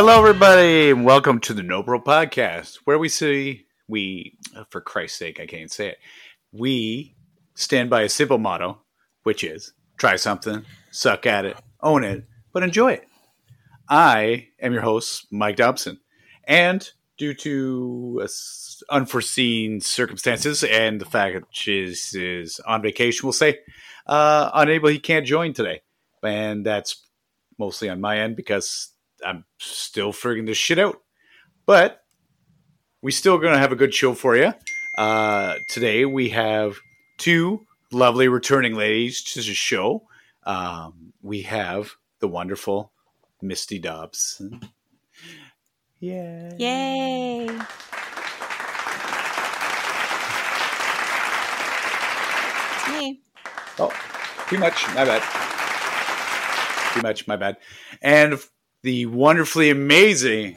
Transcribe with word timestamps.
Hello, 0.00 0.16
everybody, 0.20 0.90
and 0.90 1.04
welcome 1.04 1.40
to 1.40 1.52
the 1.52 1.64
No 1.64 1.82
Pro 1.82 2.00
Podcast, 2.00 2.76
where 2.84 3.00
we 3.00 3.08
see 3.08 3.66
we, 3.88 4.38
for 4.70 4.80
Christ's 4.80 5.18
sake, 5.18 5.40
I 5.40 5.46
can't 5.46 5.72
say 5.72 5.88
it. 5.88 5.98
We 6.52 7.16
stand 7.56 7.90
by 7.90 8.02
a 8.02 8.08
simple 8.08 8.38
motto, 8.38 8.82
which 9.24 9.42
is 9.42 9.72
try 9.96 10.14
something, 10.14 10.64
suck 10.92 11.26
at 11.26 11.46
it, 11.46 11.56
own 11.82 12.04
it, 12.04 12.24
but 12.52 12.62
enjoy 12.62 12.92
it. 12.92 13.08
I 13.88 14.50
am 14.62 14.72
your 14.72 14.82
host, 14.82 15.26
Mike 15.32 15.56
Dobson, 15.56 15.98
and 16.44 16.88
due 17.16 17.34
to 17.34 18.20
uh, 18.22 18.28
unforeseen 18.90 19.80
circumstances 19.80 20.62
and 20.62 21.00
the 21.00 21.06
fact 21.06 21.34
that 21.34 21.44
she's 21.50 22.14
is 22.14 22.60
on 22.60 22.82
vacation, 22.82 23.26
we'll 23.26 23.32
say 23.32 23.58
uh, 24.06 24.48
unable, 24.54 24.90
he 24.90 25.00
can't 25.00 25.26
join 25.26 25.54
today, 25.54 25.82
and 26.22 26.64
that's 26.64 27.04
mostly 27.58 27.88
on 27.88 28.00
my 28.00 28.20
end 28.20 28.36
because 28.36 28.92
I'm 29.24 29.44
still 29.58 30.12
figuring 30.12 30.46
this 30.46 30.58
shit 30.58 30.78
out. 30.78 31.00
But 31.66 32.02
we 33.02 33.12
still 33.12 33.38
going 33.38 33.52
to 33.52 33.58
have 33.58 33.72
a 33.72 33.76
good 33.76 33.94
show 33.94 34.14
for 34.14 34.36
you. 34.36 34.52
Uh, 34.96 35.56
today 35.68 36.04
we 36.04 36.30
have 36.30 36.76
two 37.18 37.66
lovely 37.92 38.28
returning 38.28 38.74
ladies 38.74 39.22
to 39.22 39.40
the 39.40 39.54
show. 39.54 40.02
Um, 40.44 41.12
we 41.22 41.42
have 41.42 41.92
the 42.20 42.28
wonderful 42.28 42.92
Misty 43.42 43.78
Dobbs. 43.78 44.40
Yeah. 46.00 46.54
Yay! 46.56 47.48
It's 52.74 52.88
me. 52.92 53.20
Oh, 53.78 53.92
too 54.48 54.58
much. 54.58 54.86
My 54.94 55.04
bad. 55.04 55.22
Too 56.94 57.02
much. 57.02 57.26
My 57.26 57.36
bad. 57.36 57.56
And 58.02 58.38
the 58.82 59.06
wonderfully 59.06 59.70
amazing 59.70 60.56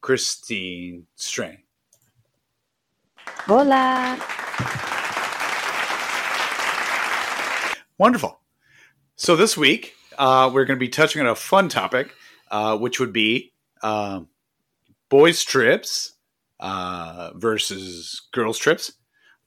Christine 0.00 1.06
Strain. 1.16 1.58
Hola. 3.46 4.18
Wonderful. 7.98 8.40
So 9.16 9.36
this 9.36 9.56
week, 9.56 9.94
uh, 10.18 10.50
we're 10.52 10.64
going 10.64 10.78
to 10.78 10.84
be 10.84 10.88
touching 10.88 11.22
on 11.22 11.28
a 11.28 11.34
fun 11.34 11.68
topic, 11.68 12.12
uh, 12.50 12.76
which 12.76 13.00
would 13.00 13.12
be 13.12 13.52
um, 13.82 14.28
boys' 15.08 15.42
trips 15.42 16.14
uh, 16.60 17.30
versus 17.34 18.28
girls' 18.32 18.58
trips 18.58 18.92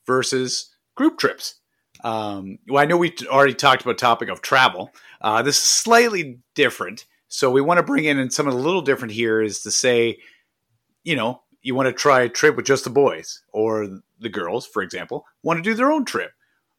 versus 0.06 0.74
group 0.96 1.18
trips. 1.18 1.56
Um, 2.04 2.60
well, 2.68 2.82
I 2.82 2.86
know 2.86 2.98
we 2.98 3.14
already 3.28 3.54
talked 3.54 3.82
about 3.82 3.98
topic 3.98 4.30
of 4.30 4.42
travel. 4.42 4.92
Uh, 5.22 5.42
this 5.42 5.58
is 5.58 5.64
slightly 5.64 6.40
different, 6.56 7.06
so 7.30 7.50
we 7.50 7.62
want 7.62 7.78
to 7.78 7.84
bring 7.84 8.06
in 8.06 8.20
and 8.20 8.34
something 8.34 8.54
a 8.54 8.58
little 8.58 8.82
different 8.82 9.14
here 9.14 9.42
is 9.42 9.62
to 9.62 9.72
say, 9.72 10.18
you 11.04 11.16
know, 11.16 11.42
you 11.62 11.76
want 11.76 11.88
to 11.88 11.94
try 11.94 12.22
a 12.22 12.30
trip 12.30 12.56
with 12.56 12.66
just 12.66 12.84
the 12.84 12.90
boys 12.90 13.44
or 13.54 14.02
the 14.20 14.30
girls, 14.30 14.66
for 14.66 14.82
example, 14.82 15.26
want 15.44 15.58
to 15.58 15.64
do 15.64 15.76
their 15.76 15.92
own 15.92 16.06
trip 16.06 16.32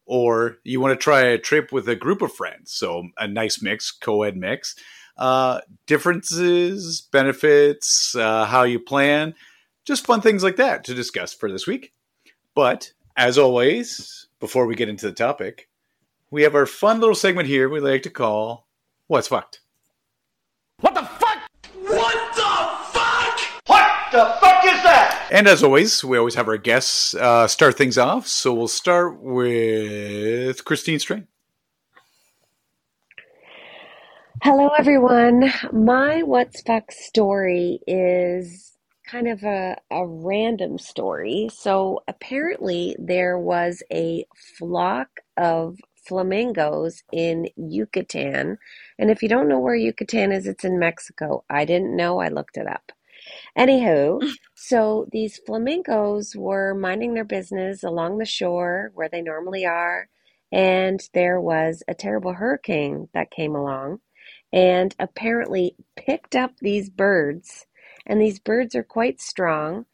or 0.05 0.57
you 0.63 0.81
want 0.81 0.91
to 0.91 1.01
try 1.01 1.21
a 1.21 1.37
trip 1.37 1.71
with 1.71 1.87
a 1.87 1.95
group 1.95 2.21
of 2.21 2.33
friends. 2.33 2.71
So 2.71 3.07
a 3.17 3.27
nice 3.27 3.61
mix, 3.61 3.91
co-ed 3.91 4.35
mix. 4.35 4.75
Uh, 5.17 5.61
differences, 5.85 7.01
benefits, 7.11 8.15
uh, 8.15 8.45
how 8.45 8.63
you 8.63 8.79
plan, 8.79 9.35
just 9.85 10.05
fun 10.05 10.19
things 10.19 10.43
like 10.43 10.55
that 10.55 10.83
to 10.83 10.93
discuss 10.93 11.33
for 11.33 11.51
this 11.51 11.67
week. 11.67 11.93
But 12.55 12.91
as 13.15 13.37
always, 13.37 14.27
before 14.39 14.65
we 14.65 14.75
get 14.75 14.89
into 14.89 15.05
the 15.05 15.13
topic, 15.13 15.69
we 16.31 16.43
have 16.43 16.55
our 16.55 16.65
fun 16.65 16.99
little 16.99 17.15
segment 17.15 17.47
here 17.47 17.69
we 17.69 17.79
like 17.79 18.03
to 18.03 18.09
call 18.09 18.67
"What's 19.07 19.27
Fucked." 19.27 19.60
What 20.81 20.95
the 20.95 21.03
fuck? 21.03 21.37
What 21.83 22.35
the 22.35 22.99
fuck? 22.99 23.39
What 23.67 24.11
the 24.11 24.37
fuck 24.41 24.65
is 24.65 24.83
that? 24.83 25.27
And 25.31 25.47
as 25.47 25.63
always, 25.63 26.03
we 26.03 26.17
always 26.17 26.33
have 26.35 26.47
our 26.47 26.57
guests 26.57 27.13
uh, 27.13 27.47
start 27.47 27.77
things 27.77 27.99
off. 27.99 28.27
So 28.27 28.51
we'll 28.51 28.67
start 28.67 29.21
with 29.21 30.65
Christine 30.65 30.97
Strain. 30.97 31.27
Hello, 34.41 34.69
everyone. 34.79 35.53
My 35.71 36.23
What's 36.23 36.63
Fuck 36.63 36.91
story 36.91 37.79
is 37.85 38.71
kind 39.05 39.27
of 39.27 39.43
a, 39.43 39.77
a 39.91 40.07
random 40.07 40.79
story. 40.79 41.49
So, 41.53 42.01
apparently, 42.07 42.95
there 42.97 43.37
was 43.37 43.83
a 43.93 44.25
flock 44.57 45.09
of 45.37 45.77
flamingos 46.05 47.03
in 47.11 47.49
Yucatan. 47.55 48.57
And 48.99 49.11
if 49.11 49.23
you 49.23 49.29
don't 49.29 49.49
know 49.49 49.59
where 49.59 49.75
Yucatan 49.75 50.31
is, 50.31 50.47
it's 50.47 50.65
in 50.65 50.79
Mexico. 50.79 51.43
I 51.49 51.65
didn't 51.65 51.95
know, 51.95 52.19
I 52.19 52.29
looked 52.29 52.57
it 52.57 52.67
up. 52.67 52.91
Anywho, 53.57 54.21
so 54.55 55.07
these 55.11 55.39
flamingos 55.45 56.35
were 56.35 56.73
minding 56.73 57.13
their 57.13 57.25
business 57.25 57.83
along 57.83 58.17
the 58.17 58.25
shore 58.25 58.91
where 58.95 59.09
they 59.09 59.21
normally 59.21 59.65
are. 59.65 60.09
And 60.51 61.01
there 61.13 61.39
was 61.39 61.83
a 61.87 61.93
terrible 61.93 62.33
hurricane 62.33 63.09
that 63.13 63.31
came 63.31 63.55
along 63.55 63.99
and 64.51 64.93
apparently 64.99 65.75
picked 65.95 66.35
up 66.35 66.53
these 66.59 66.89
birds. 66.89 67.65
And 68.05 68.21
these 68.21 68.39
birds 68.39 68.75
are 68.75 68.83
quite 68.83 69.21
strong. 69.21 69.85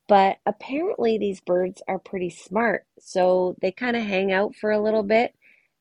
But 0.07 0.37
apparently 0.45 1.17
these 1.17 1.39
birds 1.39 1.81
are 1.87 1.97
pretty 1.97 2.29
smart, 2.29 2.85
so 2.99 3.55
they 3.61 3.71
kind 3.71 3.95
of 3.95 4.03
hang 4.03 4.33
out 4.33 4.53
for 4.53 4.71
a 4.71 4.81
little 4.81 5.03
bit, 5.03 5.33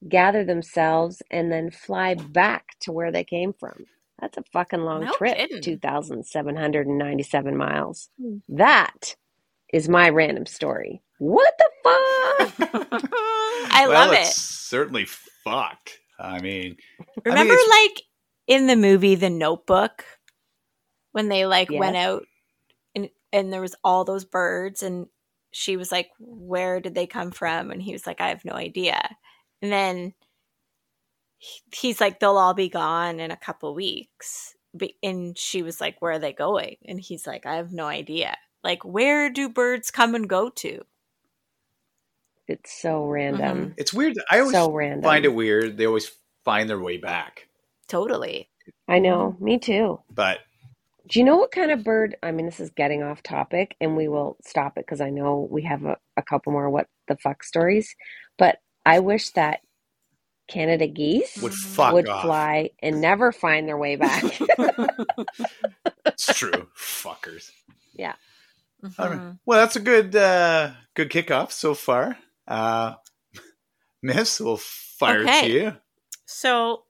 gather 0.09 0.45
themselves, 0.45 1.23
and 1.31 1.51
then 1.51 1.71
fly 1.73 2.15
back 2.15 2.77
to 2.83 2.93
where 2.93 3.11
they 3.11 3.25
came 3.25 3.53
from. 3.53 3.87
That's 4.21 4.39
a 4.39 4.45
fucking 4.53 4.81
long 4.81 5.06
No 5.06 5.12
trip, 5.12 5.39
2,797 5.61 7.56
miles. 7.56 8.11
Hmm. 8.21 8.37
That 8.49 9.17
is 9.75 9.89
my 9.89 10.09
random 10.09 10.47
story. 10.47 11.03
What 11.19 11.53
the 11.59 11.69
fuck? 11.83 12.71
I 13.73 13.87
well, 13.89 14.07
love 14.07 14.12
it. 14.15 14.27
certainly 14.27 15.05
fucked. 15.05 15.99
I 16.19 16.41
mean, 16.41 16.77
Remember, 17.25 17.55
it's- 17.55 17.69
like 17.69 18.03
in 18.47 18.69
the 18.69 18.77
movie 18.77 19.17
The 19.17 19.31
Notebook, 19.31 20.05
when 21.11 21.29
they 21.29 21.45
like 21.45 21.71
went 21.71 21.97
out 21.97 22.23
and 22.95 23.11
and 23.33 23.53
there 23.53 23.61
was 23.61 23.75
all 23.83 24.05
those 24.05 24.25
birds, 24.25 24.83
and 24.85 25.07
she 25.51 25.77
was 25.77 25.91
like, 25.91 26.11
"Where 26.21 26.81
did 26.81 26.95
they 26.95 27.09
come 27.09 27.33
from?" 27.33 27.73
And 27.73 27.83
he 27.83 27.93
was 27.93 28.06
like, 28.06 28.21
"I 28.21 28.29
have 28.29 28.45
no 28.45 28.53
idea." 28.53 29.00
And 29.61 29.73
then 29.73 30.15
he's 31.73 32.00
like, 32.00 32.21
"They'll 32.21 32.38
all 32.38 32.55
be 32.55 32.69
gone 32.69 33.19
in 33.19 33.32
a 33.32 33.37
couple 33.37 33.75
weeks." 33.75 34.55
And 35.03 35.37
she 35.37 35.62
was 35.62 35.81
like, 35.81 35.97
"Where 36.00 36.12
are 36.12 36.19
they 36.21 36.32
going?" 36.32 36.76
And 36.87 37.00
he's 37.00 37.26
like, 37.26 37.44
"I 37.44 37.56
have 37.56 37.73
no 37.73 37.87
idea." 37.87 38.37
Like, 38.64 38.84
where 38.84 39.31
do 39.31 39.49
birds 39.49 39.90
come 39.93 40.14
and 40.16 40.28
go 40.28 40.49
to? 40.49 40.81
It's 42.49 42.72
so 42.81 43.05
random. 43.05 43.58
Mm-hmm. 43.58 43.72
it's 43.76 43.93
weird. 43.94 44.14
I 44.31 44.40
always 44.40 44.52
So 44.52 44.72
random. 44.72 45.02
find 45.02 45.25
it 45.25 45.34
weird. 45.34 45.76
They 45.76 45.87
always 45.87 46.11
find 46.44 46.69
their 46.69 46.81
way 46.81 46.96
back, 46.96 47.46
Totally. 47.88 48.49
I 48.88 48.99
know, 48.99 49.37
me 49.40 49.58
too. 49.58 50.00
but 50.11 50.38
Do 51.08 51.19
you 51.19 51.25
know 51.25 51.37
what 51.37 51.52
kind 51.52 51.70
of 51.70 51.84
bird? 51.84 52.16
I 52.22 52.32
mean, 52.32 52.46
this 52.46 52.61
is 52.61 52.70
getting 52.70 53.02
off 53.02 53.22
topic, 53.22 53.76
and 53.81 53.96
we 53.96 54.08
will 54.08 54.37
stop 54.44 54.76
it 54.78 54.84
because 54.87 55.00
I 55.02 55.11
know 55.11 55.46
we 55.50 55.62
have 55.62 55.84
a, 55.84 55.96
a 56.16 56.22
couple 56.22 56.52
more 56.52 56.69
what 56.70 56.88
the 57.08 57.16
fuck 57.16 57.44
stories. 57.44 57.94
But 58.38 58.58
I 58.87 59.00
wish 59.00 59.31
that 59.31 59.61
Canada 60.49 60.87
geese 60.87 61.38
would 61.43 61.55
fuck 61.55 61.93
would 61.94 62.08
off. 62.08 62.22
fly 62.22 62.70
and 62.82 63.00
never 63.00 63.32
find 63.32 63.66
their 63.69 63.78
way 63.78 63.96
back. 63.96 64.25
It's 66.06 66.26
true, 66.38 66.69
fuckers. 66.78 67.50
All 68.99 69.09
right. 69.09 69.19
Mhm. 69.19 69.39
Well, 69.47 69.61
that's 69.61 69.77
a 69.77 69.81
good 69.81 70.15
uh 70.15 70.73
good 70.95 71.11
kickoff 71.11 71.53
so 71.53 71.75
far. 71.75 72.19
Uh 72.47 72.95
Miss, 74.03 74.39
we'll 74.41 74.59
fire 74.59 75.23
it 75.23 75.41
to 75.45 75.51
you. 75.51 75.77
So 76.27 76.85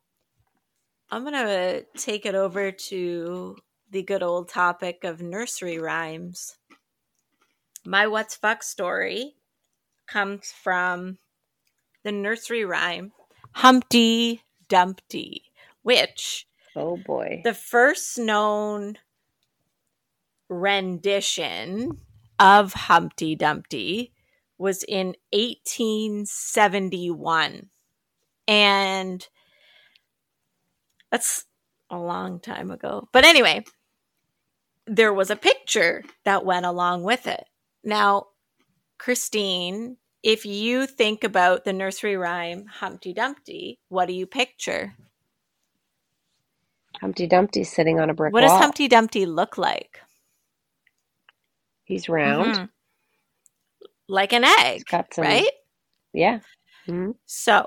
I'm 1.11 1.23
going 1.23 1.35
to 1.35 1.85
take 1.97 2.27
it 2.27 2.35
over 2.35 2.73
to 2.73 3.57
the 3.91 4.03
good 4.03 4.23
old 4.23 4.49
topic 4.49 5.05
of 5.05 5.21
nursery 5.23 5.79
rhymes. 5.79 6.57
My 7.85 8.09
What's 8.09 8.35
Fuck 8.35 8.65
story 8.65 9.35
comes 10.09 10.51
from 10.51 11.19
the 12.03 12.11
nursery 12.11 12.65
rhyme 12.65 13.13
Humpty 13.53 14.43
Dumpty, 14.69 15.45
which 15.83 16.49
Oh 16.75 16.97
boy. 16.97 17.43
the 17.45 17.55
first 17.55 18.19
known 18.19 18.99
rendition 20.49 22.01
of 22.39 22.73
Humpty 22.73 23.37
Dumpty 23.37 24.13
was 24.59 24.83
in 24.83 25.15
1871. 25.33 27.71
And 28.47 29.27
that's 31.11 31.45
a 31.91 31.99
long 31.99 32.41
time 32.41 32.71
ago. 32.71 33.09
But 33.13 33.25
anyway, 33.25 33.65
there 34.87 35.13
was 35.13 35.31
a 35.31 35.37
picture 35.37 36.03
that 36.25 36.45
went 36.45 36.67
along 36.67 37.05
with 37.05 37.27
it. 37.27 37.45
Now, 37.83 38.27
Christine, 38.99 39.97
if 40.23 40.47
you 40.47 40.87
think 40.87 41.25
about 41.25 41.65
the 41.65 41.73
nursery 41.73 42.17
rhyme 42.17 42.67
Humpty 42.67 43.13
Dumpty, 43.13 43.79
what 43.89 44.07
do 44.07 44.15
you 44.15 44.27
picture? 44.27 44.95
Humpty 47.01 47.27
Dumpty 47.27 47.65
sitting 47.65 48.01
on 48.01 48.09
a 48.09 48.15
brick 48.15 48.33
What 48.33 48.43
wall. 48.43 48.51
does 48.51 48.61
Humpty 48.61 48.89
Dumpty 48.89 49.27
look 49.27 49.59
like? 49.59 50.01
He's 51.85 52.09
round. 52.09 52.55
Mhm. 52.55 52.69
Like 54.09 54.33
an 54.33 54.45
egg, 54.45 54.83
some, 54.89 55.05
right? 55.19 55.51
Yeah. 56.13 56.41
hmm 56.87 57.13
So, 57.27 57.67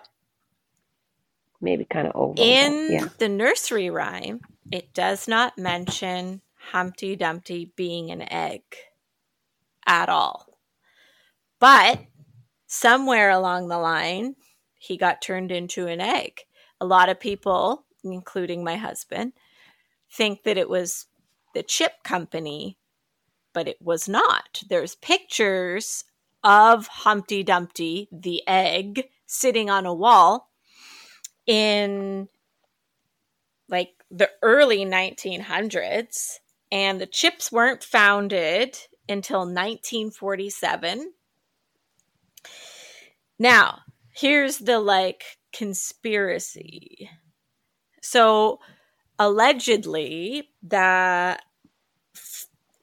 Maybe 1.60 1.86
kind 1.86 2.08
of 2.08 2.16
oval. 2.16 2.36
in 2.38 2.92
yeah. 2.92 3.08
the 3.18 3.30
nursery 3.30 3.90
rhyme, 3.90 4.42
it 4.72 4.94
does 4.94 5.28
not 5.28 5.58
mention 5.58 6.42
Humpty 6.72 7.16
Dumpty 7.16 7.72
being 7.76 8.12
an 8.12 8.22
egg 8.32 8.62
at 9.86 10.10
all. 10.10 10.60
But 11.60 12.00
somewhere 12.68 13.32
along 13.32 13.68
the 13.70 13.80
line, 13.80 14.36
he 14.78 14.98
got 14.98 15.22
turned 15.22 15.52
into 15.52 15.88
an 15.88 16.02
egg. 16.02 16.42
A 16.80 16.86
lot 16.86 17.10
of 17.10 17.20
people, 17.20 17.86
including 18.04 18.64
my 18.64 18.76
husband, 18.76 19.34
think 20.12 20.44
that 20.44 20.58
it 20.58 20.70
was 20.70 21.08
the 21.56 21.64
chip 21.64 22.04
company, 22.04 22.78
but 23.58 23.68
it 23.68 23.82
was 23.82 24.08
not. 24.08 24.62
There's 24.70 24.94
pictures 24.94 26.04
of 26.44 26.86
Humpty 26.86 27.42
Dumpty, 27.42 28.08
the 28.12 28.44
egg, 28.48 29.10
sitting 29.26 29.68
on 29.68 29.88
a 29.88 29.94
wall 29.96 30.52
in 31.48 32.30
like 33.68 33.96
the 34.12 34.30
early 34.44 34.86
1900s 34.86 36.36
and 36.72 37.02
the 37.02 37.08
chips 37.08 37.52
weren't 37.52 37.84
founded 37.84 38.78
until 39.10 39.40
1947 39.40 41.14
now 43.40 43.80
here's 44.14 44.60
the 44.60 44.80
like 44.80 45.24
conspiracy 45.52 47.10
so 48.04 48.60
allegedly 49.18 50.50
that 50.62 51.42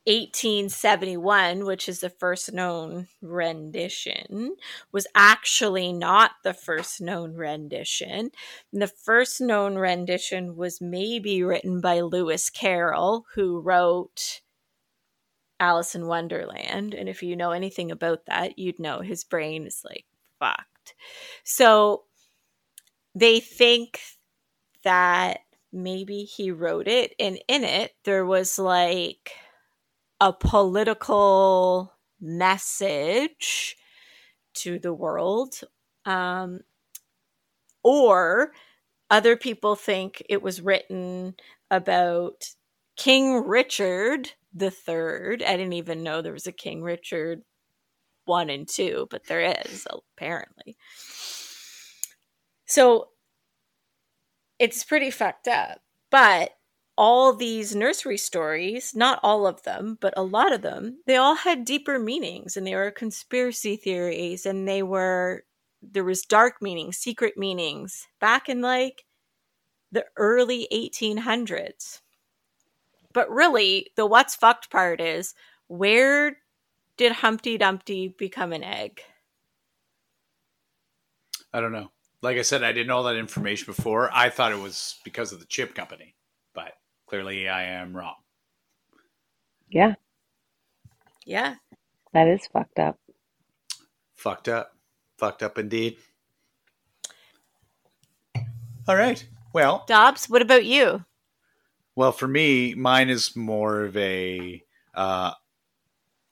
1871 0.06 1.64
which 1.64 1.88
is 1.88 2.00
the 2.00 2.10
first 2.10 2.52
known 2.52 3.08
rendition 3.22 4.54
was 4.92 5.06
actually 5.14 5.92
not 5.92 6.32
the 6.42 6.52
first 6.52 7.00
known 7.00 7.34
rendition 7.34 8.30
the 8.72 8.86
first 8.86 9.40
known 9.40 9.76
rendition 9.76 10.56
was 10.56 10.80
maybe 10.80 11.42
written 11.42 11.80
by 11.80 12.00
Lewis 12.00 12.50
Carroll, 12.50 13.24
who 13.34 13.60
wrote 13.60 14.40
Alice 15.60 15.94
in 15.94 16.06
Wonderland. 16.06 16.94
And 16.94 17.08
if 17.08 17.22
you 17.22 17.36
know 17.36 17.52
anything 17.52 17.90
about 17.90 18.26
that, 18.26 18.58
you'd 18.58 18.78
know 18.78 19.00
his 19.00 19.24
brain 19.24 19.66
is 19.66 19.82
like 19.84 20.04
fucked. 20.38 20.94
So 21.44 22.04
they 23.14 23.40
think 23.40 24.00
that 24.82 25.40
maybe 25.72 26.24
he 26.24 26.50
wrote 26.50 26.88
it, 26.88 27.14
and 27.18 27.38
in 27.48 27.64
it, 27.64 27.92
there 28.04 28.26
was 28.26 28.58
like 28.58 29.32
a 30.20 30.32
political 30.32 31.93
message 32.20 33.76
to 34.55 34.78
the 34.78 34.93
world. 34.93 35.61
Um, 36.06 36.61
or 37.82 38.52
other 39.11 39.37
people 39.37 39.76
think 39.76 40.22
it 40.28 40.43
was 40.43 40.61
written 40.61 41.34
about 41.70 42.44
King 42.96 43.46
Richard 43.46 44.32
Third. 44.70 45.43
I 45.43 45.56
didn't 45.56 45.72
even 45.75 46.02
know 46.02 46.22
there 46.22 46.32
was 46.32 46.46
a 46.46 46.52
King 46.52 46.82
Richard 46.82 47.43
one 48.25 48.49
and 48.50 48.67
two, 48.67 49.06
but 49.10 49.26
there 49.26 49.55
is 49.67 49.87
apparently. 50.17 50.76
So 52.67 53.08
it's 54.58 54.84
pretty 54.84 55.10
fucked 55.10 55.49
up. 55.49 55.81
But 56.10 56.52
all 56.96 57.35
these 57.35 57.75
nursery 57.75 58.19
stories, 58.19 58.94
not 58.94 59.19
all 59.23 59.46
of 59.46 59.62
them, 59.62 59.99
but 60.00 60.14
a 60.17 60.23
lot 60.23 60.52
of 60.52 60.62
them, 60.62 60.99
they 61.06 61.17
all 61.17 61.35
had 61.35 61.64
deeper 61.64 61.99
meanings 61.99 62.56
and 62.56 62.67
they 62.67 62.75
were 62.75 62.91
conspiracy 62.91 63.76
theories 63.76 64.46
and 64.46 64.69
they 64.69 64.82
were 64.82 65.44
there 65.93 66.05
was 66.05 66.23
dark 66.23 66.62
meanings, 66.62 66.96
secret 66.96 67.37
meanings 67.37 68.06
back 68.20 68.49
in 68.49 68.62
like 68.62 69.05
the 69.93 70.05
early 70.17 70.67
1800s. 70.73 72.00
But 73.12 73.31
really, 73.31 73.91
the 73.96 74.06
what's 74.06 74.35
fucked 74.35 74.70
part 74.70 75.00
is 75.00 75.35
where 75.69 76.38
did 76.96 77.12
Humpty 77.12 77.58
Dumpty 77.58 78.14
become 78.19 78.52
an 78.52 78.64
egg? 78.64 79.00
I 81.52 81.61
don't 81.61 81.73
know. 81.73 81.91
Like 82.23 82.38
I 82.38 82.43
said, 82.43 82.64
I 82.64 82.73
didn't 82.73 82.88
know 82.88 82.96
all 82.96 83.05
that 83.05 83.17
information 83.17 83.67
before. 83.67 84.11
I 84.12 84.31
thought 84.31 84.52
it 84.52 84.58
was 84.58 84.96
because 85.05 85.32
of 85.32 85.41
the 85.41 85.46
chip 85.46 85.75
company, 85.75 86.14
clearly 87.14 87.49
I 87.49 87.62
am 87.64 87.96
wrong. 87.96 88.16
Yeah. 89.70 89.94
Yeah. 91.25 91.55
That 92.12 92.26
is 92.26 92.49
fucked 92.52 92.81
up. 92.81 92.99
Fucked 94.16 94.49
up. 94.49 94.76
Fucked 95.16 95.44
up 95.44 95.56
indeed. 95.56 95.96
All 98.88 98.96
right. 98.96 99.24
Well, 99.53 99.84
Dobbs, 99.86 100.29
what 100.29 100.43
about 100.43 100.65
you? 100.65 101.05
well, 101.94 102.10
for 102.10 102.27
me, 102.27 102.74
mine 102.74 103.08
is 103.08 103.36
more 103.36 103.82
of 103.84 103.96
a 103.96 104.65
uh, 104.96 105.31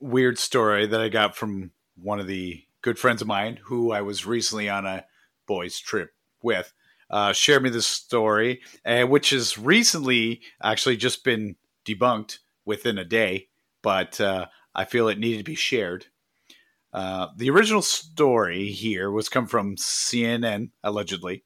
weird 0.01 0.37
story 0.37 0.89
that 0.89 1.01
I 1.01 1.09
got 1.09 1.37
from 1.37 1.71
one 1.95 2.19
of 2.19 2.27
the 2.27 2.65
good 2.81 2.99
friends 2.99 3.23
of 3.23 3.29
mine 3.29 3.61
who 3.63 3.93
I 3.93 4.01
was 4.01 4.27
recently 4.27 4.69
on 4.69 4.85
a 4.85 5.05
boys' 5.47 5.79
trip 5.79 6.11
with. 6.43 6.73
Uh, 7.13 7.33
shared 7.33 7.63
me 7.63 7.69
this 7.69 7.87
story, 7.87 8.63
uh, 8.87 9.03
which 9.03 9.31
has 9.31 9.59
recently 9.59 10.41
actually 10.63 10.97
just 10.97 11.25
been 11.25 11.57
debunked 11.85 12.39
within 12.65 12.97
a 12.97 13.05
day, 13.05 13.49
but 13.83 14.19
uh, 14.21 14.47
I 14.75 14.87
feel 14.87 15.09
it 15.09 15.19
needed 15.19 15.39
to 15.39 15.45
be 15.45 15.55
shared. 15.55 16.07
Uh, 16.93 17.29
the 17.37 17.51
original 17.51 17.83
story 17.83 18.71
here 18.71 19.11
was 19.11 19.29
come 19.29 19.47
from 19.47 19.77
CNN, 19.77 20.71
allegedly. 20.83 21.45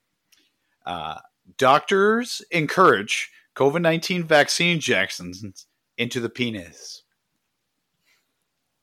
Uh, 0.85 1.19
doctors 1.57 2.43
encourage 2.51 3.31
COVID 3.55 3.81
19 3.81 4.25
vaccine 4.25 4.75
injections 4.75 5.67
into 5.97 6.21
the 6.21 6.29
penis. 6.29 7.03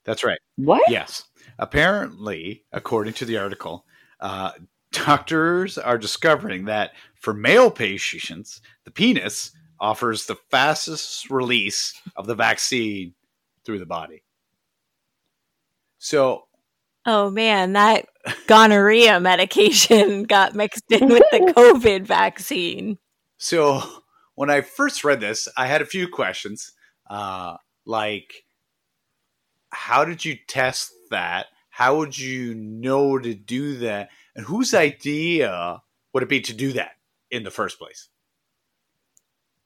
That's 0.04 0.24
right. 0.24 0.40
What? 0.58 0.84
Yes. 0.90 1.24
Apparently, 1.60 2.66
according 2.72 3.14
to 3.14 3.26
the 3.26 3.38
article, 3.38 3.86
uh, 4.20 4.52
doctors 4.94 5.78
are 5.78 5.98
discovering 5.98 6.66
that 6.66 6.92
for 7.16 7.34
male 7.34 7.72
patients, 7.72 8.62
the 8.86 8.92
penis 8.92 9.52
offers 9.80 10.26
the 10.26 10.38
fastest 10.50 11.30
release 11.30 11.94
of 12.16 12.26
the 12.28 12.36
vaccine 12.36 13.14
through 13.66 13.80
the 13.80 13.86
body. 13.86 14.24
So, 15.98 16.44
Oh 17.06 17.30
man, 17.30 17.74
that 17.74 18.06
gonorrhea 18.48 19.20
medication 19.20 20.24
got 20.24 20.56
mixed 20.56 20.90
in 20.90 21.10
with 21.10 21.24
the 21.32 21.40
COVID 21.58 22.06
vaccine. 22.06 22.98
so 23.38 23.82
when 24.36 24.50
I 24.50 24.62
first 24.62 25.04
read 25.04 25.20
this, 25.20 25.48
I 25.58 25.68
had 25.68 25.82
a 25.82 25.86
few 25.86 26.08
questions, 26.08 26.72
uh, 27.10 27.58
like, 27.86 28.34
how 29.72 30.06
did 30.06 30.26
you 30.26 30.38
test 30.48 30.92
that? 31.12 31.48
How 31.70 31.98
would 31.98 32.18
you 32.18 32.56
know 32.56 33.20
to 33.20 33.34
do 33.36 33.78
that? 33.80 34.10
And 34.36 34.46
whose 34.46 34.74
idea 34.74 35.82
would 36.14 36.24
it 36.24 36.30
be 36.30 36.42
to 36.42 36.54
do 36.54 36.74
that 36.74 36.94
in 37.30 37.44
the 37.44 37.52
first 37.52 37.78
place? 37.80 38.10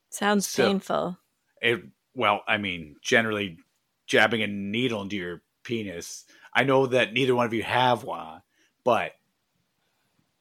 Sounds 0.09 0.47
So- 0.47 0.65
painful. 0.65 1.17
It, 1.61 1.83
well, 2.13 2.43
I 2.47 2.57
mean, 2.57 2.97
generally 3.01 3.57
jabbing 4.05 4.41
a 4.43 4.47
needle 4.47 5.01
into 5.01 5.15
your 5.15 5.41
penis. 5.63 6.25
I 6.53 6.63
know 6.63 6.85
that 6.87 7.13
neither 7.13 7.35
one 7.35 7.45
of 7.45 7.53
you 7.53 7.63
have 7.63 8.03
one, 8.03 8.41
but 8.83 9.13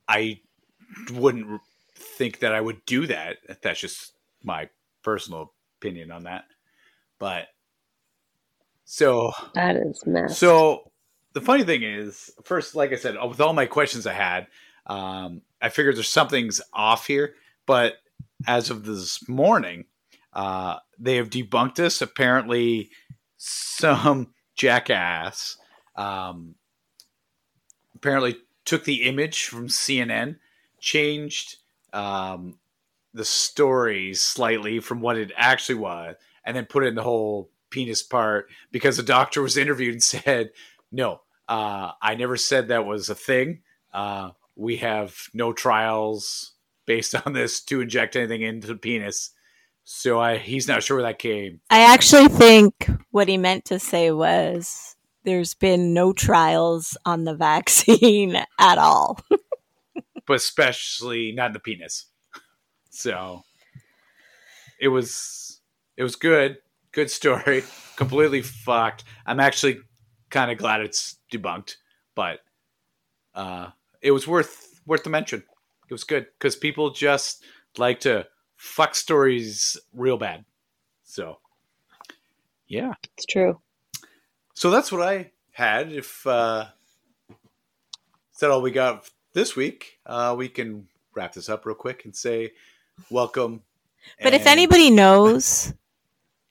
I 0.09 0.40
wouldn't 1.12 1.61
think 1.95 2.40
that 2.40 2.54
I 2.54 2.61
would 2.61 2.85
do 2.87 3.06
that. 3.06 3.38
That's 3.62 3.80
just 3.80 4.12
my 4.42 4.68
personal 5.02 5.52
opinion 5.78 6.11
on 6.12 6.25
that. 6.25 6.45
But 7.18 7.49
so 8.85 9.33
That 9.54 9.76
is 9.76 10.06
mess. 10.06 10.38
so 10.38 10.92
the 11.37 11.43
funny 11.43 11.64
thing 11.64 11.83
is, 11.83 12.31
first, 12.45 12.75
like 12.75 12.95
I 12.95 12.97
said, 12.97 13.14
with 13.28 13.43
all 13.43 13.52
my 13.52 13.66
questions 13.66 14.07
I 14.07 14.14
had, 14.14 14.47
Um, 14.87 15.43
I 15.61 15.69
figured 15.69 15.97
there's 15.97 16.09
something's 16.09 16.62
off 16.73 17.07
here, 17.07 17.35
but 17.66 17.97
as 18.47 18.71
of 18.71 18.87
this 18.87 19.28
morning, 19.28 19.85
uh, 20.33 20.78
they 20.99 21.16
have 21.16 21.28
debunked 21.28 21.75
this. 21.75 22.00
Apparently, 22.00 22.90
some 23.37 24.33
jackass 24.55 25.59
um, 25.95 26.55
apparently 27.95 28.38
took 28.64 28.85
the 28.85 29.02
image 29.02 29.45
from 29.45 29.69
CNN, 29.69 30.38
changed 30.81 31.57
um, 31.93 32.59
the 33.12 33.26
story 33.26 34.14
slightly 34.14 34.81
from 34.81 35.02
what 35.02 35.19
it 35.19 35.33
actually 35.37 35.75
was, 35.75 36.16
and 36.47 36.57
then 36.57 36.64
put 36.64 36.87
in 36.87 36.95
the 36.95 37.02
whole 37.02 37.50
penis 37.69 38.02
part 38.02 38.49
because 38.73 38.97
the 38.97 39.02
doctor 39.02 39.43
was 39.43 39.59
interviewed 39.59 39.93
and 39.93 40.02
said, 40.25 40.52
"No, 40.90 41.21
uh, 41.48 41.92
I 42.00 42.14
never 42.14 42.36
said 42.36 42.68
that 42.68 42.86
was 42.86 43.08
a 43.08 43.14
thing. 43.14 43.62
Uh, 43.92 44.30
we 44.54 44.76
have 44.76 45.14
no 45.34 45.52
trials 45.52 46.52
based 46.86 47.14
on 47.26 47.32
this 47.32 47.62
to 47.64 47.80
inject 47.80 48.16
anything 48.16 48.42
into 48.42 48.66
the 48.66 48.76
penis." 48.76 49.30
So 49.88 50.18
I, 50.18 50.38
he's 50.38 50.66
not 50.66 50.82
sure 50.82 50.96
where 50.96 51.06
that 51.06 51.20
came. 51.20 51.60
I 51.70 51.92
actually 51.92 52.26
think 52.26 52.90
what 53.12 53.28
he 53.28 53.36
meant 53.38 53.64
to 53.66 53.78
say 53.78 54.10
was 54.10 54.96
there's 55.22 55.54
been 55.54 55.94
no 55.94 56.12
trials 56.12 56.96
on 57.04 57.24
the 57.24 57.34
vaccine 57.36 58.36
at 58.58 58.78
all. 58.78 59.20
but 60.26 60.34
especially 60.34 61.32
not 61.32 61.48
in 61.48 61.52
the 61.52 61.60
penis. 61.60 62.06
So 62.90 63.42
it 64.80 64.88
was 64.88 65.60
it 65.96 66.02
was 66.02 66.16
good, 66.16 66.58
good 66.92 67.10
story. 67.10 67.62
Completely 67.96 68.42
fucked. 68.42 69.04
I'm 69.24 69.40
actually 69.40 69.78
kind 70.30 70.50
of 70.50 70.58
glad 70.58 70.80
it's 70.80 71.15
debunked, 71.33 71.76
but 72.14 72.40
uh, 73.35 73.71
it 74.02 74.11
was 74.12 74.26
worth 74.26 74.80
worth 74.87 75.04
the 75.04 75.11
mention. 75.11 75.42
It 75.88 75.95
was 75.95 76.04
good 76.04 76.26
because 76.38 76.56
people 76.56 76.90
just 76.90 77.45
like 77.78 78.00
to 78.00 78.26
fuck 78.56 78.95
stories 78.95 79.76
real 79.95 80.16
bad. 80.18 80.45
So 81.04 81.38
yeah, 82.68 82.95
It's 83.16 83.26
true. 83.26 83.61
so 84.54 84.71
that's 84.71 84.90
what 84.92 85.02
I 85.02 85.30
had. 85.52 85.92
If 85.92 86.26
uh, 86.26 86.66
is 88.35 88.40
that 88.40 88.50
all 88.50 88.62
we 88.62 88.71
got 88.71 89.09
this 89.35 89.56
week, 89.56 89.99
uh, 90.06 90.35
we 90.37 90.49
can 90.49 90.88
wrap 91.14 91.33
this 91.35 91.49
up 91.49 91.66
real 91.66 91.76
quick 91.76 92.04
and 92.04 92.14
say 92.14 92.52
welcome. 93.11 93.62
But 94.23 94.35
if 94.35 94.47
anybody 94.47 94.90
knows 94.90 95.75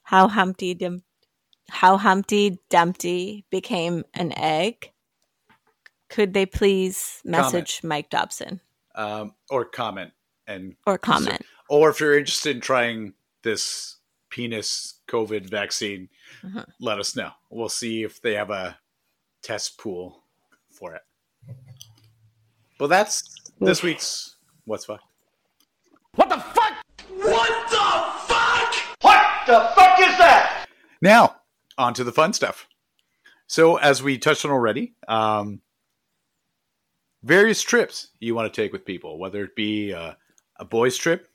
how 0.03 0.27
Humpty 0.27 0.73
Dum- 0.73 1.03
how 1.69 1.97
Humpty 1.97 2.59
Dumpty 2.69 3.45
became 3.49 4.03
an 4.13 4.37
egg, 4.37 4.91
could 6.09 6.33
they 6.33 6.45
please 6.45 7.21
message 7.25 7.81
Mike 7.83 8.09
Dobson 8.09 8.61
um, 8.95 9.33
or 9.49 9.65
comment 9.65 10.11
and 10.47 10.75
or 10.85 10.97
comment? 10.97 11.41
or 11.69 11.89
if 11.89 11.99
you're 11.99 12.17
interested 12.17 12.55
in 12.55 12.61
trying 12.61 13.13
this 13.43 13.97
penis 14.29 14.95
COVID 15.07 15.49
vaccine, 15.49 16.09
Mhm. 16.43 16.65
let 16.79 16.99
us 16.99 17.15
know. 17.15 17.31
We'll 17.49 17.69
see 17.69 18.03
if 18.03 18.21
they 18.21 18.33
have 18.35 18.49
a 18.49 18.77
test 19.41 19.77
pool 19.77 20.23
for 20.69 20.93
it. 20.95 21.01
Well, 22.79 22.89
that's 22.89 23.23
this 23.59 23.81
week's 23.81 24.35
what's 24.65 24.85
fuck. 24.85 25.01
What 26.15 26.29
the 26.29 26.37
fuck? 26.39 26.73
What 27.09 27.69
the 27.69 28.33
fuck? 28.33 28.75
What 29.01 29.27
the 29.47 29.71
fuck 29.75 29.99
is 29.99 30.17
that? 30.17 30.67
Now, 31.01 31.34
on 31.77 31.93
to 31.95 32.03
the 32.03 32.11
fun 32.11 32.33
stuff. 32.33 32.67
So, 33.47 33.77
as 33.77 34.01
we 34.01 34.17
touched 34.17 34.45
on 34.45 34.51
already, 34.51 34.95
um, 35.07 35.61
various 37.23 37.61
trips 37.61 38.09
you 38.19 38.35
want 38.35 38.51
to 38.51 38.61
take 38.61 38.71
with 38.71 38.85
people, 38.85 39.17
whether 39.19 39.43
it 39.43 39.55
be 39.55 39.93
uh, 39.93 40.13
a 40.57 40.65
boys' 40.65 40.97
trip 40.97 41.27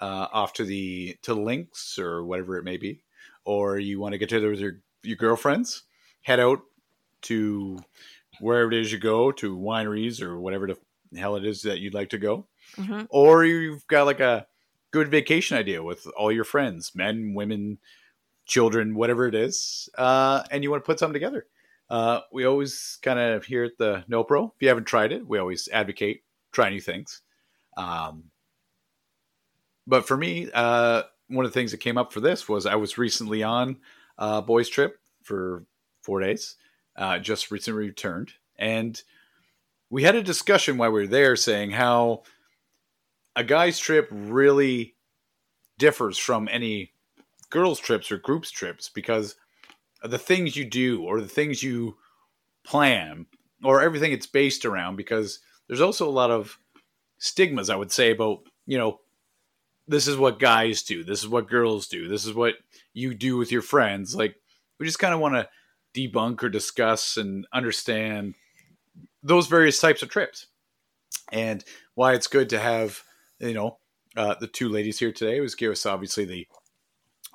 uh, 0.00 0.26
off 0.32 0.52
to 0.54 0.64
the 0.64 1.16
to 1.22 1.34
the 1.34 1.40
links 1.40 1.98
or 1.98 2.24
whatever 2.24 2.56
it 2.58 2.64
may 2.64 2.76
be, 2.76 3.02
or 3.44 3.78
you 3.78 4.00
want 4.00 4.12
to 4.12 4.18
get 4.18 4.28
together 4.28 4.50
with 4.50 4.60
your 4.60 4.80
your 5.02 5.16
girlfriends, 5.16 5.84
head 6.22 6.40
out 6.40 6.60
to 7.22 7.78
wherever 8.40 8.70
it 8.70 8.78
is 8.78 8.92
you 8.92 8.98
go 8.98 9.32
to 9.32 9.56
wineries 9.56 10.20
or 10.20 10.38
whatever 10.38 10.66
the 10.66 10.76
hell 11.18 11.36
it 11.36 11.44
is 11.46 11.62
that 11.62 11.78
you'd 11.78 11.94
like 11.94 12.10
to 12.10 12.18
go, 12.18 12.46
Mhm. 12.76 13.06
or 13.08 13.44
you've 13.44 13.86
got 13.86 14.04
like 14.04 14.20
a 14.20 14.46
good 14.90 15.08
vacation 15.08 15.56
idea 15.56 15.82
with 15.82 16.06
all 16.18 16.30
your 16.30 16.44
friends, 16.44 16.94
men, 16.94 17.32
women, 17.34 17.78
children, 18.46 18.94
whatever 18.94 19.26
it 19.26 19.34
is, 19.34 19.88
uh, 19.98 20.42
and 20.50 20.62
you 20.62 20.70
want 20.70 20.82
to 20.82 20.86
put 20.86 20.98
something 20.98 21.14
together. 21.14 21.46
Uh, 21.90 22.20
we 22.32 22.44
always 22.44 22.98
kind 23.02 23.18
of 23.18 23.44
here 23.44 23.64
at 23.64 23.78
the 23.78 24.04
No 24.08 24.24
Pro, 24.24 24.46
if 24.46 24.62
you 24.62 24.68
haven't 24.68 24.84
tried 24.84 25.12
it, 25.12 25.26
we 25.26 25.38
always 25.38 25.68
advocate 25.72 26.22
try 26.52 26.70
new 26.70 26.80
things. 26.80 27.22
Um, 27.76 28.24
but 29.86 30.06
for 30.06 30.16
me, 30.16 30.48
uh, 30.52 31.02
one 31.28 31.44
of 31.44 31.52
the 31.52 31.58
things 31.58 31.72
that 31.72 31.78
came 31.78 31.98
up 31.98 32.12
for 32.12 32.20
this 32.20 32.48
was 32.48 32.66
I 32.66 32.76
was 32.76 32.98
recently 32.98 33.42
on 33.42 33.78
a 34.18 34.42
boys' 34.42 34.68
trip 34.68 34.98
for 35.22 35.64
four 36.02 36.20
days, 36.20 36.56
uh, 36.96 37.18
just 37.18 37.50
recently 37.50 37.86
returned, 37.86 38.32
and 38.56 39.00
we 39.90 40.02
had 40.02 40.14
a 40.14 40.22
discussion 40.22 40.78
while 40.78 40.90
we 40.90 41.02
were 41.02 41.06
there 41.06 41.36
saying 41.36 41.70
how 41.70 42.22
a 43.36 43.44
guy's 43.44 43.78
trip 43.78 44.08
really 44.10 44.96
differs 45.78 46.18
from 46.18 46.48
any 46.50 46.92
girls' 47.50 47.80
trips 47.80 48.10
or 48.10 48.18
groups' 48.18 48.50
trips 48.50 48.88
because 48.88 49.36
the 50.02 50.18
things 50.18 50.56
you 50.56 50.64
do 50.64 51.02
or 51.02 51.20
the 51.20 51.28
things 51.28 51.62
you 51.62 51.96
plan 52.64 53.26
or 53.64 53.80
everything 53.80 54.12
it's 54.12 54.26
based 54.26 54.64
around 54.64 54.96
because 54.96 55.40
there's 55.68 55.80
also 55.80 56.08
a 56.08 56.10
lot 56.10 56.30
of 56.30 56.58
stigmas 57.18 57.70
I 57.70 57.76
would 57.76 57.92
say 57.92 58.10
about, 58.10 58.40
you 58.66 58.78
know, 58.78 59.00
this 59.88 60.08
is 60.08 60.16
what 60.16 60.40
guys 60.40 60.82
do, 60.82 61.04
this 61.04 61.20
is 61.22 61.28
what 61.28 61.48
girls 61.48 61.86
do, 61.86 62.08
this 62.08 62.26
is 62.26 62.34
what 62.34 62.54
you 62.92 63.14
do 63.14 63.36
with 63.36 63.52
your 63.52 63.62
friends. 63.62 64.14
Like 64.14 64.36
we 64.78 64.86
just 64.86 64.98
kind 64.98 65.14
of 65.14 65.20
want 65.20 65.34
to 65.34 65.48
debunk 65.94 66.42
or 66.42 66.48
discuss 66.48 67.16
and 67.16 67.46
understand 67.52 68.34
those 69.22 69.46
various 69.46 69.80
types 69.80 70.02
of 70.02 70.10
trips 70.10 70.46
and 71.32 71.64
why 71.94 72.14
it's 72.14 72.26
good 72.26 72.50
to 72.50 72.58
have, 72.58 73.02
you 73.38 73.54
know, 73.54 73.78
uh, 74.16 74.34
the 74.40 74.46
two 74.46 74.68
ladies 74.68 74.98
here 74.98 75.12
today 75.12 75.40
was 75.40 75.54
give 75.54 75.72
us 75.72 75.86
obviously 75.86 76.24
the 76.24 76.46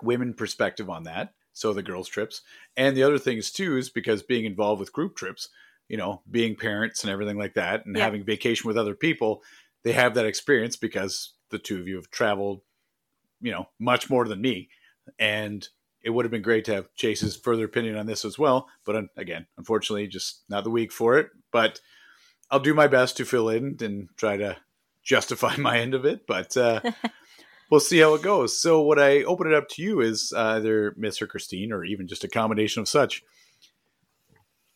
women 0.03 0.33
perspective 0.33 0.89
on 0.89 1.03
that. 1.03 1.33
So 1.53 1.73
the 1.73 1.83
girls' 1.83 2.07
trips. 2.07 2.41
And 2.77 2.95
the 2.95 3.03
other 3.03 3.17
thing 3.19 3.37
is 3.37 3.51
too 3.51 3.77
is 3.77 3.89
because 3.89 4.23
being 4.23 4.45
involved 4.45 4.79
with 4.79 4.93
group 4.93 5.15
trips, 5.15 5.49
you 5.89 5.97
know, 5.97 6.21
being 6.29 6.55
parents 6.55 7.03
and 7.03 7.11
everything 7.11 7.37
like 7.37 7.55
that, 7.55 7.85
and 7.85 7.95
Yeah. 7.97 8.03
having 8.03 8.23
vacation 8.23 8.67
with 8.67 8.77
other 8.77 8.95
people, 8.95 9.43
they 9.83 9.91
have 9.91 10.13
that 10.15 10.25
experience 10.25 10.77
because 10.77 11.33
the 11.49 11.59
two 11.59 11.79
of 11.81 11.87
you 11.87 11.95
have 11.97 12.09
traveled, 12.09 12.61
you 13.41 13.51
know, 13.51 13.67
much 13.79 14.09
more 14.09 14.27
than 14.27 14.41
me. 14.41 14.69
And 15.19 15.67
it 16.01 16.11
would 16.11 16.23
have 16.25 16.31
been 16.31 16.41
great 16.41 16.63
to 16.65 16.73
have 16.73 16.93
Chase's 16.95 17.35
further 17.35 17.65
opinion 17.65 17.97
on 17.97 18.05
this 18.05 18.23
as 18.23 18.39
well. 18.39 18.69
But 18.85 19.05
again, 19.17 19.47
unfortunately, 19.57 20.07
just 20.07 20.43
not 20.49 20.63
the 20.63 20.69
week 20.69 20.91
for 20.91 21.17
it. 21.17 21.29
But 21.51 21.81
I'll 22.49 22.59
do 22.59 22.73
my 22.73 22.87
best 22.87 23.17
to 23.17 23.25
fill 23.25 23.49
in 23.49 23.77
and 23.81 24.07
try 24.15 24.37
to 24.37 24.57
justify 25.03 25.55
my 25.59 25.79
end 25.79 25.93
of 25.93 26.05
it. 26.05 26.25
But 26.25 26.55
uh, 26.55 26.81
we'll 27.71 27.79
see 27.79 27.99
how 27.99 28.13
it 28.13 28.21
goes. 28.21 28.59
So, 28.59 28.81
what 28.81 28.99
I 28.99 29.23
open 29.23 29.47
it 29.47 29.55
up 29.55 29.69
to 29.69 29.81
you 29.81 30.01
is 30.01 30.31
uh, 30.35 30.57
either 30.57 30.93
Miss 30.97 31.21
or 31.21 31.27
Christine, 31.27 31.71
or 31.71 31.83
even 31.83 32.07
just 32.07 32.23
a 32.23 32.27
combination 32.27 32.81
of 32.81 32.89
such. 32.89 33.23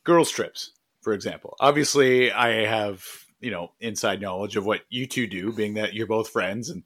Girls' 0.04 0.32
trips, 0.32 0.72
for 1.02 1.14
example. 1.14 1.56
Obviously, 1.60 2.32
I 2.32 2.66
have 2.66 3.06
you 3.40 3.52
know 3.52 3.74
inside 3.80 4.22
knowledge 4.22 4.56
of 4.56 4.66
what 4.66 4.82
you 4.90 5.06
two 5.06 5.28
do, 5.28 5.52
being 5.52 5.76
that 5.76 5.94
you're 5.94 6.08
both 6.08 6.30
friends 6.30 6.70
and 6.70 6.82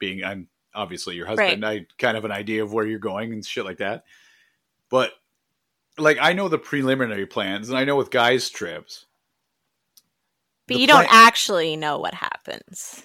being 0.00 0.24
I'm 0.24 0.48
obviously 0.74 1.14
your 1.14 1.26
husband. 1.26 1.64
I 1.64 1.86
kind 1.98 2.16
of 2.16 2.24
an 2.24 2.32
idea 2.32 2.64
of 2.64 2.72
where 2.72 2.86
you're 2.86 2.98
going 2.98 3.32
and 3.32 3.44
shit 3.44 3.64
like 3.64 3.78
that. 3.78 4.04
But 4.88 5.12
like, 5.98 6.18
I 6.20 6.32
know 6.32 6.48
the 6.48 6.58
preliminary 6.58 7.26
plans, 7.26 7.68
and 7.68 7.78
I 7.78 7.84
know 7.84 7.96
with 7.96 8.10
guys' 8.10 8.48
trips. 8.48 9.06
But 10.66 10.78
you 10.78 10.86
don't 10.86 11.06
actually 11.10 11.76
know 11.76 11.98
what 11.98 12.14
happens. 12.14 13.02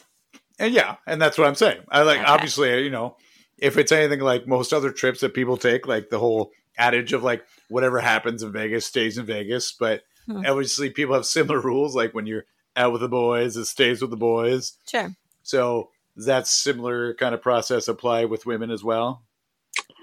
And 0.59 0.73
yeah, 0.73 0.95
and 1.05 1.21
that's 1.21 1.37
what 1.37 1.47
I'm 1.47 1.55
saying. 1.55 1.81
I 1.89 2.01
like 2.01 2.19
Okay. 2.19 2.25
obviously, 2.27 2.83
you 2.83 2.89
know, 2.89 3.17
if 3.57 3.77
it's 3.77 3.91
anything 3.91 4.19
like 4.21 4.47
most 4.47 4.73
other 4.73 4.91
trips 4.91 5.21
that 5.21 5.33
people 5.33 5.57
take, 5.57 5.87
like 5.87 6.09
the 6.09 6.19
whole 6.19 6.51
adage 6.77 7.13
of 7.13 7.23
like 7.23 7.45
whatever 7.69 7.99
happens 7.99 8.43
in 8.43 8.51
Vegas 8.51 8.85
stays 8.85 9.17
in 9.17 9.25
Vegas, 9.25 9.71
but 9.71 10.03
Hmm. 10.27 10.45
obviously 10.45 10.89
people 10.89 11.15
have 11.15 11.25
similar 11.25 11.61
rules. 11.61 11.95
Like 11.95 12.13
when 12.13 12.25
you're 12.25 12.45
out 12.75 12.91
with 12.91 13.01
the 13.01 13.07
boys, 13.09 13.55
it 13.55 13.65
stays 13.65 14.01
with 14.01 14.11
the 14.11 14.17
boys. 14.17 14.73
Sure. 14.87 15.15
So 15.43 15.89
does 16.15 16.25
that 16.25 16.47
similar 16.47 17.13
kind 17.13 17.33
of 17.33 17.41
process 17.41 17.87
apply 17.87 18.25
with 18.25 18.45
women 18.45 18.69
as 18.71 18.83
well? 18.83 19.23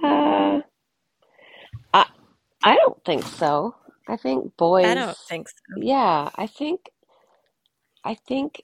Uh, 0.03 0.61
I 1.93 2.07
I 2.63 2.77
don't 2.77 3.05
think 3.05 3.27
so. 3.27 3.75
I 4.09 4.17
think 4.17 4.57
boys. 4.57 4.87
I 4.87 4.95
don't 4.95 5.17
think 5.29 5.49
so. 5.49 5.55
Yeah, 5.77 6.31
I 6.37 6.47
think 6.47 6.91
I 8.05 8.15
think 8.15 8.63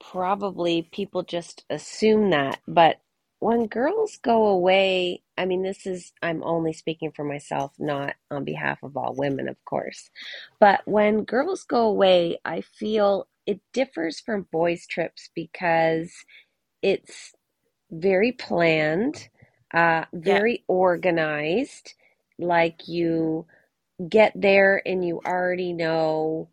probably 0.00 0.88
people 0.92 1.22
just 1.22 1.64
assume 1.70 2.30
that, 2.30 2.60
but 2.68 3.00
when 3.40 3.66
girls 3.68 4.18
go 4.22 4.48
away, 4.48 5.22
I 5.38 5.46
mean, 5.46 5.62
this 5.62 5.86
is, 5.86 6.12
I'm 6.22 6.42
only 6.44 6.72
speaking 6.74 7.12
for 7.12 7.24
myself, 7.24 7.72
not 7.78 8.14
on 8.30 8.44
behalf 8.44 8.82
of 8.82 8.96
all 8.96 9.14
women, 9.14 9.48
of 9.48 9.56
course. 9.64 10.10
But 10.60 10.82
when 10.86 11.24
girls 11.24 11.64
go 11.64 11.86
away, 11.86 12.38
I 12.44 12.62
feel 12.62 13.28
it 13.46 13.60
differs 13.72 14.20
from 14.20 14.48
boys 14.52 14.86
trips 14.86 15.30
because 15.34 16.12
it's 16.82 17.32
very 17.90 18.32
planned, 18.32 19.28
uh, 19.74 20.04
very 20.12 20.64
organized. 20.68 21.94
Like 22.38 22.88
you 22.88 23.46
get 24.08 24.32
there 24.34 24.82
and 24.86 25.04
you 25.04 25.20
already 25.26 25.72
know 25.72 26.48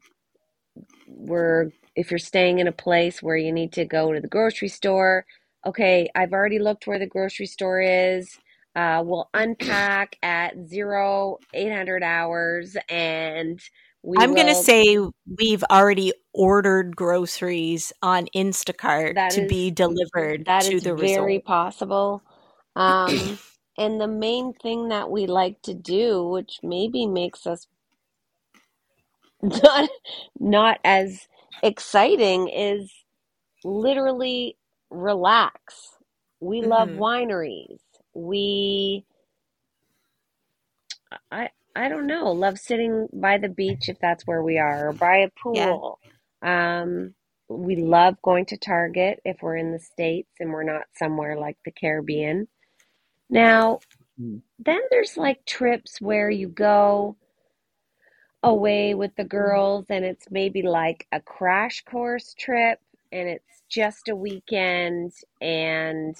where 1.08 1.72
if 1.98 2.12
you're 2.12 2.20
staying 2.20 2.60
in 2.60 2.68
a 2.68 2.72
place 2.72 3.22
where 3.22 3.36
you 3.36 3.52
need 3.52 3.74
to 3.74 3.84
go 3.84 4.14
to 4.14 4.22
the 4.22 4.28
grocery 4.28 4.70
store. 4.70 5.26
Okay, 5.66 6.08
I've 6.16 6.32
already 6.32 6.60
looked 6.60 6.88
where 6.88 7.00
the 7.00 7.08
grocery 7.08 7.48
store 7.48 7.82
is. 7.82 8.38
Uh, 8.76 9.02
we'll 9.04 9.30
unpack 9.34 10.16
at 10.22 10.54
zero 10.68 11.40
eight 11.54 11.74
hundred 11.74 12.04
hours 12.04 12.78
and 12.88 13.60
we 14.04 14.16
I'm 14.20 14.36
going 14.36 14.48
to 14.48 14.56
say 14.56 14.98
we've 15.40 15.64
already 15.72 16.14
ordered 16.34 16.96
groceries 16.96 17.92
on 18.04 18.28
Instacart 18.36 19.16
That 19.16 19.34
to 19.34 19.42
is- 19.42 19.50
be 19.50 19.72
delivered 19.72 20.46
That 20.46 20.66
to 20.66 20.76
is 20.76 20.84
the 20.84 20.94
very 20.96 21.40
resort. 21.40 21.46
possible. 21.46 22.22
Um, 22.76 23.40
and 23.80 24.00
the 24.00 24.08
main 24.08 24.54
thing 24.54 24.90
that 24.90 25.10
we 25.10 25.26
like 25.26 25.60
to 25.64 25.74
do, 25.74 26.24
which 26.28 26.60
maybe 26.62 27.08
makes 27.08 27.48
us 27.48 27.66
not 29.42 29.90
not 30.40 30.80
as 30.84 31.28
exciting, 31.64 32.50
is 32.50 32.92
literally 33.64 34.58
relax. 34.92 35.98
We 36.42 36.62
love 36.64 36.90
Mhm. 36.90 36.94
wineries. 36.94 37.80
We 38.16 39.06
I 41.32 41.50
I 41.76 41.90
don't 41.90 42.08
know, 42.08 42.32
love 42.32 42.60
sitting 42.60 43.08
by 43.14 43.38
the 43.38 43.50
beach 43.50 43.90
if 43.90 44.00
that's 44.02 44.28
where 44.28 44.44
we 44.44 44.58
are, 44.60 44.90
or 44.90 44.94
by 44.94 45.18
a 45.18 45.30
Yeah. 45.52 45.78
pool. 45.82 46.00
Um, 46.44 47.16
we 47.50 47.78
love 47.78 48.22
going 48.24 48.46
to 48.48 48.58
Target 48.58 49.22
if 49.26 49.38
we're 49.42 49.58
in 49.58 49.72
the 49.74 49.80
States 49.80 50.30
and 50.40 50.52
we're 50.52 50.64
not 50.64 50.84
somewhere 50.98 51.38
like 51.40 51.58
the 51.66 51.72
Caribbean. 51.72 52.48
Now, 53.30 53.82
Mm. 54.22 54.42
then 54.60 54.82
there's 54.92 55.18
like 55.18 55.46
trips 55.46 56.02
where 56.02 56.30
you 56.30 56.50
go 56.50 57.18
away 58.48 58.96
with 58.96 59.16
the 59.18 59.26
girls 59.26 59.86
and 59.90 60.06
it's 60.06 60.28
maybe 60.32 60.64
like 60.64 61.08
a 61.14 61.22
crash 61.22 61.84
course 61.86 62.36
trip 62.40 62.80
and 63.12 63.30
it's 63.30 63.64
just 63.70 64.10
a 64.10 64.16
weekend 64.16 65.14
and 65.42 66.16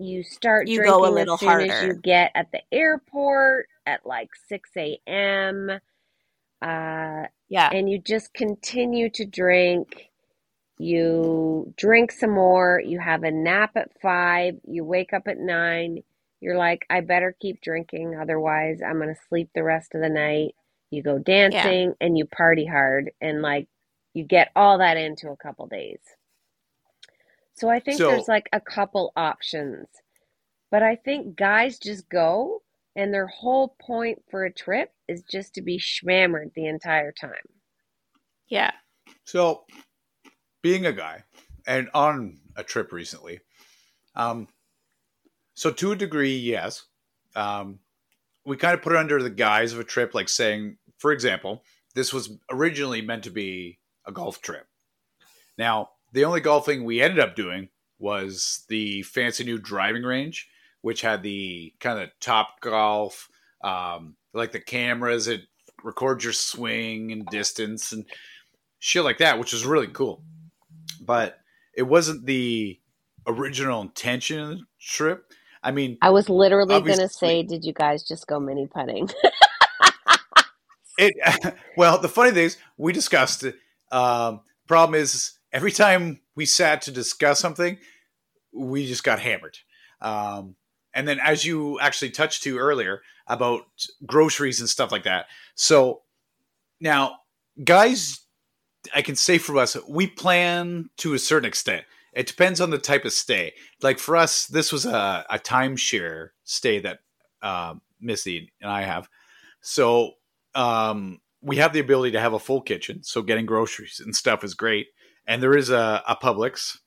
you 0.00 0.24
start 0.24 0.70
You 0.70 0.80
go 0.82 1.06
a 1.06 1.10
drinking 1.10 1.12
little 1.12 1.36
as 1.36 1.38
soon 1.38 1.60
as 1.60 1.80
you 1.80 1.94
get 1.94 2.32
at 2.36 2.52
the 2.52 2.62
airport 2.72 3.68
at 3.86 4.06
like 4.06 4.30
6 4.48 4.70
a.m. 4.76 5.70
Uh, 6.62 7.24
Yeah. 7.48 7.72
and 7.72 7.90
you 7.90 7.98
just 8.00 8.34
continue 8.34 9.10
to 9.10 9.24
drink. 9.26 10.10
You 10.78 11.74
drink 11.76 12.12
some 12.12 12.32
more. 12.32 12.82
You 12.84 13.00
have 13.00 13.24
a 13.24 13.30
nap 13.30 13.72
at 13.76 13.90
five. 14.02 14.56
You 14.66 14.84
wake 14.84 15.12
up 15.12 15.28
at 15.28 15.38
nine. 15.38 16.02
You're 16.40 16.58
like, 16.58 16.86
I 16.90 17.00
better 17.00 17.34
keep 17.40 17.60
drinking, 17.62 18.16
otherwise, 18.20 18.80
I'm 18.86 18.98
going 18.98 19.14
to 19.14 19.20
sleep 19.28 19.50
the 19.54 19.64
rest 19.64 19.94
of 19.94 20.02
the 20.02 20.08
night. 20.10 20.54
You 20.90 21.02
go 21.02 21.18
dancing 21.18 21.94
and 22.00 22.16
you 22.16 22.24
party 22.26 22.64
hard, 22.64 23.10
and 23.20 23.42
like, 23.42 23.68
you 24.14 24.24
get 24.24 24.50
all 24.56 24.78
that 24.78 24.96
into 24.96 25.30
a 25.30 25.36
couple 25.36 25.66
days. 25.66 26.00
So 27.54 27.68
I 27.68 27.80
think 27.80 27.98
So- 27.98 28.10
there's 28.10 28.28
like 28.28 28.48
a 28.52 28.60
couple 28.60 29.12
options. 29.16 29.88
But 30.70 30.82
I 30.82 30.96
think 30.96 31.36
guys 31.36 31.78
just 31.78 32.08
go, 32.08 32.62
and 32.94 33.12
their 33.12 33.26
whole 33.26 33.74
point 33.80 34.22
for 34.30 34.44
a 34.44 34.52
trip 34.52 34.92
is 35.08 35.22
just 35.22 35.54
to 35.54 35.62
be 35.62 35.78
schmammered 35.78 36.52
the 36.54 36.66
entire 36.66 37.12
time. 37.12 37.32
Yeah. 38.48 38.72
So, 39.24 39.64
being 40.62 40.84
a 40.86 40.92
guy 40.92 41.24
and 41.66 41.88
on 41.94 42.38
a 42.56 42.62
trip 42.64 42.92
recently, 42.92 43.40
um, 44.14 44.48
so 45.54 45.70
to 45.70 45.92
a 45.92 45.96
degree, 45.96 46.36
yes, 46.36 46.84
um, 47.34 47.80
we 48.48 48.56
kind 48.56 48.74
of 48.74 48.82
put 48.82 48.94
it 48.94 48.98
under 48.98 49.22
the 49.22 49.30
guise 49.30 49.72
of 49.72 49.78
a 49.78 49.84
trip, 49.84 50.14
like 50.14 50.28
saying, 50.28 50.78
for 50.96 51.12
example, 51.12 51.62
this 51.94 52.12
was 52.12 52.30
originally 52.50 53.02
meant 53.02 53.24
to 53.24 53.30
be 53.30 53.78
a 54.06 54.12
golf 54.12 54.40
trip. 54.40 54.66
Now, 55.58 55.90
the 56.12 56.24
only 56.24 56.40
golfing 56.40 56.84
we 56.84 57.02
ended 57.02 57.20
up 57.20 57.36
doing 57.36 57.68
was 57.98 58.64
the 58.68 59.02
fancy 59.02 59.44
new 59.44 59.58
driving 59.58 60.02
range, 60.02 60.48
which 60.80 61.02
had 61.02 61.22
the 61.22 61.74
kind 61.80 61.98
of 61.98 62.08
top 62.20 62.60
golf, 62.60 63.28
um, 63.62 64.16
like 64.32 64.52
the 64.52 64.60
cameras 64.60 65.26
that 65.26 65.42
record 65.84 66.24
your 66.24 66.32
swing 66.32 67.12
and 67.12 67.26
distance 67.26 67.92
and 67.92 68.06
shit 68.78 69.04
like 69.04 69.18
that, 69.18 69.38
which 69.38 69.52
was 69.52 69.66
really 69.66 69.88
cool. 69.88 70.22
But 71.00 71.38
it 71.76 71.82
wasn't 71.82 72.24
the 72.24 72.80
original 73.26 73.82
intention 73.82 74.40
of 74.40 74.48
the 74.50 74.64
trip. 74.80 75.32
I 75.62 75.70
mean, 75.70 75.98
I 76.02 76.10
was 76.10 76.28
literally 76.28 76.80
going 76.80 76.98
to 76.98 77.08
say, 77.08 77.42
did 77.42 77.64
you 77.64 77.72
guys 77.72 78.02
just 78.02 78.26
go 78.26 78.38
mini 78.38 78.66
putting? 78.66 79.08
it. 80.98 81.54
Well, 81.76 81.98
the 81.98 82.08
funny 82.08 82.32
thing 82.32 82.44
is, 82.44 82.56
we 82.76 82.92
discussed 82.92 83.44
it. 83.44 83.56
Um, 83.92 84.40
problem 84.66 85.00
is, 85.00 85.38
every 85.52 85.72
time 85.72 86.20
we 86.34 86.44
sat 86.44 86.82
to 86.82 86.90
discuss 86.90 87.38
something, 87.38 87.78
we 88.52 88.86
just 88.86 89.04
got 89.04 89.20
hammered. 89.20 89.56
Um, 90.00 90.56
and 90.92 91.06
then, 91.06 91.20
as 91.20 91.44
you 91.44 91.78
actually 91.80 92.10
touched 92.10 92.42
to 92.42 92.58
earlier 92.58 93.02
about 93.28 93.62
groceries 94.06 94.60
and 94.60 94.68
stuff 94.68 94.90
like 94.90 95.04
that. 95.04 95.26
So 95.54 96.02
now, 96.80 97.18
guys, 97.62 98.20
I 98.94 99.02
can 99.02 99.16
say 99.16 99.38
for 99.38 99.56
us, 99.58 99.76
we 99.88 100.06
plan 100.06 100.90
to 100.98 101.14
a 101.14 101.18
certain 101.18 101.46
extent. 101.46 101.84
It 102.14 102.26
depends 102.26 102.60
on 102.60 102.70
the 102.70 102.78
type 102.78 103.04
of 103.04 103.12
stay. 103.12 103.54
Like 103.82 103.98
for 103.98 104.16
us, 104.16 104.46
this 104.46 104.72
was 104.72 104.86
a, 104.86 105.24
a 105.30 105.38
timeshare 105.38 106.30
stay 106.44 106.80
that 106.80 107.00
uh, 107.42 107.74
Missy 108.00 108.52
and 108.60 108.70
I 108.70 108.82
have. 108.82 109.08
So 109.60 110.12
um, 110.54 111.20
we 111.42 111.56
have 111.56 111.72
the 111.72 111.80
ability 111.80 112.12
to 112.12 112.20
have 112.20 112.32
a 112.32 112.38
full 112.38 112.60
kitchen. 112.60 113.02
So 113.02 113.22
getting 113.22 113.46
groceries 113.46 114.00
and 114.04 114.14
stuff 114.14 114.42
is 114.44 114.54
great. 114.54 114.88
And 115.26 115.42
there 115.42 115.56
is 115.56 115.70
a, 115.70 116.02
a 116.08 116.16
Publix 116.16 116.78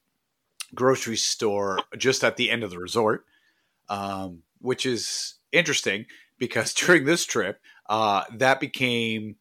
grocery 0.74 1.18
store 1.18 1.80
just 1.98 2.24
at 2.24 2.38
the 2.38 2.50
end 2.50 2.64
of 2.64 2.72
the 2.72 2.80
resort, 2.80 3.26
um, 3.90 4.44
which 4.60 4.86
is 4.86 5.36
interesting 5.52 6.06
because 6.38 6.74
during 6.74 7.06
this 7.06 7.26
trip, 7.26 7.60
uh, 7.90 8.24
that 8.38 8.60
became 8.60 9.36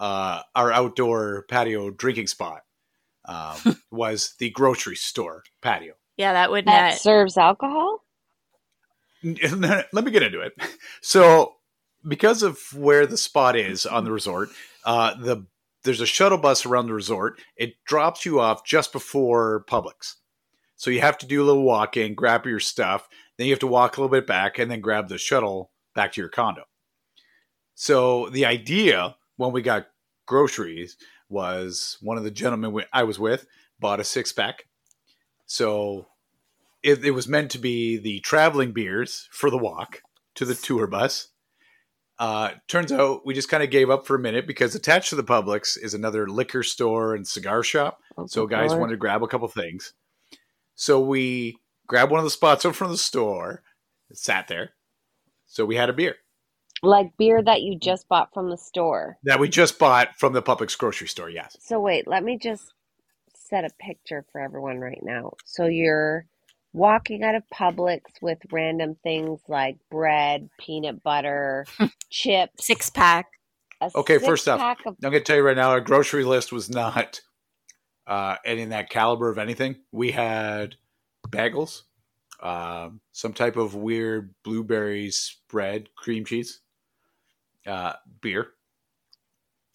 uh, 0.00 0.42
our 0.54 0.72
outdoor 0.72 1.44
patio 1.48 1.90
drinking 1.90 2.26
spot. 2.26 2.63
Um, 3.26 3.80
was 3.90 4.34
the 4.38 4.50
grocery 4.50 4.96
store 4.96 5.44
patio. 5.62 5.94
Yeah, 6.16 6.32
that 6.34 6.50
would 6.50 6.66
that 6.66 6.90
not. 6.90 6.98
serves 6.98 7.36
alcohol? 7.36 8.04
Let 9.22 10.04
me 10.04 10.10
get 10.10 10.22
into 10.22 10.40
it. 10.40 10.52
So, 11.00 11.54
because 12.06 12.42
of 12.42 12.60
where 12.74 13.06
the 13.06 13.16
spot 13.16 13.56
is 13.56 13.86
on 13.86 14.04
the 14.04 14.12
resort, 14.12 14.50
uh, 14.84 15.14
the 15.14 15.46
there's 15.84 16.00
a 16.00 16.06
shuttle 16.06 16.38
bus 16.38 16.66
around 16.66 16.86
the 16.86 16.94
resort. 16.94 17.40
It 17.56 17.74
drops 17.86 18.24
you 18.24 18.40
off 18.40 18.64
just 18.64 18.92
before 18.92 19.64
Publix. 19.68 20.14
So 20.76 20.90
you 20.90 21.00
have 21.00 21.18
to 21.18 21.26
do 21.26 21.42
a 21.42 21.44
little 21.44 21.62
walking, 21.62 22.14
grab 22.14 22.46
your 22.46 22.60
stuff, 22.60 23.08
then 23.36 23.46
you 23.46 23.52
have 23.52 23.60
to 23.60 23.66
walk 23.66 23.96
a 23.96 24.00
little 24.00 24.10
bit 24.10 24.26
back, 24.26 24.58
and 24.58 24.70
then 24.70 24.80
grab 24.80 25.08
the 25.08 25.18
shuttle 25.18 25.70
back 25.94 26.12
to 26.12 26.20
your 26.20 26.30
condo. 26.30 26.64
So 27.74 28.28
the 28.30 28.46
idea 28.46 29.16
when 29.36 29.52
we 29.52 29.62
got 29.62 29.88
groceries 30.26 30.96
was 31.28 31.98
one 32.00 32.18
of 32.18 32.24
the 32.24 32.30
gentlemen 32.30 32.84
I 32.92 33.04
was 33.04 33.18
with 33.18 33.46
bought 33.80 34.00
a 34.00 34.04
six 34.04 34.32
pack. 34.32 34.66
So 35.46 36.06
it, 36.82 37.04
it 37.04 37.10
was 37.12 37.28
meant 37.28 37.50
to 37.52 37.58
be 37.58 37.96
the 37.96 38.20
traveling 38.20 38.72
beers 38.72 39.28
for 39.30 39.50
the 39.50 39.58
walk 39.58 40.02
to 40.36 40.44
the 40.44 40.54
tour 40.54 40.86
bus. 40.86 41.28
Uh, 42.18 42.52
turns 42.68 42.92
out 42.92 43.26
we 43.26 43.34
just 43.34 43.48
kind 43.48 43.62
of 43.62 43.70
gave 43.70 43.90
up 43.90 44.06
for 44.06 44.14
a 44.14 44.20
minute 44.20 44.46
because 44.46 44.74
attached 44.74 45.10
to 45.10 45.16
the 45.16 45.24
Publix 45.24 45.76
is 45.76 45.94
another 45.94 46.28
liquor 46.28 46.62
store 46.62 47.14
and 47.14 47.26
cigar 47.26 47.62
shop. 47.62 48.00
Oh, 48.16 48.26
So 48.26 48.46
guys 48.46 48.74
wanted 48.74 48.92
to 48.92 48.98
grab 48.98 49.22
a 49.22 49.26
couple 49.26 49.48
things. 49.48 49.92
So 50.76 51.00
we 51.00 51.58
grabbed 51.86 52.12
one 52.12 52.20
of 52.20 52.24
the 52.24 52.30
spots 52.30 52.64
up 52.64 52.74
from 52.74 52.90
the 52.90 52.96
store, 52.96 53.62
sat 54.12 54.46
there. 54.46 54.74
So 55.46 55.64
we 55.64 55.76
had 55.76 55.90
a 55.90 55.92
beer 55.92 56.16
like 56.82 57.16
beer 57.16 57.42
that 57.42 57.62
you 57.62 57.78
just 57.78 58.08
bought 58.08 58.32
from 58.34 58.50
the 58.50 58.58
store. 58.58 59.18
that 59.24 59.40
we 59.40 59.48
just 59.48 59.78
bought 59.78 60.16
from 60.18 60.32
the 60.32 60.42
Publix 60.42 60.76
grocery 60.76 61.08
store. 61.08 61.30
Yes. 61.30 61.56
So 61.60 61.80
wait, 61.80 62.06
let 62.06 62.22
me 62.22 62.38
just 62.38 62.72
set 63.34 63.64
a 63.64 63.70
picture 63.78 64.24
for 64.32 64.40
everyone 64.40 64.78
right 64.80 65.00
now. 65.02 65.34
So 65.44 65.66
you're 65.66 66.26
walking 66.72 67.22
out 67.22 67.34
of 67.34 67.42
Publix 67.54 68.00
with 68.20 68.38
random 68.50 68.96
things 69.02 69.40
like 69.48 69.76
bread, 69.90 70.50
peanut 70.58 71.02
butter, 71.02 71.66
chips. 72.10 72.66
Six 72.66 72.90
pack. 72.90 73.26
Okay, 73.94 74.18
first 74.18 74.48
off, 74.48 74.78
of 74.86 74.96
I'm 75.04 75.10
going 75.10 75.12
to 75.12 75.20
tell 75.20 75.36
you 75.36 75.42
right 75.42 75.56
now, 75.56 75.70
our 75.70 75.80
grocery 75.80 76.24
list 76.24 76.52
was 76.52 76.70
not 76.70 77.20
uh, 78.06 78.36
any 78.44 78.62
in 78.62 78.70
that 78.70 78.88
caliber 78.88 79.28
of 79.28 79.36
anything. 79.36 79.76
We 79.92 80.10
had 80.10 80.76
bagels, 81.28 81.82
um, 82.40 83.00
some 83.12 83.34
type 83.34 83.56
of 83.56 83.74
weird 83.74 84.34
blueberry 84.42 85.10
spread, 85.10 85.88
cream 85.96 86.24
cheese, 86.24 86.60
uh, 87.66 87.94
beer, 88.20 88.48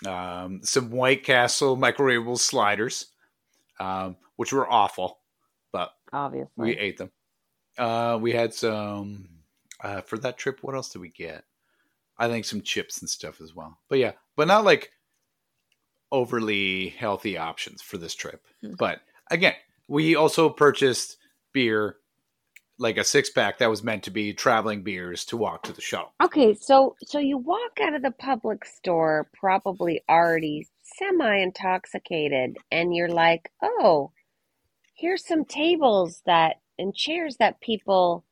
um, 0.06 0.62
some 0.63 0.91
White 0.91 1.23
Castle 1.23 1.78
microwavable 1.78 2.38
sliders, 2.38 3.08
um, 3.80 4.17
which 4.36 4.54
were 4.54 4.69
awful, 4.69 5.19
but 5.71 5.91
Obviously. 6.13 6.52
we 6.58 6.78
ate 6.78 6.97
them. 6.97 7.12
Uh, 7.78 8.17
we 8.21 8.32
had 8.32 8.54
some 8.54 9.28
uh, 9.82 10.02
for 10.02 10.17
that 10.19 10.38
trip. 10.38 10.60
What 10.62 10.75
else 10.75 10.89
did 10.89 10.99
we 10.99 11.10
get? 11.10 11.43
I 12.17 12.28
think 12.28 12.45
some 12.45 12.62
chips 12.62 12.99
and 12.99 13.10
stuff 13.10 13.39
as 13.41 13.56
well. 13.56 13.78
But 13.88 13.99
yeah, 13.99 14.12
but 14.36 14.47
not 14.47 14.65
like 14.65 14.91
overly 16.12 16.89
healthy 16.89 17.38
options 17.38 17.82
for 17.82 17.97
this 17.97 18.15
trip. 18.15 18.45
Hmm. 18.62 18.73
But 18.78 19.02
again, 19.32 19.54
we 19.88 20.15
also 20.15 20.49
purchased 20.49 21.17
beer, 21.54 21.97
like 22.80 22.98
a 22.98 23.04
six 23.04 23.30
pack 23.30 23.60
that 23.60 23.70
was 23.70 23.84
meant 23.84 24.04
to 24.04 24.12
be 24.12 24.34
traveling 24.34 24.84
beers 24.84 25.26
to 25.26 25.38
walk 25.38 25.63
to 25.63 25.74
the 25.74 25.82
shuttle. 25.82 26.13
Okay, 26.24 26.54
so 26.56 26.96
so 27.02 27.20
you 27.20 27.38
walk 27.38 27.80
out 27.82 27.94
of 27.94 28.02
the 28.02 28.13
Publix 28.22 28.68
store 28.76 29.30
probably 29.39 30.02
already 30.10 30.68
semi 30.84 31.38
intoxicated 31.38 32.58
and 32.72 32.96
you're 32.96 33.10
like, 33.10 33.52
"Oh, 33.62 34.12
here's 34.96 35.26
some 35.26 35.46
tables 35.46 36.22
that 36.26 36.58
and 36.78 36.96
chairs 36.96 37.38
that 37.38 37.62
people 37.62 38.26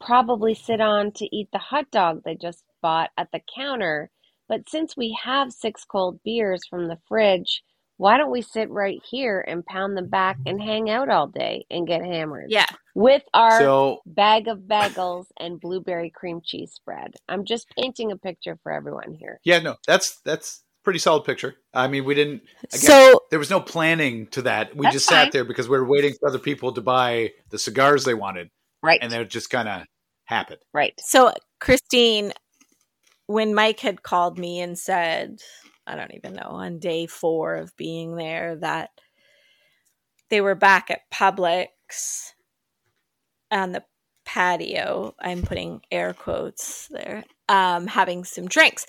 probably 0.00 0.54
sit 0.54 0.80
on 0.80 1.12
to 1.12 1.36
eat 1.36 1.48
the 1.52 1.58
hot 1.58 1.90
dog 1.90 2.22
they 2.24 2.34
just 2.34 2.64
bought 2.82 3.10
at 3.16 3.28
the 3.32 3.40
counter. 3.54 4.10
But 4.48 4.68
since 4.68 4.96
we 4.96 5.18
have 5.22 5.52
six 5.52 5.84
cold 5.84 6.20
beers 6.24 6.62
from 6.68 6.88
the 6.88 6.98
fridge, 7.08 7.62
why 7.96 8.16
don't 8.16 8.30
we 8.30 8.42
sit 8.42 8.70
right 8.70 9.00
here 9.10 9.44
and 9.46 9.66
pound 9.66 9.96
them 9.96 10.08
back 10.08 10.38
and 10.46 10.62
hang 10.62 10.88
out 10.88 11.10
all 11.10 11.26
day 11.26 11.66
and 11.70 11.86
get 11.86 12.04
hammered 12.04 12.46
Yeah. 12.48 12.66
With 12.98 13.22
our 13.32 13.60
So 13.60 14.00
bag 14.06 14.48
of 14.48 14.58
bagels 14.60 15.26
and 15.38 15.60
blueberry 15.60 16.10
cream 16.10 16.40
cheese 16.44 16.72
spread. 16.74 17.14
I'm 17.28 17.44
just 17.44 17.68
painting 17.78 18.10
a 18.12 18.16
picture 18.16 18.58
for 18.62 18.72
everyone 18.72 19.14
here. 19.14 19.40
yeah, 19.44 19.60
no, 19.60 19.76
that's 19.86 20.20
that's 20.24 20.64
pretty 20.82 20.98
solid 20.98 21.24
picture. 21.24 21.54
I 21.72 21.86
mean, 21.86 22.04
we 22.04 22.14
didn't. 22.14 22.42
Again, 22.72 22.80
so 22.80 23.20
there 23.30 23.38
was 23.38 23.50
no 23.50 23.60
planning 23.60 24.26
to 24.28 24.42
that. 24.42 24.74
We 24.76 24.86
That's 24.86 24.94
just 24.94 25.08
fine. 25.08 25.26
sat 25.26 25.32
there 25.32 25.44
because 25.44 25.68
we 25.68 25.78
were 25.78 25.86
waiting 25.86 26.14
for 26.18 26.28
other 26.28 26.38
people 26.40 26.72
to 26.72 26.80
buy 26.80 27.32
the 27.50 27.58
cigars 27.58 28.04
they 28.04 28.14
wanted, 28.14 28.50
Right. 28.82 28.98
and 29.00 29.12
it 29.12 29.30
just 29.30 29.50
kind 29.50 29.68
of 29.68 29.82
happened. 30.24 30.60
right. 30.74 30.94
So, 30.98 31.32
Christine, 31.60 32.32
when 33.26 33.54
Mike 33.54 33.80
had 33.80 34.02
called 34.02 34.38
me 34.38 34.60
and 34.60 34.78
said, 34.78 35.38
I 35.86 35.94
don't 35.96 36.14
even 36.14 36.34
know, 36.34 36.48
on 36.50 36.80
day 36.80 37.06
four 37.06 37.54
of 37.56 37.76
being 37.76 38.16
there, 38.16 38.56
that 38.56 38.90
they 40.30 40.40
were 40.40 40.54
back 40.56 40.90
at 40.90 41.02
Publix 41.12 42.32
on 43.50 43.72
the 43.72 43.84
patio, 44.24 45.14
I'm 45.18 45.42
putting 45.42 45.80
air 45.90 46.12
quotes 46.12 46.88
there, 46.88 47.24
um, 47.48 47.86
having 47.86 48.24
some 48.24 48.46
drinks. 48.46 48.86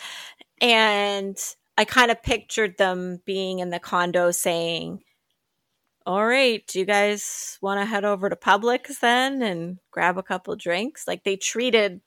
And 0.60 1.38
I 1.78 1.86
kind 1.86 2.12
of 2.12 2.22
pictured 2.22 2.78
them 2.78 3.22
being 3.26 3.60
in 3.60 3.70
the 3.70 3.80
condo 3.80 4.32
saying, 4.32 5.02
all 6.06 6.26
right, 6.26 6.66
do 6.68 6.80
you 6.80 6.86
guys 6.86 7.58
want 7.62 7.80
to 7.80 7.86
head 7.86 8.04
over 8.04 8.30
to 8.30 8.36
Publix 8.36 9.00
then 9.00 9.42
and 9.42 9.78
grab 9.92 10.18
a 10.18 10.24
couple 10.24 10.56
drinks? 10.56 11.08
Like 11.08 11.24
they 11.24 11.36
treated 11.36 12.02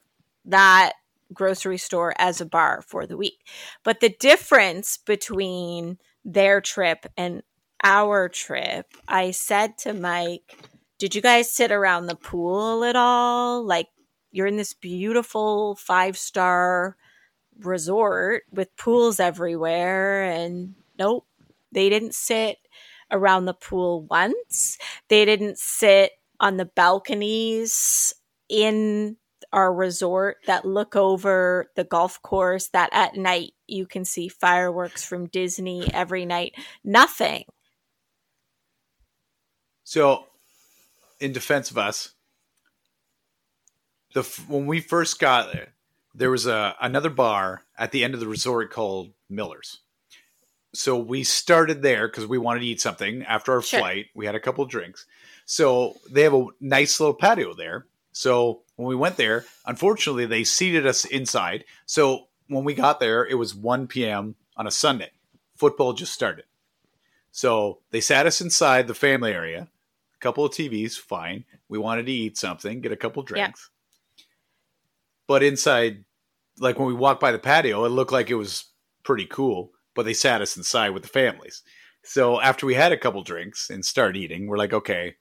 that 0.44 0.92
grocery 1.32 1.78
store 1.78 2.12
as 2.18 2.40
a 2.40 2.46
bar 2.46 2.82
for 2.86 3.06
the 3.06 3.16
week. 3.16 3.46
But 3.84 4.00
the 4.00 4.14
difference 4.20 4.98
between 4.98 5.98
their 6.24 6.60
trip 6.60 7.06
and 7.16 7.42
our 7.82 8.28
trip, 8.28 8.86
I 9.08 9.30
said 9.30 9.78
to 9.78 9.94
Mike, 9.94 10.56
did 11.02 11.16
you 11.16 11.20
guys 11.20 11.50
sit 11.50 11.72
around 11.72 12.06
the 12.06 12.14
pool 12.14 12.84
at 12.84 12.94
all? 12.94 13.66
Like 13.66 13.88
you're 14.30 14.46
in 14.46 14.54
this 14.54 14.72
beautiful 14.72 15.74
five 15.74 16.16
star 16.16 16.96
resort 17.58 18.44
with 18.52 18.76
pools 18.76 19.18
everywhere 19.18 20.22
and 20.22 20.76
nope, 21.00 21.26
they 21.72 21.88
didn't 21.88 22.14
sit 22.14 22.58
around 23.10 23.46
the 23.46 23.52
pool 23.52 24.02
once. 24.02 24.78
They 25.08 25.24
didn't 25.24 25.58
sit 25.58 26.12
on 26.38 26.56
the 26.56 26.66
balconies 26.66 28.14
in 28.48 29.16
our 29.52 29.74
resort 29.74 30.36
that 30.46 30.64
look 30.64 30.94
over 30.94 31.68
the 31.74 31.82
golf 31.82 32.22
course 32.22 32.68
that 32.68 32.90
at 32.92 33.16
night 33.16 33.54
you 33.66 33.86
can 33.86 34.04
see 34.04 34.28
fireworks 34.28 35.04
from 35.04 35.26
Disney 35.26 35.92
every 35.92 36.24
night. 36.24 36.54
Nothing. 36.84 37.42
So, 39.82 40.26
in 41.22 41.32
defense 41.32 41.70
of 41.70 41.78
us, 41.78 42.12
the 44.12 44.22
when 44.48 44.66
we 44.66 44.80
first 44.80 45.18
got 45.18 45.52
there, 45.52 45.68
there 46.14 46.30
was 46.30 46.46
a 46.46 46.74
another 46.80 47.10
bar 47.10 47.62
at 47.78 47.92
the 47.92 48.04
end 48.04 48.14
of 48.14 48.20
the 48.20 48.28
resort 48.28 48.70
called 48.70 49.12
Miller's. 49.30 49.78
So 50.74 50.98
we 50.98 51.22
started 51.22 51.82
there 51.82 52.08
because 52.08 52.26
we 52.26 52.38
wanted 52.38 52.60
to 52.60 52.66
eat 52.66 52.80
something 52.80 53.22
after 53.24 53.52
our 53.52 53.62
Sure. 53.62 53.80
flight. 53.80 54.06
We 54.14 54.26
had 54.26 54.34
a 54.34 54.40
couple 54.40 54.64
drinks. 54.64 55.06
So 55.44 55.96
they 56.10 56.22
have 56.22 56.34
a 56.34 56.46
nice 56.60 56.98
little 56.98 57.14
patio 57.14 57.54
there. 57.54 57.86
So 58.12 58.62
when 58.76 58.88
we 58.88 58.96
went 58.96 59.16
there, 59.16 59.44
unfortunately, 59.66 60.26
they 60.26 60.44
seated 60.44 60.86
us 60.86 61.04
inside. 61.04 61.64
So 61.86 62.28
when 62.48 62.64
we 62.64 62.74
got 62.74 63.00
there, 63.00 63.26
it 63.26 63.34
was 63.34 63.54
1 63.54 63.86
p.m. 63.86 64.34
on 64.56 64.66
a 64.66 64.70
Sunday. 64.70 65.10
Football 65.56 65.92
just 65.92 66.12
started. 66.12 66.44
So 67.30 67.80
they 67.90 68.00
sat 68.00 68.26
us 68.26 68.40
inside 68.40 68.86
the 68.86 68.94
family 68.94 69.32
area, 69.32 69.68
couple 70.22 70.44
of 70.44 70.52
TVs, 70.52 70.98
fine. 70.98 71.44
We 71.68 71.78
wanted 71.78 72.06
to 72.06 72.12
eat 72.12 72.38
something, 72.38 72.80
get 72.80 72.92
a 72.92 72.96
couple 72.96 73.22
drinks. 73.22 73.70
But 75.26 75.42
inside, 75.42 76.04
like 76.58 76.78
when 76.78 76.88
we 76.88 76.94
walked 76.94 77.20
by 77.20 77.32
the 77.32 77.38
patio, 77.38 77.84
it 77.84 77.90
looked 77.90 78.12
like 78.12 78.30
it 78.30 78.34
was 78.34 78.64
pretty 79.04 79.26
cool, 79.26 79.72
but 79.94 80.04
they 80.04 80.14
sat 80.14 80.40
us 80.40 80.56
inside 80.56 80.90
with 80.90 81.02
the 81.02 81.08
families. 81.08 81.62
So 82.04 82.40
after 82.40 82.66
we 82.66 82.74
had 82.74 82.92
a 82.92 82.98
couple 82.98 83.22
drinks 83.22 83.70
and 83.70 83.84
started 83.84 84.18
eating, 84.18 84.46
we're 84.46 84.58
like, 84.58 84.72
okay, 84.72 85.16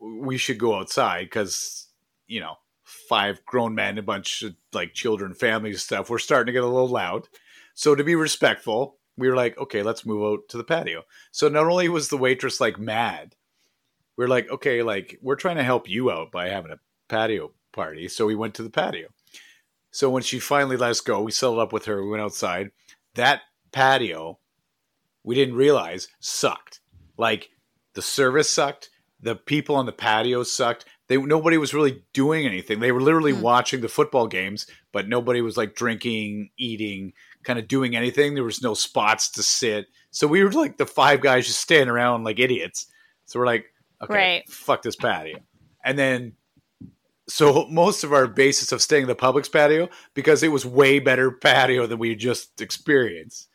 we 0.00 0.36
should 0.36 0.58
go 0.58 0.74
outside 0.74 1.24
because, 1.24 1.88
you 2.26 2.40
know, 2.40 2.56
five 2.84 3.44
grown 3.44 3.74
men, 3.74 3.98
a 3.98 4.02
bunch 4.02 4.42
of 4.42 4.54
like 4.72 4.94
children, 4.94 5.34
families, 5.34 5.82
stuff. 5.82 6.10
We're 6.10 6.18
starting 6.18 6.46
to 6.46 6.52
get 6.52 6.64
a 6.64 6.68
little 6.68 6.88
loud. 6.88 7.28
So 7.74 7.94
to 7.94 8.04
be 8.04 8.14
respectful, 8.14 8.98
we 9.16 9.28
were 9.28 9.36
like, 9.36 9.56
okay, 9.58 9.82
let's 9.82 10.06
move 10.06 10.22
out 10.22 10.48
to 10.50 10.56
the 10.56 10.64
patio. 10.64 11.02
So 11.32 11.48
not 11.48 11.66
only 11.66 11.88
was 11.88 12.08
the 12.08 12.18
waitress 12.18 12.60
like 12.60 12.78
mad, 12.78 13.34
we 14.16 14.24
are 14.24 14.28
like, 14.28 14.50
okay, 14.50 14.82
like 14.82 15.18
we're 15.22 15.36
trying 15.36 15.56
to 15.56 15.64
help 15.64 15.88
you 15.88 16.10
out 16.10 16.32
by 16.32 16.48
having 16.48 16.72
a 16.72 16.78
patio 17.08 17.52
party. 17.72 18.08
So 18.08 18.26
we 18.26 18.34
went 18.34 18.54
to 18.54 18.62
the 18.62 18.70
patio. 18.70 19.08
So 19.90 20.10
when 20.10 20.22
she 20.22 20.38
finally 20.38 20.76
let 20.76 20.90
us 20.90 21.00
go, 21.00 21.22
we 21.22 21.32
settled 21.32 21.58
up 21.58 21.72
with 21.72 21.84
her. 21.86 22.02
We 22.02 22.10
went 22.10 22.22
outside. 22.22 22.70
That 23.14 23.42
patio, 23.72 24.38
we 25.24 25.34
didn't 25.34 25.54
realize 25.54 26.08
sucked. 26.20 26.80
Like 27.16 27.48
the 27.94 28.02
service 28.02 28.50
sucked. 28.50 28.90
The 29.20 29.36
people 29.36 29.76
on 29.76 29.86
the 29.86 29.92
patio 29.92 30.42
sucked. 30.42 30.84
They 31.08 31.16
nobody 31.16 31.56
was 31.56 31.72
really 31.72 32.02
doing 32.12 32.46
anything. 32.46 32.80
They 32.80 32.92
were 32.92 33.00
literally 33.00 33.32
Hmm. 33.32 33.40
watching 33.40 33.80
the 33.80 33.88
football 33.88 34.26
games, 34.26 34.66
but 34.92 35.08
nobody 35.08 35.40
was 35.40 35.56
like 35.56 35.74
drinking, 35.74 36.50
eating, 36.58 37.12
kind 37.42 37.58
of 37.58 37.68
doing 37.68 37.96
anything. 37.96 38.34
There 38.34 38.44
was 38.44 38.62
no 38.62 38.74
spots 38.74 39.30
to 39.32 39.42
sit. 39.42 39.86
So 40.10 40.26
we 40.26 40.42
were 40.42 40.50
like 40.52 40.76
the 40.76 40.86
five 40.86 41.20
guys 41.20 41.46
just 41.46 41.60
standing 41.60 41.88
around 41.88 42.24
like 42.24 42.38
idiots. 42.38 42.86
So 43.24 43.38
we're 43.38 43.46
like, 43.46 43.66
okay, 44.02 44.12
Right. 44.14 44.48
fuck 44.48 44.82
this 44.82 44.96
patio. 44.96 45.38
And 45.84 45.98
then 45.98 46.32
so 47.28 47.66
most 47.68 48.04
of 48.04 48.12
our 48.12 48.26
basis 48.28 48.70
of 48.72 48.80
staying 48.80 49.02
in 49.02 49.08
the 49.08 49.16
Publix 49.16 49.50
patio 49.50 49.88
because 50.14 50.42
it 50.42 50.48
was 50.52 50.64
way 50.64 50.98
better 51.00 51.30
patio 51.32 51.86
than 51.86 51.98
we 51.98 52.14
just 52.14 52.60
experienced. 52.60 53.48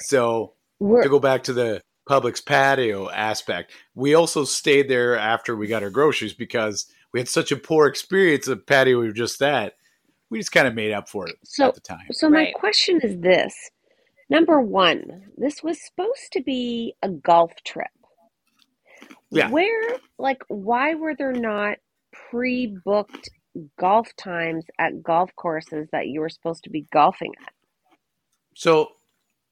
So 0.00 0.54
We're 0.78 1.02
to 1.02 1.08
go 1.08 1.18
back 1.18 1.42
to 1.44 1.52
the 1.52 1.82
Publix 2.08 2.44
patio 2.44 3.10
aspect, 3.10 3.72
we 3.94 4.14
also 4.14 4.44
stayed 4.44 4.88
there 4.88 5.16
after 5.16 5.54
we 5.56 5.66
got 5.66 5.82
our 5.82 5.90
groceries 5.90 6.32
because 6.34 6.86
we 7.12 7.20
had 7.20 7.28
such 7.28 7.52
a 7.52 7.56
poor 7.56 7.86
experience 7.86 8.48
of 8.48 8.66
patio 8.66 8.98
we 9.00 9.06
were 9.06 9.12
just 9.12 9.40
at. 9.42 9.74
We 10.30 10.38
just 10.38 10.50
kind 10.52 10.66
of 10.66 10.74
made 10.74 10.92
up 10.92 11.08
for 11.08 11.28
it 11.28 11.36
So- 11.44 11.68
at 11.68 11.74
the 11.74 11.80
time. 11.80 12.06
so 12.12 12.28
my 12.30 12.38
Right. 12.38 12.54
question 12.54 13.00
is 13.02 13.20
this. 13.20 13.54
Number 14.30 14.60
one, 14.62 15.30
this 15.36 15.62
was 15.62 15.84
supposed 15.84 16.32
to 16.32 16.40
be 16.42 16.94
a 17.02 17.10
golf 17.10 17.52
trip. 17.64 17.88
Yeah. 19.32 19.50
Where, 19.50 19.96
like, 20.18 20.42
why 20.48 20.94
were 20.94 21.14
there 21.14 21.32
not 21.32 21.78
pre-booked 22.30 23.30
golf 23.78 24.08
times 24.16 24.64
at 24.78 25.02
golf 25.02 25.30
courses 25.36 25.88
that 25.92 26.08
you 26.08 26.20
were 26.20 26.28
supposed 26.28 26.64
to 26.64 26.70
be 26.70 26.86
golfing 26.92 27.32
at? 27.46 27.52
So 28.54 28.92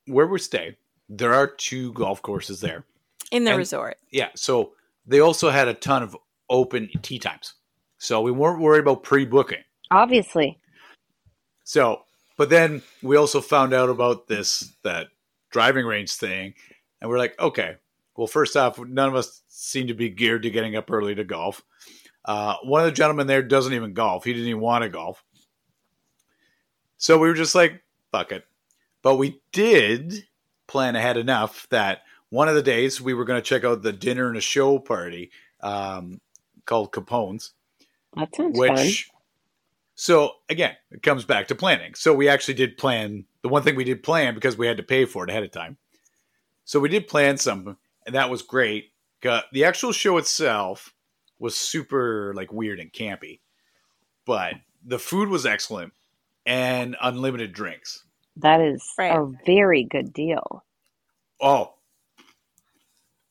where 0.06 0.26
we 0.26 0.38
stay, 0.38 0.76
there 1.08 1.34
are 1.34 1.46
two 1.46 1.92
golf 1.94 2.20
courses 2.22 2.60
there. 2.60 2.84
In 3.32 3.44
the 3.44 3.52
And- 3.52 3.58
resort. 3.58 3.96
Yeah. 4.10 4.28
So 4.34 4.72
they 5.06 5.20
also 5.20 5.50
had 5.50 5.68
a 5.68 5.74
ton 5.74 6.02
of 6.02 6.16
open 6.48 6.90
tee 7.02 7.18
times. 7.18 7.54
So 7.98 8.20
we 8.20 8.30
weren't 8.32 8.60
worried 8.60 8.80
about 8.80 9.02
pre-booking. 9.02 9.62
Obviously. 9.90 10.58
So, 11.64 12.02
but 12.36 12.50
then 12.50 12.82
we 13.02 13.16
also 13.16 13.40
found 13.40 13.72
out 13.72 13.88
about 13.88 14.26
this 14.26 14.74
that 14.82 15.08
driving 15.50 15.84
range 15.86 16.12
thing, 16.12 16.54
and 17.00 17.10
we're 17.10 17.18
like, 17.18 17.38
okay, 17.40 17.76
well, 18.20 18.26
first 18.26 18.54
off, 18.54 18.78
none 18.78 19.08
of 19.08 19.14
us 19.14 19.40
seem 19.48 19.86
to 19.86 19.94
be 19.94 20.10
geared 20.10 20.42
to 20.42 20.50
getting 20.50 20.76
up 20.76 20.90
early 20.90 21.14
to 21.14 21.24
golf. 21.24 21.62
Uh, 22.22 22.56
one 22.64 22.82
of 22.82 22.84
the 22.84 22.92
gentlemen 22.92 23.26
there 23.26 23.42
doesn't 23.42 23.72
even 23.72 23.94
golf; 23.94 24.24
he 24.24 24.34
didn't 24.34 24.46
even 24.48 24.60
want 24.60 24.82
to 24.82 24.90
golf. 24.90 25.24
So 26.98 27.16
we 27.16 27.28
were 27.28 27.34
just 27.34 27.54
like, 27.54 27.82
fuck 28.12 28.30
it. 28.30 28.44
But 29.00 29.16
we 29.16 29.40
did 29.52 30.26
plan 30.66 30.96
ahead 30.96 31.16
enough 31.16 31.66
that 31.70 32.02
one 32.28 32.46
of 32.46 32.54
the 32.54 32.62
days 32.62 33.00
we 33.00 33.14
were 33.14 33.24
going 33.24 33.40
to 33.40 33.48
check 33.48 33.64
out 33.64 33.80
the 33.80 33.90
dinner 33.90 34.28
and 34.28 34.36
a 34.36 34.42
show 34.42 34.78
party 34.78 35.30
um, 35.62 36.20
called 36.66 36.92
Capone's, 36.92 37.54
That 38.16 38.36
sounds 38.36 38.58
fun. 38.58 38.74
which 38.74 39.08
so 39.94 40.32
again 40.50 40.76
it 40.90 41.02
comes 41.02 41.24
back 41.24 41.48
to 41.48 41.54
planning 41.54 41.94
so 41.94 42.14
we 42.14 42.28
actually 42.28 42.54
did 42.54 42.76
plan 42.76 43.24
the 43.40 43.48
one 43.48 43.62
thing 43.62 43.76
we 43.76 43.84
did 43.84 44.02
plan 44.02 44.34
because 44.34 44.58
we 44.58 44.66
had 44.66 44.76
to 44.76 44.82
pay 44.82 45.06
for 45.06 45.24
it 45.24 45.30
ahead 45.30 45.42
of 45.42 45.50
time 45.50 45.78
so 46.66 46.78
we 46.80 46.88
did 46.90 47.08
plan 47.08 47.38
something 47.38 47.76
and 48.06 48.14
that 48.14 48.30
was 48.30 48.42
great. 48.42 48.92
Got- 49.20 49.44
the 49.52 49.64
actual 49.64 49.92
show 49.92 50.16
itself 50.18 50.94
was 51.38 51.56
super 51.56 52.32
like 52.34 52.52
weird 52.52 52.80
and 52.80 52.92
campy 52.92 53.40
but 54.26 54.54
the 54.84 54.98
food 54.98 55.28
was 55.28 55.44
excellent 55.46 55.92
and 56.46 56.96
unlimited 57.02 57.52
drinks. 57.52 58.04
That 58.36 58.60
is 58.60 58.82
Right. 58.96 59.10
a 59.16 59.30
very 59.44 59.84
good 59.84 60.12
deal. 60.12 60.64
oh. 61.40 61.74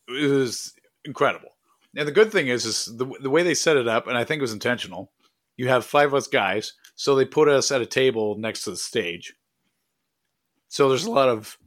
It 0.10 0.30
was 0.30 0.74
incredible. 1.06 1.50
And 1.96 2.08
the 2.08 2.12
good 2.12 2.32
thing 2.32 2.48
is 2.48 2.66
is 2.66 2.86
the, 2.86 3.06
the 3.22 3.30
way 3.30 3.44
they 3.44 3.54
set 3.54 3.78
it 3.78 3.88
up 3.88 4.08
and 4.08 4.18
i 4.18 4.24
think 4.24 4.40
it 4.40 4.42
was 4.42 4.54
intentional 4.54 5.12
you 5.58 5.68
have 5.70 5.86
five 5.86 6.08
of 6.10 6.16
us 6.16 6.28
guys 6.28 6.74
so 6.96 7.16
they 7.16 7.26
put 7.26 7.48
us 7.48 7.72
at 7.72 7.82
a 7.82 7.86
table 7.86 8.36
next 8.38 8.64
to 8.64 8.72
the 8.72 8.78
stage. 8.78 9.34
So 10.68 10.90
there's 10.90 11.06
a 11.06 11.12
lot 11.12 11.30
of 11.30 11.58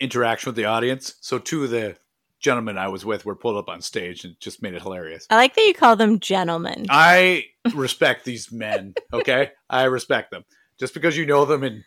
interaction 0.00 0.50
with 0.50 0.56
the 0.56 0.66
audience. 0.66 1.14
So 1.20 1.38
two 1.38 1.64
of 1.64 1.70
the 1.70 1.96
gentlemen 2.40 2.76
i 2.78 2.88
was 2.88 3.04
with 3.04 3.24
were 3.24 3.34
pulled 3.36 3.56
up 3.56 3.68
on 3.68 3.80
stage 3.80 4.24
and 4.24 4.38
just 4.40 4.62
made 4.62 4.74
it 4.74 4.82
hilarious 4.82 5.26
I 5.30 5.36
like 5.36 5.54
that 5.54 5.62
you 5.62 5.74
call 5.74 5.96
them 5.96 6.20
gentlemen. 6.20 6.86
i 6.90 7.44
respect 7.74 8.24
these 8.24 8.52
men 8.52 8.94
okay 9.12 9.52
i 9.70 9.84
respect 9.84 10.30
them 10.30 10.44
just 10.78 10.94
because 10.94 11.16
you 11.16 11.26
know 11.26 11.44
them 11.46 11.62
and 11.64 11.82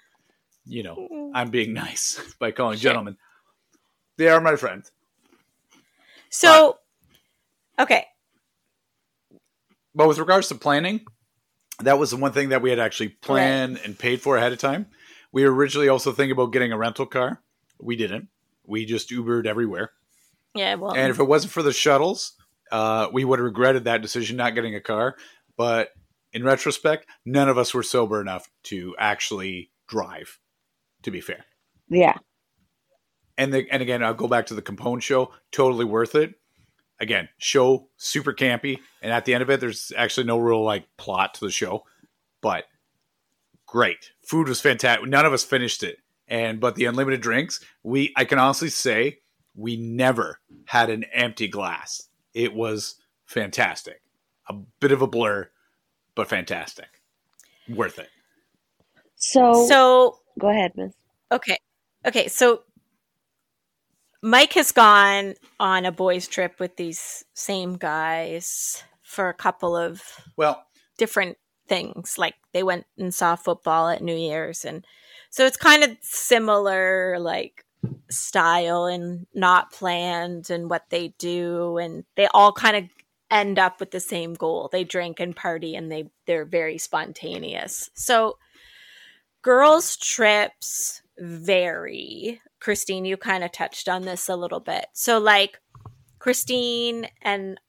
you 0.65 0.83
know 0.83 1.31
i'm 1.33 1.49
being 1.49 1.73
nice 1.73 2.19
by 2.39 2.51
calling 2.51 2.77
Sure. 2.77 2.91
gentlemen 2.91 3.17
they 4.17 4.27
are 4.29 4.41
my 4.41 4.55
friends 4.55 4.91
So, 6.29 6.77
okay, 7.79 8.05
But 9.95 10.07
with 10.07 10.19
regards 10.19 10.47
to 10.49 10.55
planning, 10.55 11.01
that 11.81 11.97
was 11.97 12.11
the 12.11 12.17
one 12.17 12.31
thing 12.33 12.49
that 12.49 12.61
we 12.61 12.69
had 12.69 12.79
actually 12.79 13.09
planned 13.09 13.79
and 13.83 13.97
paid 13.97 14.21
for 14.21 14.37
ahead 14.37 14.51
of 14.51 14.59
time. 14.59 14.85
We 15.31 15.43
were 15.43 15.53
originally 15.53 15.89
also 15.89 16.11
thinking 16.11 16.31
about 16.33 16.51
getting 16.53 16.71
a 16.71 16.77
rental 16.77 17.05
car. 17.05 17.41
We 17.81 17.95
didn't. 17.95 18.27
We 18.65 18.85
just 18.85 19.09
Ubered 19.09 19.45
everywhere. 19.47 19.91
Yeah, 20.59 20.75
well, 20.75 20.93
And 20.93 21.09
if 21.09 21.19
it 21.19 21.23
wasn't 21.23 21.53
for 21.53 21.63
the 21.63 21.71
shuttles, 21.71 22.33
uh, 22.69 23.07
we 23.13 23.23
would 23.23 23.39
have 23.39 23.45
regretted 23.45 23.85
that 23.85 24.01
decision 24.01 24.35
not 24.35 24.55
getting 24.55 24.75
a 24.75 24.81
car. 24.81 25.15
But 25.55 25.91
in 26.33 26.43
retrospect, 26.43 27.07
none 27.25 27.47
of 27.47 27.57
us 27.57 27.73
were 27.73 27.81
sober 27.81 28.19
enough 28.19 28.49
to 28.63 28.93
actually 28.99 29.71
drive, 29.87 30.37
to 31.03 31.11
be 31.11 31.21
fair. 31.21 31.45
Yeah. 31.87 32.17
And 33.37 33.53
the, 33.53 33.65
and 33.71 33.81
again, 33.81 34.03
I'll 34.03 34.13
go 34.13 34.27
back 34.27 34.47
to 34.47 34.53
the 34.53 34.61
Capone 34.61 35.01
show. 35.01 35.31
Totally 35.53 35.85
worth 35.85 36.13
it. 36.13 36.35
Again, 36.99 37.29
show 37.37 37.87
super 37.95 38.33
campy, 38.33 38.79
and 39.01 39.13
at 39.13 39.23
the 39.23 39.33
end 39.33 39.41
of 39.41 39.49
it, 39.49 39.61
there's 39.61 39.93
actually 39.95 40.27
no 40.27 40.37
real 40.37 40.61
like 40.61 40.85
plot 40.97 41.35
to 41.35 41.45
the 41.45 41.51
show, 41.51 41.85
but 42.41 42.65
great. 43.65 44.11
Food 44.25 44.49
was 44.49 44.59
fantastic. 44.59 45.07
None 45.07 45.25
of 45.25 45.31
us 45.31 45.45
finished 45.45 45.81
it, 45.83 45.99
and 46.27 46.59
but 46.59 46.75
the 46.75 46.83
unlimited 46.83 47.21
drinks, 47.21 47.63
we 47.83 48.11
I 48.17 48.25
can 48.25 48.37
honestly 48.37 48.67
say 48.67 49.19
we 49.55 49.77
never 49.77 50.39
had 50.65 50.89
an 50.89 51.03
empty 51.13 51.47
glass. 51.47 52.07
It 52.33 52.53
was 52.53 52.95
fantastic. 53.25 54.01
A 54.47 54.53
bit 54.53 54.91
of 54.91 55.01
a 55.01 55.07
blur, 55.07 55.49
but 56.15 56.27
fantastic. 56.27 56.87
Worth 57.67 57.99
it. 57.99 58.09
So, 59.15 59.67
so 59.67 60.17
go 60.39 60.49
ahead, 60.49 60.71
Miss. 60.75 60.93
okay, 61.31 61.57
okay, 62.05 62.27
so 62.27 62.63
Mike 64.21 64.53
has 64.53 64.71
gone 64.71 65.35
on 65.59 65.85
a 65.85 65.91
boys' 65.91 66.27
trip 66.27 66.59
with 66.59 66.75
these 66.77 67.23
same 67.33 67.75
guys 67.75 68.83
for 69.01 69.29
a 69.29 69.33
couple 69.33 69.75
of 69.75 70.01
Well, 70.37 70.63
different 70.97 71.37
things. 71.67 72.17
Like 72.17 72.35
they 72.53 72.63
went 72.63 72.85
and 72.97 73.13
saw 73.13 73.35
football 73.35 73.89
at 73.89 74.01
New 74.01 74.15
Year's, 74.15 74.65
and 74.65 74.85
so 75.29 75.45
it's 75.45 75.57
kind 75.57 75.83
of 75.83 75.91
similar, 76.01 77.17
like 77.19 77.65
style 78.09 78.85
and 78.85 79.27
not 79.33 79.71
planned 79.71 80.49
and 80.49 80.69
what 80.69 80.89
they 80.89 81.09
do, 81.19 81.77
and 81.77 82.03
they 82.15 82.27
all 82.27 82.51
kind 82.51 82.77
of 82.77 82.83
end 83.31 83.59
up 83.59 83.79
with 83.79 83.91
the 83.91 83.99
same 83.99 84.33
goal. 84.33 84.69
They 84.71 84.83
drink 84.83 85.19
and 85.19 85.35
party, 85.35 85.75
and 85.75 85.91
they 85.91 86.09
they're 86.25 86.45
very 86.45 86.77
spontaneous. 86.77 87.89
So 87.93 88.37
girls' 89.41 89.97
trips 89.97 91.01
vary. 91.17 92.41
Christine, 92.59 93.05
you 93.05 93.17
kind 93.17 93.43
of 93.43 93.51
touched 93.51 93.87
on 93.87 94.01
this 94.01 94.27
a 94.27 94.35
little 94.35 94.59
bit. 94.59 94.87
So 94.93 95.17
like 95.17 95.59
Christine 96.19 97.07
and 97.21 97.59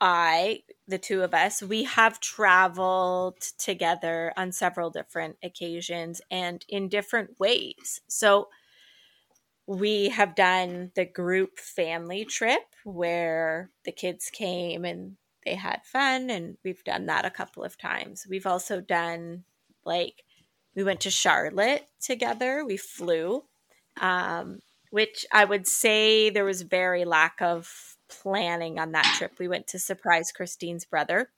I, 0.00 0.62
the 0.88 0.98
two 0.98 1.22
of 1.22 1.34
us, 1.34 1.62
we 1.62 1.84
have 1.84 2.18
traveled 2.18 3.40
together 3.58 4.32
on 4.36 4.50
several 4.50 4.90
different 4.90 5.36
occasions 5.42 6.20
and 6.30 6.64
in 6.68 6.88
different 6.88 7.38
ways. 7.38 8.00
So 8.08 8.48
we 9.66 10.08
have 10.10 10.34
done 10.34 10.90
the 10.94 11.04
group 11.04 11.58
family 11.58 12.24
trip 12.24 12.62
where 12.84 13.70
the 13.84 13.92
kids 13.92 14.30
came 14.30 14.84
and 14.84 15.16
they 15.44 15.54
had 15.54 15.80
fun, 15.84 16.30
and 16.30 16.56
we've 16.64 16.84
done 16.84 17.06
that 17.06 17.24
a 17.24 17.30
couple 17.30 17.64
of 17.64 17.78
times. 17.78 18.26
We've 18.28 18.46
also 18.46 18.80
done 18.80 19.44
like 19.84 20.24
we 20.74 20.84
went 20.84 21.00
to 21.00 21.10
Charlotte 21.10 21.86
together, 22.00 22.64
we 22.64 22.76
flew, 22.76 23.44
um, 24.00 24.60
which 24.90 25.26
I 25.32 25.44
would 25.44 25.66
say 25.66 26.30
there 26.30 26.44
was 26.44 26.62
very 26.62 27.04
lack 27.04 27.42
of 27.42 27.96
planning 28.08 28.78
on 28.78 28.92
that 28.92 29.14
trip. 29.18 29.32
We 29.38 29.48
went 29.48 29.66
to 29.68 29.78
surprise 29.78 30.32
Christine's 30.32 30.84
brother, 30.84 31.30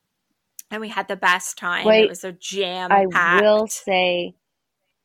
and 0.70 0.80
we 0.80 0.88
had 0.88 1.08
the 1.08 1.16
best 1.16 1.56
time. 1.56 1.86
Wait, 1.86 2.04
it 2.04 2.08
was 2.08 2.24
a 2.24 2.32
jam. 2.32 2.92
I 2.92 3.06
will 3.06 3.66
say 3.66 4.34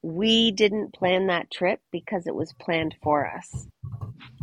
we 0.01 0.51
didn't 0.51 0.93
plan 0.93 1.27
that 1.27 1.51
trip 1.51 1.81
because 1.91 2.27
it 2.27 2.35
was 2.35 2.53
planned 2.53 2.95
for 3.01 3.29
us. 3.29 3.67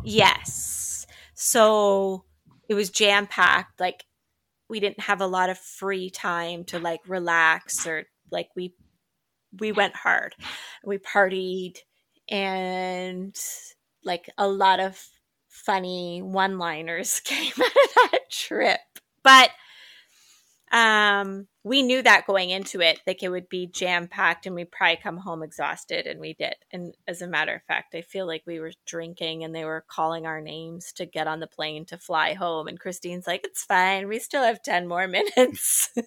Yes. 0.05 1.07
So 1.35 2.25
it 2.69 2.75
was 2.75 2.91
jam 2.91 3.27
packed. 3.27 3.81
Like 3.81 4.05
we 4.69 4.81
didn't 4.81 5.01
have 5.01 5.21
a 5.21 5.27
lot 5.27 5.51
of 5.51 5.59
free 5.59 6.11
time 6.11 6.65
to 6.65 6.79
like 6.79 7.01
relax 7.07 7.87
or 7.87 8.05
like 8.31 8.49
we 8.57 8.75
we 9.59 9.73
went 9.73 9.97
hard. 9.97 10.35
We 10.85 10.99
partied 10.99 11.79
and 12.29 13.35
like 14.05 14.29
a 14.37 14.49
lot 14.49 14.81
of 14.81 15.01
funny 15.49 16.21
one-liners 16.23 17.21
came 17.25 17.53
out 17.57 17.67
of 17.67 18.11
that 18.13 18.31
trip. 18.31 18.81
But 19.23 19.51
um 20.73 21.47
we 21.63 21.83
knew 21.83 22.03
that 22.03 22.27
going 22.27 22.51
into 22.51 22.81
it 22.81 23.01
like 23.07 23.23
it 23.23 23.29
would 23.29 23.49
be 23.49 23.69
jam 23.69 24.09
packed 24.09 24.47
and 24.47 24.55
we'd 24.55 24.71
probably 24.73 24.97
come 24.97 25.17
home 25.17 25.43
exhausted 25.43 26.07
and 26.07 26.19
we 26.21 26.35
did. 26.35 26.55
And 26.73 26.95
as 27.07 27.23
a 27.23 27.29
matter 27.29 27.55
of 27.55 27.63
fact 27.65 27.95
i 27.95 28.01
feel 28.03 28.27
like 28.27 28.43
we 28.47 28.59
were 28.61 28.73
drinking 28.87 29.45
and 29.45 29.55
they 29.55 29.65
were 29.65 29.85
calling 29.89 30.27
our 30.27 30.41
names 30.41 30.93
to 30.95 31.07
get 31.07 31.29
on 31.29 31.41
the 31.41 31.47
plane 31.47 31.85
to 31.87 31.99
fly 31.99 32.35
home. 32.35 32.67
And 32.69 32.81
christine's 32.81 33.27
like 33.27 33.45
it's 33.45 33.65
fine. 33.65 34.09
We 34.09 34.19
still 34.19 34.43
have 34.43 34.63
10 34.63 34.89
more 34.89 35.07
minutes. 35.09 35.91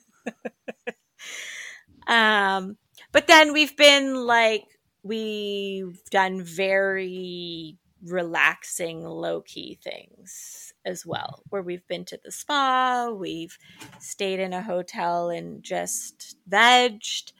Um 2.07 2.77
but 3.11 3.27
then 3.27 3.53
we've 3.53 3.75
been 3.77 4.25
like 4.25 4.63
we've 5.03 6.01
done 6.11 6.41
very 6.41 7.77
relaxing 8.03 9.03
low 9.03 9.41
key 9.41 9.77
things 9.83 10.68
as 10.89 11.05
well 11.05 11.43
where 11.49 11.61
we've 11.61 11.87
been 11.87 12.03
to 12.03 12.19
the 12.23 12.31
spa 12.31 13.09
we've 13.09 13.57
stayed 13.99 14.39
in 14.39 14.51
a 14.51 14.61
hotel 14.61 15.29
and 15.29 15.63
just 15.63 16.35
vegged 16.49 17.31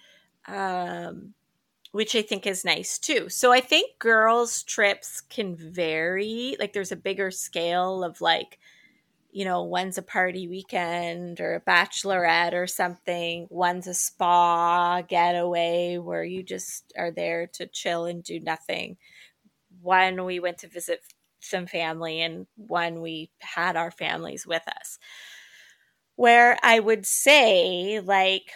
um, 0.48 1.34
which 1.92 2.16
i 2.16 2.22
think 2.22 2.48
is 2.48 2.64
nice 2.64 2.98
too. 2.98 3.28
So 3.30 3.52
i 3.52 3.60
think 3.60 4.00
girls 4.00 4.64
trips 4.64 5.22
can 5.22 5.56
vary 5.56 6.56
like 6.60 6.74
there's 6.74 6.92
a 6.92 6.96
bigger 6.96 7.32
scale 7.32 8.04
of 8.04 8.22
like 8.22 8.60
you 9.32 9.46
know 9.46 9.64
one's 9.64 9.98
a 9.98 10.02
party 10.02 10.48
weekend 10.48 11.40
or 11.40 11.56
a 11.56 11.62
bachelorette 11.62 12.54
or 12.54 12.68
something 12.68 13.48
one's 13.50 13.88
a 13.88 13.94
spa 13.94 15.02
getaway 15.08 15.98
where 15.98 16.24
you 16.24 16.44
just 16.44 16.94
are 16.98 17.12
there 17.12 17.48
to 17.48 17.68
chill 17.68 18.06
and 18.06 18.24
do 18.24 18.40
nothing. 18.40 18.98
One 19.82 20.26
we 20.26 20.40
went 20.40 20.58
to 20.60 20.68
visit 20.68 21.02
some 21.40 21.68
family 21.68 22.22
and 22.22 22.48
one 22.56 23.02
we 23.02 23.30
had 23.40 23.76
our 23.76 23.92
families 23.92 24.46
with 24.46 24.64
us 24.68 25.00
where 26.16 26.58
i 26.64 26.80
would 26.80 27.06
say 27.06 28.00
like 28.04 28.52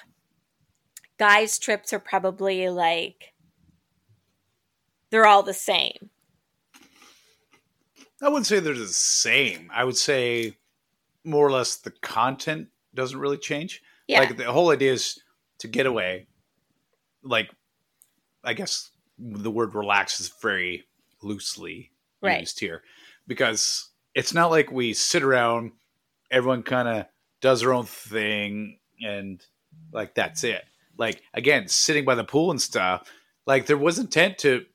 guys 1.17 1.57
trips 1.59 1.93
are 1.93 1.99
probably 1.99 2.69
like 2.69 3.33
they're 5.09 5.27
all 5.27 5.43
the 5.43 5.53
same 5.53 6.09
I 8.23 8.29
wouldn't 8.29 8.47
say 8.47 8.59
they're 8.59 8.73
the 8.73 8.87
same. 8.87 9.69
I 9.73 9.83
would 9.83 9.97
say 9.97 10.55
more 11.25 11.45
or 11.45 11.51
less 11.51 11.75
the 11.75 11.91
content 11.91 12.69
doesn't 12.95 13.19
really 13.19 13.37
change. 13.37 13.81
yeah 14.07 14.19
Like 14.19 14.37
the 14.37 14.51
whole 14.51 14.71
idea 14.71 14.93
is 14.93 15.21
to 15.59 15.67
get 15.67 15.85
away. 15.85 16.27
Like, 17.21 17.51
I 18.43 18.53
guess 18.53 18.91
the 19.17 19.51
word 19.51 19.75
relax 19.75 20.21
is 20.21 20.29
very 20.41 20.85
loosely 21.21 21.91
Right. 22.27 22.39
used 22.41 22.59
here, 22.59 22.81
because 23.27 23.89
it's 24.15 24.33
not 24.33 24.51
like 24.51 24.71
we 24.71 24.93
sit 24.93 25.23
around, 25.23 25.71
everyone 26.31 26.63
kind 26.63 26.87
of 26.87 27.05
does 27.41 27.61
their 27.61 27.73
own 27.73 27.85
thing, 27.85 28.79
and 29.01 29.43
like 29.91 30.15
that's 30.15 30.43
it. 30.43 30.63
Like 30.97 31.21
again, 31.33 31.67
sitting 31.67 32.05
by 32.05 32.15
the 32.15 32.23
pool 32.23 32.51
and 32.51 32.61
stuff. 32.61 33.09
Like 33.45 33.65
there 33.65 33.77
was 33.77 33.99
intent 33.99 34.37
to 34.39 34.65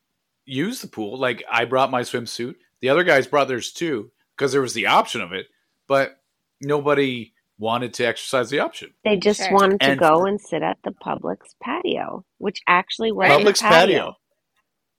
use 0.44 0.80
the 0.82 0.88
pool. 0.88 1.18
Like 1.18 1.42
I 1.50 1.64
brought 1.64 1.90
my 1.90 2.02
swimsuit. 2.02 2.56
The 2.80 2.88
other 2.90 3.04
guys 3.04 3.26
brought 3.26 3.48
theirs 3.48 3.72
too 3.72 4.10
because 4.36 4.52
there 4.52 4.60
was 4.60 4.74
the 4.74 4.86
option 4.86 5.20
of 5.20 5.32
it, 5.32 5.46
but 5.86 6.20
nobody 6.60 7.32
wanted 7.58 7.92
to 7.94 8.04
exercise 8.04 8.50
the 8.50 8.60
option. 8.60 8.92
They 9.04 9.16
just 9.16 9.40
Sure. 9.40 9.52
wanted 9.52 9.80
to 9.80 9.90
And- 9.92 9.98
go 10.00 10.26
and 10.26 10.40
sit 10.40 10.62
at 10.62 10.78
the 10.84 10.90
Publix 10.90 11.38
patio, 11.62 12.24
which 12.38 12.60
actually 12.68 13.10
was 13.10 13.28
Right. 13.30 13.40
a 13.40 13.44
Publix 13.44 13.60
patio. 13.60 13.86
patio. 13.86 14.16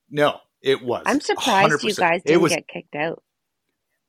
No, 0.09 0.39
it 0.61 0.81
was. 0.81 1.03
I'm 1.05 1.21
surprised 1.21 1.83
you 1.83 1.91
100%. 1.91 1.97
guys 1.97 2.21
didn't 2.23 2.41
was. 2.41 2.53
get 2.53 2.67
kicked 2.67 2.95
out. 2.95 3.23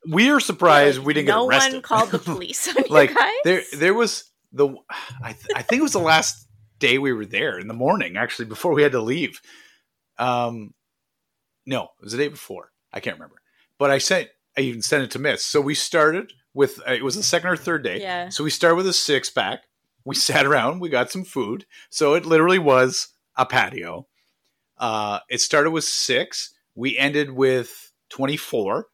We 0.08 0.30
are 0.30 0.40
surprised 0.40 0.98
we 1.00 1.12
didn't 1.14 1.28
no 1.28 1.46
get 1.48 1.56
arrested. 1.56 1.70
No 1.72 1.76
one 1.76 1.82
called 1.82 2.10
the 2.10 2.18
police 2.32 2.68
on 2.68 2.84
like 2.88 3.10
you 3.10 3.16
guys. 3.16 3.32
there, 3.44 3.62
there 3.74 3.94
was 3.94 4.24
the. 4.52 4.68
I, 5.22 5.32
th- 5.32 5.46
I 5.54 5.62
think 5.62 5.80
it 5.80 5.82
was 5.82 5.92
the 5.92 5.98
last 5.98 6.46
day 6.78 6.98
we 6.98 7.12
were 7.12 7.26
there 7.26 7.58
in 7.58 7.68
the 7.68 7.74
morning, 7.74 8.16
actually, 8.16 8.46
before 8.46 8.72
we 8.72 8.82
had 8.82 8.92
to 8.92 9.00
leave. 9.00 9.40
Um, 10.18 10.72
no, 11.66 11.84
it 11.84 12.04
was 12.04 12.12
the 12.12 12.18
day 12.18 12.28
before. 12.28 12.72
I 12.92 13.00
can't 13.00 13.16
remember, 13.16 13.42
but 13.78 13.90
I 13.90 13.98
sent. 13.98 14.28
I 14.56 14.62
even 14.62 14.82
sent 14.82 15.04
it 15.04 15.10
to 15.12 15.18
Miss. 15.18 15.44
So 15.44 15.60
we 15.60 15.74
started 15.74 16.32
with. 16.54 16.80
Uh, 16.80 16.92
it 16.92 17.04
was 17.04 17.14
the 17.16 17.22
second 17.22 17.50
or 17.50 17.56
third 17.56 17.84
day. 17.84 18.00
Yeah. 18.00 18.30
So 18.30 18.42
we 18.42 18.50
started 18.50 18.76
with 18.76 18.86
a 18.88 18.92
six 18.92 19.28
pack. 19.30 19.60
We 20.04 20.14
sat 20.16 20.46
around. 20.46 20.80
We 20.80 20.88
got 20.88 21.10
some 21.12 21.24
food. 21.24 21.66
So 21.90 22.14
it 22.14 22.24
literally 22.26 22.58
was 22.58 23.08
a 23.36 23.44
patio. 23.46 24.06
Uh, 24.80 25.20
it 25.28 25.40
started 25.40 25.70
with 25.70 25.84
six. 25.84 26.54
We 26.74 26.98
ended 26.98 27.30
with 27.30 27.92
twenty 28.08 28.36
four. 28.36 28.86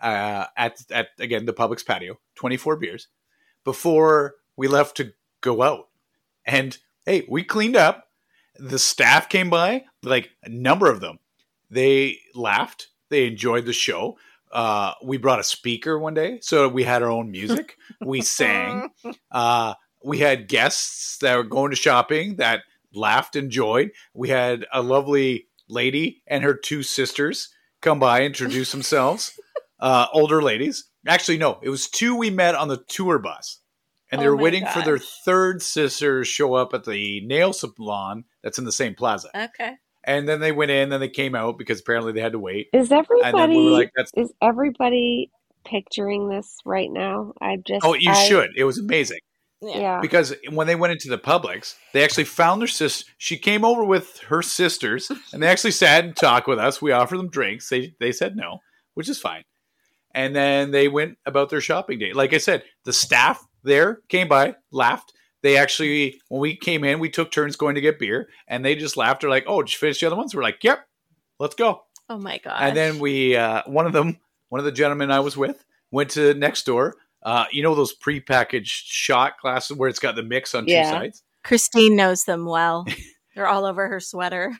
Uh, 0.00 0.44
at 0.56 0.78
at 0.90 1.08
again 1.18 1.46
the 1.46 1.54
Publix 1.54 1.84
patio, 1.84 2.20
twenty 2.36 2.56
four 2.56 2.76
beers 2.76 3.08
before 3.64 4.34
we 4.56 4.68
left 4.68 4.96
to 4.98 5.12
go 5.40 5.62
out. 5.62 5.88
And 6.44 6.76
hey, 7.06 7.26
we 7.28 7.42
cleaned 7.42 7.76
up. 7.76 8.04
The 8.56 8.78
staff 8.78 9.28
came 9.28 9.50
by, 9.50 9.84
like 10.02 10.30
a 10.44 10.48
number 10.48 10.88
of 10.88 11.00
them. 11.00 11.18
They 11.70 12.20
laughed. 12.34 12.88
They 13.08 13.26
enjoyed 13.26 13.64
the 13.66 13.72
show. 13.72 14.18
Uh, 14.52 14.92
we 15.02 15.16
brought 15.16 15.40
a 15.40 15.44
speaker 15.44 15.98
one 15.98 16.14
day, 16.14 16.38
so 16.40 16.68
we 16.68 16.84
had 16.84 17.02
our 17.02 17.10
own 17.10 17.30
music. 17.30 17.76
we 18.00 18.20
sang. 18.20 18.90
Uh, 19.32 19.74
we 20.04 20.18
had 20.18 20.46
guests 20.46 21.18
that 21.18 21.36
were 21.36 21.42
going 21.42 21.70
to 21.70 21.76
shopping 21.76 22.36
that 22.36 22.60
laughed, 22.96 23.36
and 23.36 23.44
enjoyed. 23.44 23.92
We 24.12 24.28
had 24.28 24.66
a 24.72 24.82
lovely 24.82 25.48
lady 25.68 26.22
and 26.26 26.44
her 26.44 26.54
two 26.54 26.82
sisters 26.82 27.48
come 27.80 27.98
by, 27.98 28.22
introduce 28.22 28.72
themselves. 28.72 29.38
Uh, 29.78 30.06
older 30.12 30.42
ladies. 30.42 30.84
Actually, 31.06 31.38
no, 31.38 31.58
it 31.62 31.68
was 31.68 31.88
two 31.88 32.16
we 32.16 32.30
met 32.30 32.54
on 32.54 32.68
the 32.68 32.82
tour 32.88 33.18
bus. 33.18 33.60
And 34.10 34.20
they 34.20 34.26
Oh 34.26 34.30
were 34.30 34.36
my 34.36 34.42
waiting 34.44 34.66
for 34.66 34.80
their 34.82 34.98
third 34.98 35.60
sister 35.60 36.20
to 36.20 36.24
show 36.24 36.54
up 36.54 36.72
at 36.72 36.84
the 36.84 37.20
nail 37.26 37.52
salon 37.52 38.24
that's 38.42 38.58
in 38.58 38.64
the 38.64 38.72
same 38.72 38.94
plaza. 38.94 39.28
Okay. 39.34 39.74
And 40.04 40.28
then 40.28 40.40
they 40.40 40.52
went 40.52 40.70
in, 40.70 40.90
then 40.90 41.00
they 41.00 41.08
came 41.08 41.34
out 41.34 41.58
because 41.58 41.80
apparently 41.80 42.12
they 42.12 42.20
had 42.20 42.32
to 42.32 42.38
wait. 42.38 42.68
Is 42.72 42.92
And 42.92 43.04
then 43.04 43.04
everybody 43.04 43.56
we 43.56 43.64
were 43.64 43.70
like, 43.70 43.90
"That's 43.96 44.12
is 44.14 44.32
everybody 44.42 45.30
picturing 45.64 46.28
this 46.28 46.58
right 46.64 46.90
now? 46.90 47.32
I 47.40 47.56
just 47.56 47.84
oh, 47.84 47.94
you 47.94 48.10
I- 48.10 48.24
should." 48.28 48.50
It 48.56 48.64
was 48.64 48.78
amazing. 48.78 49.20
Yeah. 49.66 49.78
Yeah. 49.78 50.00
because 50.00 50.34
when 50.50 50.66
they 50.66 50.74
went 50.76 50.92
into 50.92 51.08
the 51.08 51.18
Publix, 51.18 51.74
they 51.92 52.04
actually 52.04 52.24
found 52.24 52.60
their 52.60 52.68
sister. 52.68 53.10
She 53.18 53.36
came 53.36 53.64
over 53.64 53.84
with 53.84 54.18
her 54.28 54.42
sisters, 54.42 55.10
and 55.32 55.42
they 55.42 55.46
actually 55.46 55.70
sat 55.72 56.04
and 56.04 56.16
talked 56.16 56.46
with 56.46 56.58
us. 56.58 56.82
We 56.82 56.92
offered 56.92 57.18
them 57.18 57.30
drinks. 57.30 57.68
They 57.68 57.94
they 58.00 58.12
said 58.12 58.36
no, 58.36 58.60
which 58.94 59.08
is 59.08 59.18
fine. 59.18 59.44
And 60.14 60.34
then 60.34 60.70
they 60.70 60.88
went 60.88 61.18
about 61.26 61.50
their 61.50 61.60
shopping 61.60 61.98
day. 61.98 62.12
Like 62.12 62.32
I 62.32 62.38
said, 62.38 62.62
the 62.84 62.92
staff 62.92 63.44
there 63.64 64.00
came 64.08 64.28
by, 64.28 64.54
laughed. 64.70 65.12
They 65.42 65.56
actually, 65.56 66.20
when 66.28 66.40
we 66.40 66.56
came 66.56 66.84
in, 66.84 67.00
we 67.00 67.10
took 67.10 67.30
turns 67.30 67.56
going 67.56 67.74
to 67.74 67.80
get 67.80 67.98
beer, 67.98 68.28
and 68.46 68.64
they 68.64 68.76
just 68.76 68.96
laughed. 68.96 69.20
They're 69.22 69.30
like, 69.30 69.44
"Oh, 69.46 69.60
did 69.62 69.72
you 69.72 69.78
finish 69.78 70.00
the 70.00 70.06
other 70.06 70.16
ones?" 70.16 70.34
We're 70.34 70.42
like, 70.42 70.62
"Yep, 70.62 70.86
let's 71.38 71.54
go." 71.54 71.82
Oh 72.08 72.18
my 72.18 72.38
god. 72.38 72.58
And 72.60 72.76
then 72.76 72.98
we, 72.98 73.34
uh, 73.36 73.62
one 73.66 73.86
of 73.86 73.92
them, 73.92 74.18
one 74.50 74.58
of 74.58 74.64
the 74.64 74.72
gentlemen 74.72 75.10
I 75.10 75.20
was 75.20 75.36
with, 75.36 75.64
went 75.90 76.10
to 76.10 76.34
next 76.34 76.64
door. 76.66 76.96
Uh, 77.24 77.46
you 77.52 77.62
know 77.62 77.74
those 77.74 77.96
prepackaged 77.96 78.66
shot 78.66 79.34
glasses 79.40 79.76
where 79.76 79.88
it's 79.88 79.98
got 79.98 80.14
the 80.14 80.22
mix 80.22 80.54
on 80.54 80.66
Yeah. 80.68 80.84
two 80.84 80.90
sides. 80.90 81.22
Christine 81.42 81.96
knows 81.96 82.24
them 82.24 82.44
well. 82.46 82.86
They're 83.34 83.46
all 83.48 83.64
over 83.64 83.88
her 83.88 84.00
sweater. 84.00 84.56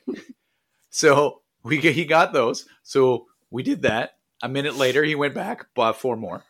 So 0.89 1.41
we 1.63 1.77
he 1.79 2.05
got 2.05 2.33
those. 2.33 2.67
So 2.83 3.27
we 3.51 3.63
did 3.63 3.83
that. 3.83 4.17
A 4.41 4.49
minute 4.49 4.75
later, 4.75 5.03
he 5.03 5.15
went 5.15 5.33
back, 5.33 5.65
bought 5.75 5.97
four 5.99 6.15
more. 6.15 6.43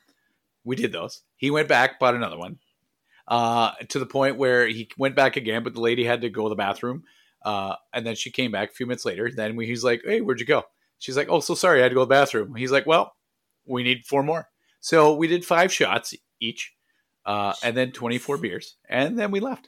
We 0.64 0.76
did 0.76 0.92
those. 0.92 1.22
He 1.38 1.52
went 1.52 1.68
back, 1.68 2.00
bought 2.00 2.16
another 2.16 2.38
one. 2.38 2.58
Uh, 3.28 3.72
to 3.90 4.00
the 4.00 4.06
point 4.06 4.38
where 4.38 4.68
he 4.68 4.90
went 4.98 5.16
back 5.16 5.36
again, 5.36 5.64
but 5.64 5.74
the 5.74 5.82
lady 5.82 6.04
had 6.04 6.22
to 6.22 6.30
go 6.30 6.44
to 6.44 6.50
the 6.50 6.56
bathroom. 6.56 7.04
Uh, 7.44 7.76
and 7.94 8.06
then 8.06 8.16
she 8.16 8.32
came 8.32 8.52
back 8.52 8.72
a 8.72 8.74
few 8.74 8.86
minutes 8.86 9.06
later. 9.06 9.32
Then 9.32 9.56
we, 9.56 9.68
he's 9.68 9.84
like, 9.84 10.02
"Hey, 10.04 10.22
where'd 10.22 10.40
you 10.40 10.46
go?" 10.46 10.64
She's 11.00 11.16
like, 11.18 11.30
"Oh, 11.30 11.40
so 11.40 11.54
sorry, 11.56 11.80
I 11.80 11.84
had 11.84 11.90
to 11.90 11.96
go 11.96 12.02
to 12.02 12.06
the 12.06 12.10
bathroom." 12.10 12.56
He's 12.56 12.72
like, 12.72 12.86
"Well, 12.88 13.16
we 13.66 13.84
need 13.84 14.06
four 14.06 14.24
more." 14.24 14.48
So 14.86 15.16
we 15.16 15.26
did 15.26 15.44
five 15.44 15.74
shots 15.74 16.14
each, 16.40 16.72
uh, 17.26 17.54
and 17.64 17.76
then 17.76 17.92
twenty 17.92 18.20
four 18.20 18.38
beers, 18.38 18.76
and 18.88 19.18
then 19.18 19.32
we 19.32 19.40
left. 19.40 19.68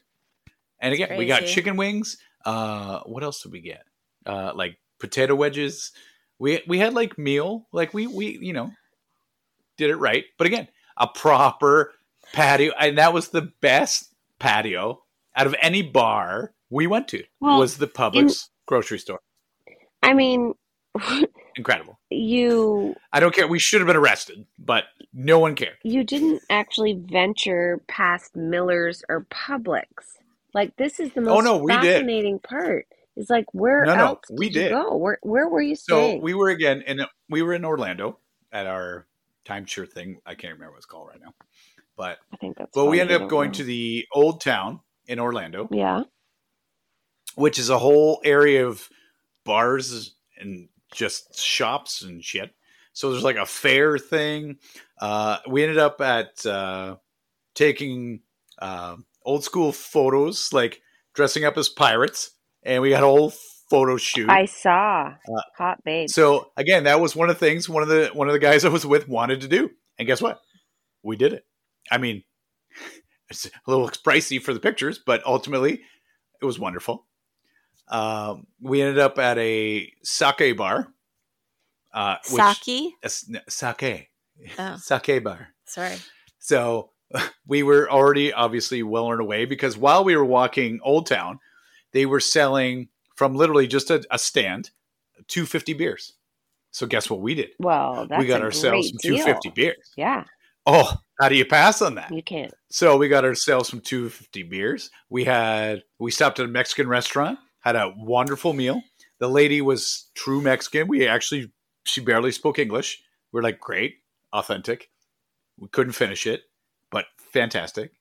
And 0.79 0.93
again, 0.93 1.17
we 1.17 1.25
got 1.25 1.47
chicken 1.47 1.75
wings. 1.75 2.17
Uh, 2.45 2.99
what 3.07 3.23
else 3.23 3.41
did 3.41 3.51
we 3.51 3.61
get? 3.61 3.81
Uh, 4.27 4.51
like 4.53 4.77
potato 4.99 5.33
wedges. 5.33 5.91
We 6.37 6.61
we 6.67 6.77
had 6.77 6.93
like 6.93 7.17
meal, 7.17 7.67
like 7.73 7.95
we 7.95 8.05
we 8.05 8.37
you 8.39 8.53
know 8.53 8.69
did 9.75 9.89
it 9.89 9.95
right. 9.95 10.25
But 10.37 10.45
again, 10.45 10.67
a 10.97 11.07
proper 11.07 11.95
patio, 12.31 12.73
and 12.79 12.99
that 12.99 13.11
was 13.11 13.29
the 13.29 13.51
best 13.59 14.13
patio 14.37 15.01
out 15.35 15.47
of 15.47 15.55
any 15.59 15.81
bar 15.81 16.53
we 16.69 16.85
went 16.85 17.07
to. 17.07 17.23
Well, 17.39 17.57
was 17.57 17.77
the 17.77 17.87
Publix 17.87 18.49
grocery 18.67 18.99
store. 18.99 19.21
I 20.03 20.13
mean, 20.13 20.53
Incredible. 21.55 21.99
you 22.09 22.95
I 23.13 23.19
don't 23.19 23.33
care. 23.33 23.47
We 23.47 23.59
should 23.59 23.81
have 23.81 23.87
been 23.87 23.95
arrested, 23.95 24.45
but 24.59 24.85
no 25.13 25.39
one 25.39 25.55
cared. 25.55 25.77
you 25.83 26.03
didn't 26.03 26.41
actually 26.49 26.93
venture 27.09 27.81
past 27.87 28.35
Miller's 28.35 29.03
or 29.09 29.25
Publix. 29.31 29.85
Like 30.53 30.75
this 30.77 30.99
is 30.99 31.11
the 31.13 31.21
oh, 31.21 31.23
most 31.23 31.37
Oh, 31.37 31.41
no, 31.41 31.57
we 31.57 31.71
did. 31.79 31.95
fascinating 31.95 32.39
part. 32.39 32.87
Is 33.15 33.29
like 33.31 33.45
where 33.53 33.85
No, 33.85 33.95
no, 33.95 34.05
else 34.07 34.19
we 34.31 34.49
did 34.49 34.55
you 34.55 34.61
did. 34.63 34.71
go? 34.71 34.95
Where 34.97 35.17
where 35.23 35.47
were 35.49 35.61
you 35.61 35.75
So 35.75 35.99
staying? 35.99 36.21
we 36.21 36.33
were 36.35 36.49
again 36.49 36.81
in 36.85 37.01
we 37.29 37.41
were 37.41 37.53
in 37.53 37.65
Orlando 37.65 38.19
at 38.51 38.67
our 38.67 39.07
timeshare 39.45 39.89
thing. 39.91 40.19
I 40.25 40.35
can't 40.35 40.53
remember 40.53 40.71
what 40.73 40.77
it's 40.77 40.85
called 40.85 41.07
right 41.09 41.19
now, 41.19 41.33
but 41.97 42.19
I 42.31 42.37
think 42.37 42.57
that's. 42.57 42.75
well, 42.75 42.87
we 42.87 42.99
ended 43.01 43.19
up 43.21 43.27
going 43.29 43.49
know. 43.49 43.53
to 43.53 43.63
the 43.63 44.05
old 44.13 44.41
town 44.41 44.81
in 45.07 45.19
Orlando, 45.19 45.67
Yeah. 45.71 46.03
which 47.35 47.57
is 47.59 47.69
a 47.69 47.79
whole 47.79 48.21
area 48.23 48.67
of 48.67 48.87
bars 49.45 50.15
and 50.37 50.69
just 50.97 51.39
shops 51.39 52.01
and 52.01 52.23
shit. 52.23 52.53
So 52.91 53.11
there's 53.11 53.23
like 53.23 53.35
a 53.35 53.45
fair 53.45 53.99
thing. 53.99 54.57
Uh, 54.99 55.37
we 55.47 55.61
ended 55.61 55.77
up 55.77 56.01
at 56.01 56.43
uh, 56.45 56.95
taking 57.53 58.21
uh, 58.59 58.95
old 59.23 59.43
school 59.43 59.71
photos, 59.71 60.51
like 60.51 60.81
dressing 61.13 61.45
up 61.45 61.57
as 61.57 61.69
pirates, 61.69 62.31
and 62.63 62.81
we 62.81 62.89
got 62.89 63.03
a 63.03 63.05
whole 63.05 63.31
photo 63.69 63.97
shoot. 63.97 64.29
I 64.29 64.45
saw 64.45 65.13
Uh, 65.27 65.41
hot 65.55 65.83
babe. 65.83 66.09
So 66.09 66.51
again, 66.57 66.85
that 66.85 66.99
was 66.99 67.15
one 67.15 67.29
of 67.29 67.35
the 67.35 67.45
things 67.45 67.69
one 67.69 67.83
of 67.83 67.89
the 67.89 68.09
one 68.13 68.27
of 68.27 68.33
the 68.33 68.39
guys 68.39 68.65
I 68.65 68.69
was 68.69 68.85
with 68.85 69.07
wanted 69.07 69.41
to 69.41 69.47
do, 69.47 69.69
and 69.99 70.07
guess 70.07 70.21
what? 70.21 70.41
We 71.03 71.15
did 71.15 71.33
it. 71.33 71.45
I 71.91 71.99
mean, 71.99 72.23
it's 73.29 73.45
a 73.45 73.51
little 73.67 73.89
pricey 73.89 74.41
for 74.41 74.55
the 74.55 74.59
pictures, 74.59 74.99
but 75.05 75.23
ultimately, 75.23 75.81
it 76.41 76.45
was 76.45 76.57
wonderful. 76.57 77.05
Um, 77.89 78.47
we 78.59 78.81
ended 78.81 78.99
up 78.99 79.19
at 79.19 79.37
a 79.37 79.91
sake 80.03 80.57
bar. 80.57 80.87
Uh, 81.97 82.17
which, 82.31 82.41
Saki. 82.43 82.95
a 83.03 83.05
s- 83.05 83.29
sake, 83.49 84.09
Oh, 84.59 84.75
sake 84.81 85.23
bar. 85.23 85.47
sorry. 85.65 85.95
So 86.37 86.91
we 87.47 87.63
were 87.63 87.89
already 87.89 88.31
obviously 88.33 88.83
well 88.83 89.05
on 89.07 89.13
our 89.19 89.23
way 89.23 89.45
because 89.45 89.75
while 89.77 90.03
we 90.03 90.15
were 90.15 90.25
walking 90.25 90.79
Old 90.83 91.07
Town, 91.07 91.39
they 91.93 92.05
were 92.05 92.19
selling 92.19 92.89
from 93.15 93.33
literally 93.33 93.65
just 93.65 93.89
a, 93.89 94.03
a 94.11 94.19
stand 94.19 94.69
250 95.27 95.73
beers. 95.73 96.13
So 96.71 96.85
guess 96.85 97.09
what 97.09 97.21
we 97.21 97.33
did? 97.33 97.49
well, 97.59 98.05
that's 98.07 98.19
we 98.19 98.27
got 98.27 98.41
a 98.41 98.45
ourselves 98.45 98.91
great 98.91 99.01
some 99.01 99.11
250 99.15 99.49
deal. 99.49 99.55
beers. 99.55 99.91
Yeah, 99.97 100.23
Oh, 100.67 100.93
how 101.19 101.29
do 101.29 101.35
you 101.35 101.45
pass 101.45 101.81
on 101.81 101.95
that? 101.95 102.11
you 102.13 102.21
can't. 102.21 102.53
So 102.69 102.97
we 102.97 103.07
got 103.07 103.25
ourselves 103.25 103.69
some 103.69 103.79
250 103.81 104.43
beers. 104.43 104.91
We 105.09 105.23
had 105.23 105.81
we 105.97 106.11
stopped 106.11 106.39
at 106.39 106.45
a 106.45 106.49
Mexican 106.49 106.87
restaurant, 106.87 107.39
had 107.61 107.75
a 107.75 107.91
wonderful 107.97 108.53
meal. 108.53 108.83
The 109.19 109.29
lady 109.29 109.61
was 109.61 110.11
true 110.13 110.41
Mexican. 110.41 110.87
We 110.87 111.07
actually 111.07 111.51
she 111.87 112.01
barely 112.01 112.31
spoke 112.31 112.59
English. 112.59 113.01
We're 113.31 113.41
like, 113.41 113.59
great, 113.59 113.95
authentic. 114.33 114.89
We 115.57 115.67
couldn't 115.69 115.93
finish 115.93 116.27
it, 116.27 116.43
but 116.91 117.05
fantastic. 117.17 117.91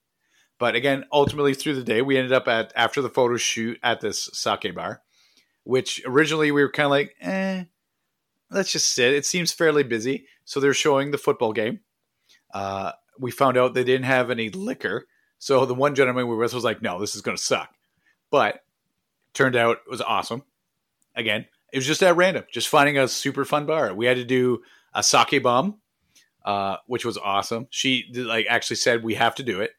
But 0.59 0.74
again, 0.74 1.05
ultimately 1.12 1.55
through 1.55 1.74
the 1.74 1.84
day, 1.84 2.03
we 2.03 2.16
ended 2.16 2.32
up 2.32 2.49
at 2.49 2.72
after 2.76 3.03
the 3.03 3.11
photo 3.11 3.37
shoot 3.37 3.78
at 3.82 4.01
this 4.01 4.30
sake 4.32 4.74
bar, 4.74 5.03
which 5.64 6.03
originally 6.07 6.51
we 6.51 6.62
were 6.62 6.70
kind 6.70 6.87
of 6.87 6.91
like, 6.91 7.14
eh. 7.20 7.64
let's 8.51 8.72
just 8.72 8.95
sit. 8.95 9.14
It 9.14 9.26
seems 9.26 9.53
fairly 9.53 9.82
busy. 9.82 10.26
So 10.45 10.61
they're 10.61 10.74
showing 10.74 11.11
the 11.11 11.18
football 11.18 11.53
game. 11.53 11.80
Uh, 12.55 12.93
we 13.18 13.30
found 13.30 13.57
out 13.57 13.74
they 13.74 13.84
didn't 13.84 14.07
have 14.07 14.30
any 14.30 14.49
liquor. 14.51 15.07
So 15.39 15.66
the 15.66 15.74
one 15.74 15.95
gentleman 15.95 16.26
we 16.26 16.34
were 16.34 16.43
with 16.43 16.55
was 16.55 16.64
like, 16.64 16.80
no, 16.80 17.01
this 17.01 17.14
is 17.14 17.22
going 17.22 17.37
to 17.37 17.43
suck. 17.43 17.70
But 18.30 18.61
turned 19.34 19.57
out 19.57 19.78
it 19.87 19.91
was 19.91 20.01
awesome. 20.01 20.43
Again, 21.14 21.47
it 21.73 21.79
was 21.79 21.87
just 21.87 22.03
at 22.03 22.17
random, 22.17 22.45
just 22.53 22.69
finding 22.69 22.99
a 22.99 23.09
super 23.09 23.45
fun 23.45 23.67
bar. 23.67 23.93
We 23.95 24.07
had 24.07 24.17
to 24.17 24.25
do 24.25 24.62
a 24.95 25.03
sake 25.03 25.43
bomb, 25.43 25.77
uh, 26.45 26.77
which 26.87 27.05
was 27.05 27.19
awesome. 27.19 27.67
She 27.71 28.11
like 28.14 28.47
actually 28.49 28.77
said 28.77 29.03
we 29.03 29.14
have 29.14 29.35
to 29.37 29.43
do 29.43 29.61
it, 29.61 29.73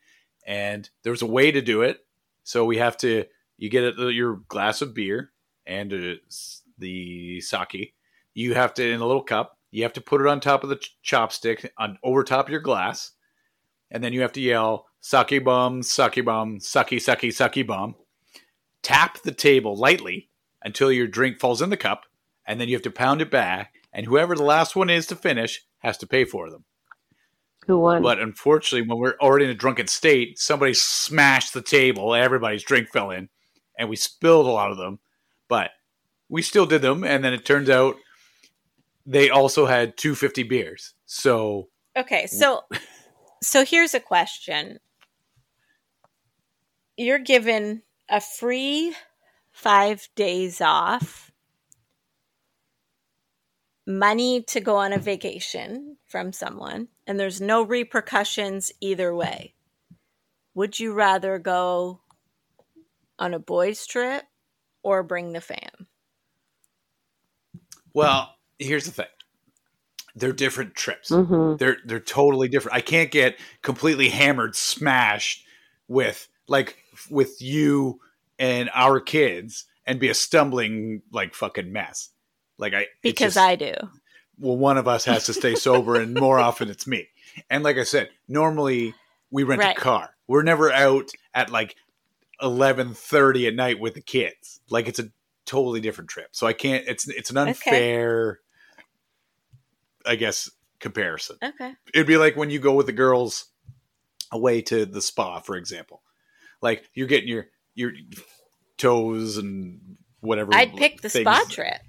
and 0.46 0.90
there 1.04 1.12
was 1.12 1.22
a 1.22 1.28
way 1.28 1.52
to 1.52 1.62
do 1.62 1.82
it. 1.82 2.06
So 2.44 2.66
we 2.66 2.78
have 2.78 2.98
to 2.98 3.26
you 3.58 3.70
get 3.70 3.98
a, 3.98 4.12
your 4.12 4.38
glass 4.48 4.82
of 4.82 4.94
beer 4.94 5.32
and 5.66 5.94
uh, 5.94 6.16
the 6.78 7.42
sake. 7.42 7.94
You 8.34 8.54
have 8.54 8.74
to 8.76 8.88
in 8.88 9.02
a 9.02 9.06
little 9.06 9.24
cup. 9.24 9.58
You 9.72 9.84
have 9.84 9.94
to 9.94 10.02
put 10.02 10.22
it 10.22 10.28
on 10.28 10.40
top 10.40 10.64
of 10.64 10.70
the 10.70 10.78
ch- 10.78 10.98
chopstick 11.04 11.70
on 11.78 11.98
over 12.04 12.24
top 12.24 12.46
of 12.46 12.52
your 12.52 12.62
glass, 12.62 13.12
and 13.92 14.04
then 14.04 14.14
you 14.14 14.22
have 14.22 14.34
to 14.34 14.42
yell 14.42 14.88
sake 15.02 15.44
bomb, 15.44 15.84
sake 15.84 16.24
bomb, 16.24 16.60
sake 16.60 17.02
sake 17.02 17.32
sake 17.34 17.68
bomb. 17.68 17.96
Tap 18.84 19.22
the 19.24 19.34
table 19.34 19.76
lightly 19.76 20.30
until 20.68 20.92
your 20.92 21.08
drink 21.08 21.40
falls 21.40 21.62
in 21.62 21.72
the 21.72 21.78
cup, 21.78 22.04
and 22.46 22.62
then 22.62 22.68
you 22.68 22.76
have 22.76 22.84
to 22.84 22.92
pound 22.92 23.22
it 23.22 23.32
back. 23.32 23.74
And 23.92 24.06
whoever 24.06 24.36
the 24.36 24.44
last 24.44 24.76
one 24.76 24.90
is 24.90 25.08
to 25.08 25.16
finish 25.16 25.66
has 25.80 25.98
to 26.00 26.08
pay 26.08 26.26
for 26.26 26.52
them. 26.52 26.66
Who 27.66 27.80
won? 27.80 28.04
But 28.04 28.20
unfortunately, 28.20 28.88
when 28.88 29.00
we're 29.00 29.18
already 29.20 29.46
in 29.46 29.52
a 29.52 29.56
drunken 29.56 29.88
state, 29.88 30.38
somebody 30.38 30.74
smashed 30.74 31.54
the 31.54 31.62
table. 31.62 32.14
Everybody's 32.14 32.64
drink 32.64 32.90
fell 32.90 33.12
in, 33.12 33.30
and 33.80 33.90
we 33.90 33.96
spilled 33.96 34.46
a 34.46 34.52
lot 34.52 34.72
of 34.72 34.78
them. 34.78 35.00
But 35.48 35.72
we 36.30 36.42
still 36.42 36.66
did 36.66 36.82
them, 36.82 37.04
and 37.04 37.24
then 37.24 37.34
it 37.34 37.46
turns 37.46 37.70
out 37.70 37.96
they 39.06 39.30
also 39.30 39.66
had 39.66 39.98
250 39.98 40.44
beers. 40.44 40.94
So 41.06 41.70
Okay, 41.98 42.28
so 42.28 42.62
so 43.42 43.66
here's 43.66 43.94
a 43.94 44.00
question. 44.00 44.80
You're 46.98 47.20
given 47.20 47.84
a 48.10 48.22
free 48.22 48.94
5 49.58 50.08
days 50.16 50.62
off, 50.62 51.32
money 53.88 54.44
to 54.44 54.62
go 54.62 54.76
on 54.76 54.94
a 54.94 55.00
vacation 55.00 55.98
from 56.06 56.32
someone, 56.32 56.90
and 57.08 57.20
there's 57.20 57.42
no 57.42 57.64
repercussions 57.64 58.72
either 58.82 59.16
way. 59.16 59.56
Would 60.54 60.80
you 60.80 60.94
rather 60.94 61.40
go 61.40 62.02
on 63.18 63.34
a 63.34 63.40
boys 63.40 63.88
trip 63.88 64.26
or 64.84 65.02
bring 65.02 65.34
the 65.34 65.42
fam? 65.42 65.88
Well, 67.96 68.36
here's 68.60 68.86
the 68.86 68.92
thing. 68.92 69.08
They're 70.16 70.34
different 70.34 70.76
trips. 70.76 71.10
Mhm. 71.10 71.58
They're 71.58 71.78
they're 71.84 72.00
totally 72.00 72.48
different. 72.48 72.78
I 72.78 72.82
can't 72.82 73.10
get 73.10 73.40
completely 73.64 74.10
hammered, 74.10 74.56
smashed 74.56 75.48
with 75.88 76.28
like 76.48 76.78
with 77.10 77.42
you 77.42 78.00
and 78.40 78.70
our 78.74 79.00
kids 79.00 79.66
and 79.86 80.00
be 80.00 80.10
a 80.10 80.14
stumbling 80.14 81.02
like 81.12 81.34
fucking 81.34 81.72
mess. 81.72 82.10
Like 82.58 82.74
I 82.74 82.88
Because 83.02 83.36
just- 83.36 83.46
I 83.46 83.56
do. 83.56 83.74
well, 84.38 84.58
one 84.58 84.78
of 84.78 84.88
us 84.88 85.06
has 85.06 85.26
to 85.26 85.34
stay 85.34 85.56
sober, 85.56 85.96
and 85.96 86.14
more 86.14 86.40
often 86.40 86.70
it's 86.70 86.88
me. 86.88 87.08
And 87.50 87.64
like 87.64 87.78
I 87.78 87.84
said, 87.84 88.10
normally 88.28 88.94
we 89.32 89.44
rent 89.44 89.62
Right. 89.62 89.78
a 89.78 89.80
car. 89.80 90.16
We're 90.28 90.44
never 90.44 90.72
out 90.72 91.12
at 91.34 91.50
like 91.52 91.76
eleven 92.42 92.94
thirty 92.94 93.48
at 93.48 93.54
night 93.56 93.80
with 93.80 93.94
the 93.94 94.02
kids. 94.02 94.60
Like 94.70 94.88
it's 94.88 95.00
a 95.00 95.10
totally 95.46 95.80
different 95.80 96.10
trip. 96.10 96.30
So 96.32 96.46
I 96.48 96.54
can't. 96.54 96.86
It's 96.88 97.08
it's 97.08 97.30
an 97.30 97.38
Okay. 97.38 97.50
unfair, 97.50 98.40
I 100.06 100.16
guess, 100.16 100.50
comparison. 100.80 101.38
Okay. 101.44 101.74
It'd 101.94 102.08
be 102.08 102.18
like 102.18 102.36
when 102.36 102.50
you 102.50 102.60
go 102.60 102.74
with 102.74 102.86
the 102.88 102.92
girls 102.92 103.46
away 104.32 104.62
to 104.64 104.86
the 104.86 105.02
spa, 105.02 105.40
for 105.40 105.56
example. 105.56 106.02
Like 106.62 106.90
you're 106.94 107.08
getting 107.08 107.30
your 107.30 107.48
your 107.78 107.94
toes 108.78 109.38
and 109.38 109.80
whatever. 110.20 110.54
I'd 110.54 110.76
pick 110.76 111.02
the 111.02 111.10
spa 111.10 111.46
trip. 111.50 111.80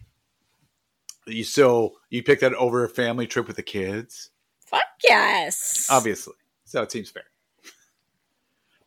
You 1.27 1.45
so 1.45 1.95
you 2.11 2.23
pick 2.23 2.41
that 2.41 2.55
over 2.55 2.85
a 2.85 2.89
family 2.89 3.27
trip 3.27 3.47
with 3.47 3.57
the 3.57 3.63
kids. 3.63 4.31
Fuck 4.67 4.83
yes. 5.03 5.89
obviously. 5.91 6.35
So 6.65 6.83
it 6.83 6.93
seems 6.93 7.11
fair. 7.11 7.25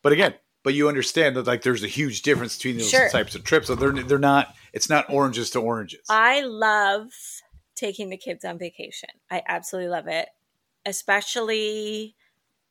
But 0.02 0.12
again, 0.12 0.34
but 0.62 0.74
you 0.74 0.88
understand 0.88 1.36
that 1.36 1.46
like 1.46 1.62
there's 1.62 1.82
a 1.84 1.88
huge 1.88 2.22
difference 2.22 2.56
between 2.56 2.78
those 2.78 2.88
Sure. 2.90 3.08
types 3.10 3.34
of 3.34 3.44
trips. 3.44 3.66
So 3.66 3.74
they're 3.74 3.92
they're 3.92 4.18
not. 4.18 4.54
It's 4.72 4.88
not 4.88 5.10
oranges 5.10 5.50
to 5.50 5.60
oranges. 5.60 6.06
I 6.08 6.40
love 6.42 7.08
taking 7.74 8.10
the 8.10 8.16
kids 8.16 8.44
on 8.44 8.58
vacation. 8.58 9.10
I 9.30 9.42
absolutely 9.46 9.90
love 9.90 10.06
it. 10.08 10.28
Especially, 10.86 12.16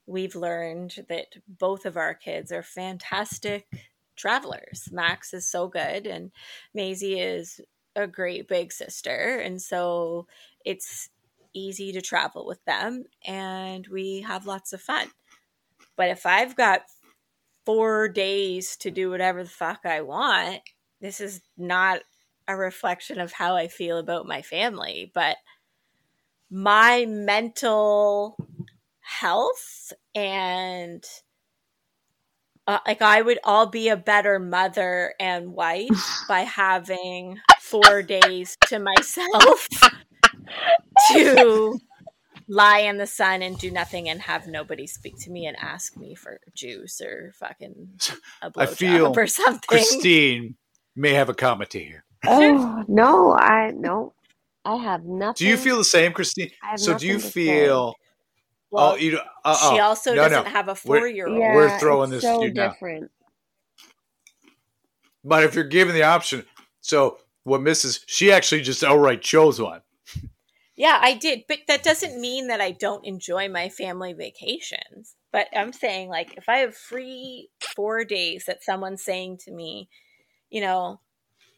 we've 0.06 0.36
learned 0.36 1.06
that 1.10 1.28
both 1.48 1.86
of 1.86 1.96
our 1.98 2.14
kids 2.14 2.52
are 2.52 2.64
fantastic 2.64 3.68
travelers. 4.16 4.90
Max 4.92 5.34
is 5.34 5.50
so 5.50 5.68
good, 5.68 6.08
and 6.08 6.32
Maisie 6.74 7.20
is 7.20 7.60
a 7.96 8.08
great 8.08 8.48
big 8.48 8.72
sister. 8.72 9.40
And 9.44 9.62
so 9.62 10.28
it's 10.66 11.10
easy 11.54 11.92
to 11.92 12.02
travel 12.02 12.46
with 12.46 12.64
them, 12.66 13.06
and 13.26 13.88
we 13.88 14.22
have 14.22 14.46
lots 14.46 14.74
of 14.74 14.82
fun. 14.82 15.08
But 15.98 16.10
if 16.10 16.26
I've 16.26 16.56
got 16.56 16.84
four 17.66 18.08
days 18.08 18.78
to 18.78 18.92
do 18.92 19.10
whatever 19.10 19.44
the 19.44 19.50
fuck 19.50 19.82
I 19.86 20.02
want, 20.02 20.62
this 21.00 21.20
is 21.20 21.42
not 21.58 22.02
a 22.48 22.56
reflection 22.56 23.20
of 23.20 23.32
how 23.32 23.56
I 23.56 23.68
feel 23.68 23.98
about 23.98 24.28
my 24.28 24.42
family, 24.42 25.12
but 25.14 25.38
my 26.50 27.06
mental 27.08 28.36
health 29.00 29.94
and 30.16 31.04
uh, 32.72 32.80
like 32.88 33.02
I 33.02 33.22
would 33.22 33.40
all 33.44 33.68
be 33.68 33.90
a 33.90 33.98
better 33.98 34.40
mother 34.40 35.14
and 35.20 35.54
wife 35.54 35.90
by 36.28 36.42
having 36.42 37.40
four 37.60 38.02
days 38.02 38.58
to 38.68 38.80
myself 38.80 39.68
to 41.12 41.80
lie 42.48 42.80
in 42.80 42.98
the 42.98 43.08
sun 43.08 43.42
and 43.42 43.58
do 43.58 43.72
nothing 43.72 44.10
and 44.10 44.22
have 44.22 44.48
nobody 44.48 44.88
speak 44.88 45.20
to 45.20 45.32
me 45.32 45.46
and 45.46 45.58
ask 45.58 45.98
me 45.98 46.16
for 46.16 46.40
juice 46.54 47.02
or 47.02 47.34
fucking 47.36 47.90
a 48.42 48.52
I 48.58 48.66
feel 48.68 49.12
blowjob 49.12 49.18
or 49.18 49.28
something. 49.28 49.60
Christine 49.68 50.56
may 50.96 51.14
have 51.14 51.30
a 51.30 51.34
comment 51.34 51.74
here. 51.74 52.06
Oh 52.26 52.84
no, 52.88 53.34
I 53.34 53.72
no, 53.72 54.14
I 54.64 54.76
have 54.78 55.04
nothing. 55.04 55.46
Do 55.46 55.48
you 55.48 55.58
feel 55.58 55.78
the 55.78 55.84
same, 55.84 56.14
Christine? 56.14 56.52
I 56.64 56.72
have 56.72 56.80
So 56.80 56.98
do 56.98 57.08
you 57.08 57.20
feel? 57.20 57.94
say. 57.94 57.98
Feel? 58.72 58.80
Well, 58.80 58.92
oh, 58.94 58.96
you. 58.96 59.20
Uh, 59.46 59.72
she 59.72 59.80
also 59.80 60.16
no, 60.16 60.28
doesn't 60.28 60.46
no. 60.46 60.50
have 60.50 60.68
a 60.68 60.76
four 60.76 61.08
year 61.08 61.28
old. 61.28 61.38
Yeah, 61.38 61.56
We're 61.56 61.80
throwing 61.80 62.12
it's 62.12 62.24
this 62.24 62.32
so 62.32 62.42
to 62.42 62.48
you 62.48 62.54
now. 62.54 62.70
different. 62.70 63.12
But 65.24 65.44
if 65.44 65.54
you're 65.54 65.64
given 65.66 65.94
the 65.94 66.04
option, 66.04 66.46
so 66.80 67.20
what 67.44 67.62
Mrs. 67.62 68.04
She 68.08 68.32
actually 68.32 68.62
just 68.62 68.84
outright 68.84 69.22
chose 69.22 69.62
one. 69.62 69.82
Yeah, 70.76 70.98
I 71.00 71.14
did, 71.14 71.44
but 71.48 71.60
that 71.68 71.84
doesn't 71.84 72.20
mean 72.20 72.48
that 72.48 72.60
I 72.60 72.72
don't 72.72 73.06
enjoy 73.06 73.50
my 73.50 73.70
family 73.70 74.14
vacations. 74.14 75.16
But 75.32 75.48
I'm 75.56 75.74
saying, 75.74 76.10
like, 76.10 76.38
if 76.38 76.50
I 76.50 76.58
have 76.58 76.76
free 76.76 77.50
four 77.76 78.04
days 78.04 78.46
that 78.48 78.64
someone's 78.64 79.04
saying 79.04 79.40
to 79.46 79.52
me, 79.52 79.90
you 80.50 80.62
know, 80.62 81.00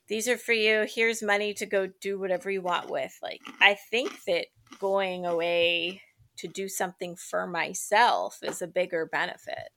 these 0.08 0.28
are 0.28 0.38
for 0.38 0.54
you, 0.54 0.86
here's 0.94 1.24
money 1.24 1.54
to 1.56 1.66
go 1.66 1.88
do 2.02 2.20
whatever 2.20 2.52
you 2.52 2.62
want 2.62 2.90
with. 2.90 3.18
Like, 3.22 3.40
I 3.62 3.78
think 3.90 4.24
that 4.26 4.48
going 4.80 5.26
away 5.26 6.02
to 6.38 6.48
do 6.48 6.68
something 6.68 7.16
for 7.16 7.46
myself 7.48 8.40
is 8.42 8.62
a 8.62 8.68
bigger 8.68 9.06
benefit. 9.06 9.70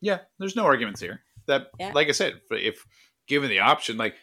Yeah, 0.00 0.18
there's 0.38 0.56
no 0.56 0.64
arguments 0.64 1.00
here. 1.00 1.22
That, 1.46 1.68
Yeah. 1.78 1.92
like 1.94 2.08
I 2.08 2.12
said, 2.12 2.40
if- 2.50 2.76
if 2.76 2.86
given 3.26 3.48
the 3.48 3.60
option, 3.60 3.96
like 3.96 4.16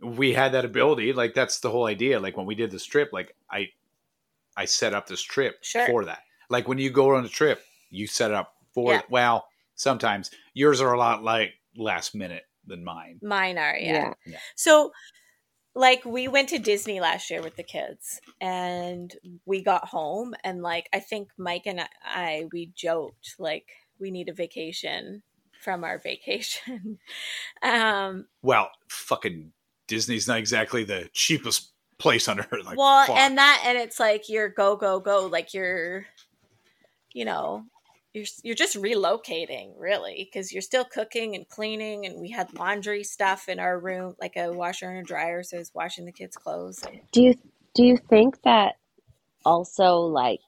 we 0.00 0.32
had 0.32 0.52
that 0.52 0.64
ability, 0.64 1.12
like 1.12 1.34
that's 1.34 1.60
the 1.60 1.70
whole 1.70 1.86
idea. 1.86 2.18
Like 2.20 2.36
when 2.36 2.46
we 2.46 2.54
did 2.54 2.70
this 2.70 2.84
trip, 2.84 3.10
like 3.12 3.34
I, 3.50 3.70
I 4.56 4.64
set 4.66 4.94
up 4.94 5.06
this 5.06 5.22
trip 5.22 5.58
Sure. 5.62 5.86
for 5.86 6.04
that. 6.04 6.22
Like 6.50 6.68
when 6.68 6.78
you 6.78 6.90
go 6.90 7.14
on 7.14 7.24
a 7.24 7.28
trip, 7.28 7.64
you 7.90 8.06
set 8.06 8.30
it 8.30 8.34
up 8.34 8.54
for. 8.74 8.92
Yeah. 8.94 9.02
Well, 9.08 9.48
sometimes 9.74 10.30
yours 10.54 10.80
are 10.80 10.92
a 10.92 10.98
lot 10.98 11.22
like 11.22 11.54
last 11.76 12.14
minute 12.14 12.44
than 12.66 12.84
mine. 12.84 13.18
Mine 13.22 13.58
are, 13.58 13.76
yeah. 13.76 14.12
Yeah. 14.26 14.38
So, 14.54 14.92
like, 15.74 16.04
we 16.04 16.28
went 16.28 16.50
to 16.50 16.58
Disney 16.58 17.00
last 17.00 17.30
year 17.30 17.42
with 17.42 17.56
the 17.56 17.62
kids, 17.62 18.20
and 18.40 19.14
we 19.46 19.62
got 19.62 19.88
home, 19.88 20.34
and 20.44 20.62
like, 20.62 20.88
I 20.92 21.00
think 21.00 21.28
Mike 21.38 21.66
and 21.66 21.80
I 22.04 22.46
we 22.52 22.72
joked 22.74 23.36
like 23.38 23.66
we 23.98 24.10
need 24.10 24.28
a 24.28 24.34
vacation 24.34 25.22
from 25.62 25.84
our 25.84 25.98
vacation. 25.98 26.98
um, 27.62 28.26
Well, 28.42 28.70
fucking 28.88 29.52
Disney's 29.86 30.28
not 30.28 30.38
exactly 30.38 30.84
the 30.84 31.08
cheapest 31.12 31.72
place 31.98 32.28
on 32.28 32.40
earth. 32.40 32.64
Like, 32.64 32.76
well, 32.76 33.06
fuck. 33.06 33.16
and 33.16 33.38
that, 33.38 33.62
and 33.64 33.78
it's 33.78 34.00
like 34.00 34.28
you're 34.28 34.48
go 34.48 34.76
go 34.76 35.00
go, 35.00 35.26
like 35.26 35.54
you're, 35.54 36.06
you 37.12 37.24
know. 37.24 37.64
You're, 38.14 38.26
you're 38.42 38.54
just 38.54 38.76
relocating 38.76 39.72
really 39.78 40.28
because 40.30 40.52
you're 40.52 40.60
still 40.60 40.84
cooking 40.84 41.34
and 41.34 41.48
cleaning 41.48 42.04
and 42.04 42.20
we 42.20 42.30
had 42.30 42.52
laundry 42.52 43.04
stuff 43.04 43.48
in 43.48 43.58
our 43.58 43.78
room 43.78 44.16
like 44.20 44.36
a 44.36 44.52
washer 44.52 44.90
and 44.90 44.98
a 44.98 45.02
dryer 45.02 45.42
so 45.42 45.56
I 45.56 45.60
was 45.60 45.72
washing 45.74 46.04
the 46.04 46.12
kids 46.12 46.36
clothes 46.36 46.84
Do 47.12 47.22
you 47.22 47.34
Do 47.74 47.84
you 47.84 47.96
think 47.96 48.42
that 48.42 48.74
also 49.46 50.00
like 50.00 50.40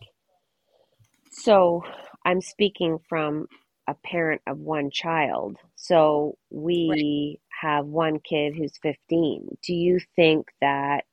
so 1.30 1.82
I'm 2.24 2.40
speaking 2.40 2.98
from 3.08 3.46
a 3.86 3.94
parent 3.94 4.42
of 4.46 4.58
one 4.58 4.90
child. 4.90 5.56
So 5.76 6.38
we 6.50 7.40
have 7.60 7.86
one 7.86 8.18
kid 8.20 8.54
who's 8.56 8.78
15. 8.82 9.58
Do 9.62 9.74
you 9.74 10.00
think 10.16 10.48
that 10.60 11.04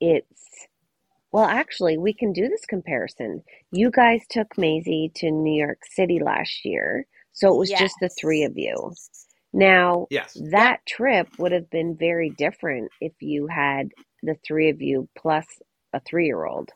it's 0.00 0.66
well, 1.32 1.44
actually, 1.44 1.98
we 1.98 2.12
can 2.14 2.32
do 2.32 2.48
this 2.48 2.64
comparison. 2.66 3.42
You 3.72 3.90
guys 3.90 4.22
took 4.30 4.56
Maisie 4.56 5.10
to 5.16 5.30
New 5.30 5.58
York 5.60 5.80
City 5.90 6.20
last 6.22 6.64
year, 6.64 7.06
so 7.32 7.52
it 7.54 7.58
was 7.58 7.70
just 7.70 7.94
the 8.00 8.08
three 8.08 8.44
of 8.44 8.56
you. 8.56 8.92
Now, 9.52 10.06
Yes. 10.10 10.36
that 10.50 10.84
trip 10.86 11.28
would 11.38 11.52
have 11.52 11.70
been 11.70 11.96
very 11.96 12.30
different 12.30 12.90
if 13.00 13.12
you 13.20 13.46
had 13.46 13.90
the 14.22 14.36
three 14.46 14.68
of 14.70 14.80
you 14.82 15.08
plus 15.16 15.46
a 15.92 16.00
three 16.00 16.26
year 16.26 16.44
old. 16.44 16.70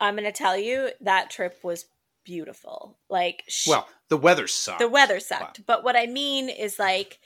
I'm 0.00 0.14
going 0.14 0.24
to 0.24 0.32
tell 0.32 0.56
you 0.56 0.90
that 1.00 1.30
trip 1.30 1.58
was 1.62 1.86
beautiful. 2.24 2.98
Like, 3.08 3.44
sh- 3.48 3.68
Well, 3.68 3.88
the 4.08 4.16
weather 4.16 4.46
sucked. 4.46 4.78
the 4.80 4.88
weather 4.88 5.20
sucked. 5.20 5.64
But 5.66 5.84
what 5.84 5.96
I 5.96 6.06
mean 6.06 6.48
is 6.48 6.78
like 6.78 7.18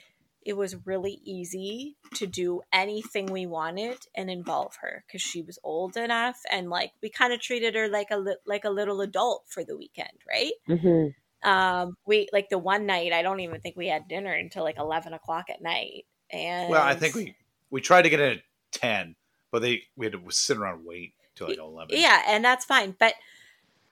it 0.43 0.53
was 0.57 0.85
really 0.85 1.19
easy 1.23 1.95
to 2.15 2.25
do 2.27 2.61
anything 2.73 3.27
we 3.27 3.45
wanted 3.45 3.97
and 4.15 4.29
involve 4.29 4.75
her 4.81 5.03
because 5.07 5.21
she 5.21 5.41
was 5.41 5.59
old 5.63 5.95
enough 5.97 6.39
and 6.51 6.69
like 6.69 6.91
we 7.01 7.09
kind 7.09 7.33
of 7.33 7.39
treated 7.39 7.75
her 7.75 7.87
like 7.87 8.07
a 8.11 8.17
li- 8.17 8.37
like 8.45 8.63
a 8.65 8.69
little 8.69 9.01
adult 9.01 9.43
for 9.47 9.63
the 9.63 9.77
weekend, 9.77 10.17
right? 10.27 10.53
hmm 10.67 11.07
Um, 11.43 11.95
we 12.05 12.27
like 12.31 12.49
the 12.49 12.57
one 12.59 12.85
night 12.85 13.13
I 13.13 13.21
don't 13.21 13.39
even 13.39 13.61
think 13.61 13.75
we 13.75 13.87
had 13.87 14.07
dinner 14.07 14.33
until 14.33 14.63
like 14.63 14.77
eleven 14.77 15.13
o'clock 15.13 15.49
at 15.49 15.61
night. 15.61 16.05
And 16.31 16.69
Well, 16.71 16.83
I 16.83 16.93
think 16.95 17.15
we 17.15 17.35
we 17.69 17.81
tried 17.81 18.03
to 18.03 18.09
get 18.09 18.19
it 18.19 18.37
at 18.37 18.43
ten, 18.71 19.15
but 19.51 19.61
they 19.61 19.83
we 19.95 20.05
had 20.05 20.13
to 20.13 20.21
sit 20.31 20.57
around 20.57 20.79
and 20.79 20.85
wait 20.85 21.13
till 21.35 21.47
like 21.47 21.57
eleven. 21.57 21.97
yeah, 21.97 22.23
and 22.27 22.43
that's 22.45 22.65
fine. 22.65 22.95
But 22.97 23.15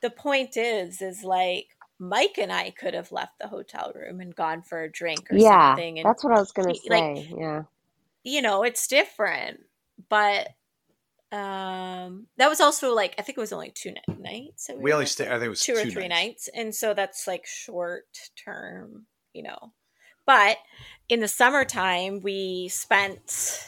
the 0.01 0.09
point 0.09 0.55
is, 0.57 1.01
is 1.01 1.23
like 1.23 1.67
Mike 1.99 2.37
and 2.37 2.51
I 2.51 2.71
could 2.71 2.93
have 2.93 3.11
left 3.11 3.39
the 3.39 3.47
hotel 3.47 3.91
room 3.93 4.21
and 4.21 4.33
gone 4.35 4.61
for 4.61 4.81
a 4.83 4.91
drink 4.91 5.29
or 5.29 5.37
Yeah, 5.37 5.71
something. 5.71 5.99
And 5.99 6.05
that's 6.07 6.23
what 6.23 6.35
I 6.35 6.39
was 6.39 6.51
going 6.51 6.73
to 6.73 6.79
like- 6.89 7.17
say. 7.17 7.33
yeah. 7.37 7.63
you 8.23 8.41
know, 8.41 8.63
it's 8.63 8.87
different. 8.87 9.59
But 10.09 10.49
um 11.31 12.25
that 12.37 12.49
was 12.49 12.59
also 12.59 12.95
like 12.95 13.13
I 13.19 13.21
think 13.21 13.37
it 13.37 13.41
was 13.41 13.53
only 13.53 13.69
two 13.69 13.91
ni- 13.91 14.15
nights. 14.17 14.65
that 14.67 14.79
we 14.79 14.91
only 14.91 15.03
were 15.03 15.07
stayed. 15.07 15.27
I 15.27 15.33
think 15.33 15.43
it 15.45 15.49
was 15.49 15.63
two 15.63 15.73
or 15.75 15.85
three 15.85 16.07
nights. 16.07 16.47
nights. 16.47 16.49
and 16.55 16.73
so 16.73 16.93
that's 16.95 17.27
like 17.27 17.45
short 17.45 18.07
term, 18.43 19.05
you 19.33 19.43
know. 19.43 19.73
But 20.25 20.57
in 21.07 21.19
the 21.19 21.27
summertime, 21.27 22.21
we 22.21 22.67
spent 22.69 23.63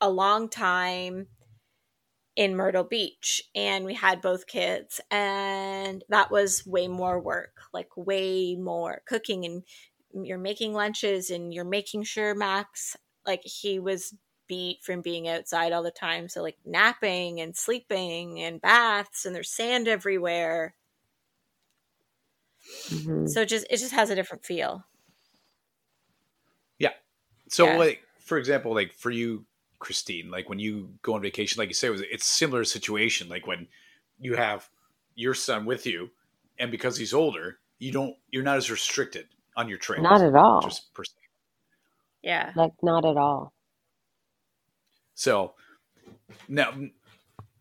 a 0.00 0.10
long 0.10 0.48
time 0.50 1.28
in 2.36 2.56
Myrtle 2.56 2.84
Beach 2.84 3.42
and 3.54 3.84
we 3.84 3.94
had 3.94 4.22
both 4.22 4.46
kids 4.46 5.00
and 5.10 6.02
that 6.08 6.30
was 6.30 6.66
way 6.66 6.88
more 6.88 7.20
work, 7.20 7.62
like 7.72 7.94
way 7.96 8.56
more 8.56 9.02
cooking 9.06 9.44
and 9.44 9.64
you're 10.26 10.38
making 10.38 10.72
lunches 10.74 11.30
and 11.30 11.52
you're 11.54 11.64
making 11.64 12.02
sure 12.04 12.34
Max 12.34 12.96
like 13.26 13.42
he 13.44 13.78
was 13.78 14.14
beat 14.46 14.82
from 14.82 15.00
being 15.00 15.28
outside 15.28 15.72
all 15.72 15.82
the 15.82 15.90
time 15.90 16.28
so 16.28 16.42
like 16.42 16.58
napping 16.64 17.40
and 17.40 17.56
sleeping 17.56 18.40
and 18.40 18.60
baths 18.60 19.24
and 19.24 19.34
there's 19.34 19.50
sand 19.50 19.88
everywhere 19.88 20.74
hmm 22.88 23.32
so 23.32 23.40
it 23.42 23.48
just 23.48 23.66
it 23.70 23.78
just 23.78 23.92
has 23.92 24.10
a 24.10 24.14
different 24.14 24.44
feel 24.44 24.84
Yeah. 26.78 26.92
So, 27.48 27.72
Yeah. 27.72 27.74
like 27.74 28.02
for 28.20 28.38
example, 28.38 28.74
like 28.74 28.92
for 28.94 29.10
you, 29.10 29.46
Christine, 29.82 30.30
like 30.30 30.48
when 30.48 30.60
you 30.60 30.90
go 31.02 31.14
on 31.14 31.22
vacation, 31.22 31.60
like 31.60 31.68
you 31.68 31.74
say, 31.74 31.88
it 31.88 31.90
was 31.90 32.02
it's 32.02 32.24
similar 32.24 32.62
situation. 32.62 33.28
Like 33.28 33.48
when 33.48 33.66
you 34.18 34.36
have 34.36 34.68
your 35.16 35.34
son 35.34 35.66
with 35.66 35.86
you, 35.86 36.10
and 36.58 36.70
because 36.70 36.96
he's 36.96 37.12
older, 37.12 37.58
you 37.80 37.90
don't 37.90 38.14
you're 38.30 38.44
not 38.44 38.56
as 38.56 38.70
restricted 38.70 39.26
on 39.56 39.68
your 39.68 39.78
trips. 39.78 40.02
Not 40.02 40.22
at 40.22 40.36
all. 40.36 40.62
Just 40.62 40.94
per 40.94 41.02
se. 41.02 41.14
yeah 42.22 42.52
Like, 42.54 42.72
not 42.80 43.04
at 43.04 43.16
all. 43.16 43.52
So 45.14 45.54
now 46.48 46.72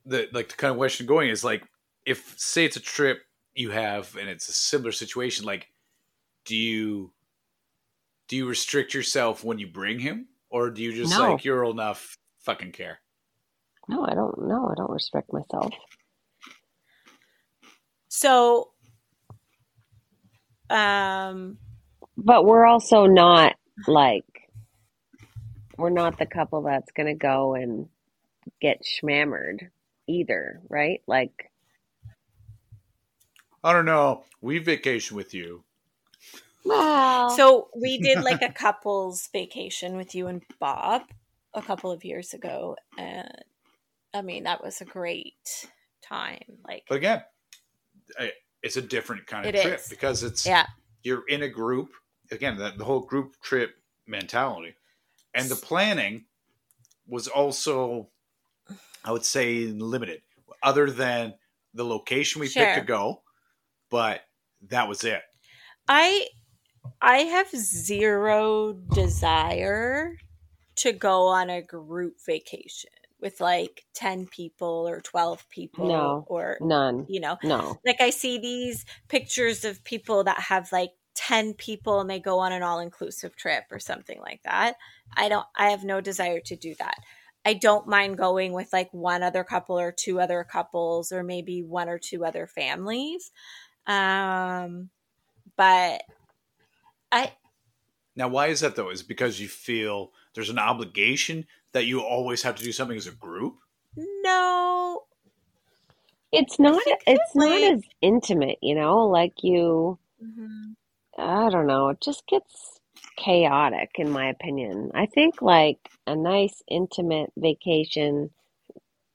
the 0.06 0.30
like 0.32 0.50
the 0.50 0.56
kind 0.56 0.72
of 0.72 0.78
question 0.78 1.08
going 1.08 1.30
is 1.30 1.44
like 1.44 1.64
if 2.06 2.36
say 2.38 2.66
it's 2.66 2.78
a 2.78 2.82
trip 2.82 3.24
you 3.56 3.72
have 3.72 4.16
and 4.16 4.30
it's 4.30 4.48
a 4.48 4.54
similar 4.54 4.92
situation, 4.92 5.44
like 5.44 5.70
do 6.46 6.56
you 6.56 7.12
do 8.28 8.38
you 8.38 8.48
restrict 8.48 8.94
yourself 8.94 9.44
when 9.44 9.58
you 9.58 9.68
bring 9.68 9.98
him? 9.98 10.28
Or 10.52 10.70
do 10.70 10.84
you 10.84 10.94
just 10.94 11.18
No. 11.18 11.32
like 11.32 11.46
you're 11.46 11.64
old 11.64 11.76
enough, 11.78 12.16
fucking 12.42 12.74
care? 12.74 13.00
No, 13.88 14.06
I 14.06 14.14
don't. 14.14 14.48
No, 14.48 14.68
I 14.70 14.76
don't 14.76 14.92
respect 14.92 15.34
myself. 15.34 15.74
so 18.10 18.72
um 20.70 21.58
But 22.18 22.46
we're 22.46 22.66
also 22.66 23.06
not 23.06 23.56
like 23.88 24.26
we're 25.78 25.90
not 25.90 26.20
the 26.20 26.26
couple 26.26 26.62
that's 26.62 26.92
going 26.92 27.08
to 27.08 27.14
go 27.16 27.56
and 27.56 27.88
get 28.62 28.84
schmammered 28.84 29.70
either, 30.08 30.62
right? 30.70 31.02
Like, 31.08 31.50
I 33.64 33.74
don't 33.74 33.86
know. 33.86 34.26
We 34.42 34.60
vacation 34.60 35.18
with 35.18 35.34
you. 35.34 35.64
Well, 36.66 37.30
so 37.32 37.70
we 37.76 37.98
did 38.02 38.24
like 38.24 38.42
a 38.42 38.52
couples 38.52 39.30
vacation 39.32 39.96
with 39.96 40.16
you 40.16 40.28
and 40.28 40.44
bob 40.60 41.04
a 41.54 41.62
couple 41.62 41.92
of 41.92 42.06
years 42.06 42.34
ago 42.34 42.76
and 42.98 43.30
i 44.14 44.22
mean 44.22 44.44
that 44.44 44.64
was 44.64 44.82
a 44.82 44.86
great 44.86 45.68
time 46.02 46.44
like 46.68 46.84
But 46.88 46.96
again, 46.96 47.24
it's 48.62 48.78
a 48.78 48.82
different 48.82 49.26
kind 49.28 49.46
of 49.46 49.56
trip 49.56 49.80
is. 49.80 49.88
because 49.88 50.24
it's 50.24 50.46
yeah. 50.46 50.66
you're 51.04 51.24
in 51.28 51.44
a 51.44 51.50
group 51.50 51.92
again 52.32 52.58
the, 52.58 52.74
the 52.78 52.84
whole 52.84 53.02
group 53.02 53.36
trip 53.42 53.72
mentality. 54.08 54.76
And 55.34 55.48
the 55.48 55.56
planning 55.56 56.26
was 57.08 57.28
also 57.28 58.10
i 59.04 59.12
would 59.12 59.26
say 59.26 59.66
limited 59.66 60.22
other 60.62 60.90
than 60.92 61.34
the 61.74 61.86
location 61.86 62.42
we 62.42 62.50
picked 62.50 62.78
to 62.78 62.86
go 62.86 63.22
but 63.90 64.22
that 64.70 64.88
was 64.88 65.04
it. 65.04 65.22
I 65.88 66.28
I 67.02 67.20
have 67.20 67.50
zero 67.50 68.74
desire 68.74 70.16
to 70.78 70.94
go 70.94 71.28
on 71.28 71.50
a 71.50 71.62
group 71.62 72.18
vacation 72.26 72.90
with 73.20 73.40
like 73.40 73.86
10 73.94 74.28
people 74.28 74.88
or 74.88 75.00
12 75.02 75.48
people 75.50 75.88
No. 75.88 76.26
or 76.28 76.58
none. 76.62 77.06
you 77.08 77.20
know 77.20 77.38
No. 77.44 77.80
like 77.86 78.02
I 78.02 78.10
see 78.10 78.38
these 78.40 78.86
pictures 79.10 79.64
of 79.66 79.84
people 79.84 80.24
that 80.24 80.40
have 80.40 80.72
like 80.72 80.92
10 81.16 81.54
people 81.54 82.00
and 82.00 82.10
they 82.10 82.20
go 82.20 82.40
on 82.40 82.52
an 82.52 82.64
all-inclusive 82.64 83.36
trip 83.36 83.66
or 83.70 83.80
something 83.80 84.20
like 84.22 84.42
that. 84.44 84.76
I 85.16 85.30
don't 85.30 85.46
I 85.56 85.70
have 85.72 85.84
no 85.84 86.02
desire 86.02 86.40
to 86.46 86.56
do 86.56 86.74
that. 86.80 86.96
I 87.46 87.54
don't 87.56 87.88
mind 87.88 88.18
going 88.18 88.54
with 88.54 88.72
like 88.74 88.92
one 88.94 89.22
other 89.24 89.44
couple 89.44 89.80
or 89.80 89.92
two 89.92 90.20
other 90.20 90.44
couples 90.44 91.12
or 91.12 91.22
maybe 91.24 91.64
one 91.64 91.90
or 91.90 92.00
two 92.00 92.26
other 92.26 92.48
families. 92.48 93.32
Um 93.86 94.90
but 95.58 96.04
I 97.12 97.34
now 98.16 98.28
why 98.28 98.48
is 98.48 98.62
that 98.62 98.76
though 98.76 98.90
is 98.90 99.02
it 99.02 99.08
because 99.08 99.40
you 99.40 99.48
feel 99.48 100.12
there's 100.36 100.50
an 100.50 100.60
obligation 100.60 101.46
that 101.74 101.86
you 101.86 102.02
always 102.02 102.44
have 102.44 102.56
to 102.56 102.64
do 102.64 102.72
something 102.72 102.98
as 102.98 103.08
a 103.08 103.12
group 103.12 103.56
no 103.98 105.04
It's 106.32 106.60
not. 106.60 106.84
think 106.84 107.00
It's 107.08 107.36
not 107.36 107.62
as 107.62 107.82
intimate, 108.02 108.60
you 108.62 108.76
know. 108.76 109.08
Like 109.08 109.44
you. 109.44 110.00
Mhm. 110.24 110.76
I 111.18 111.50
don't 111.50 111.68
know. 111.68 111.90
It 111.90 112.02
just 112.02 112.26
gets 112.28 112.80
chaotic, 113.18 113.92
in 113.96 114.10
my 114.10 114.30
opinion. 114.30 114.92
I 114.96 115.08
think 115.08 115.42
like 115.42 115.80
a 116.08 116.16
nice, 116.16 116.64
intimate 116.70 117.32
vacation, 117.38 118.32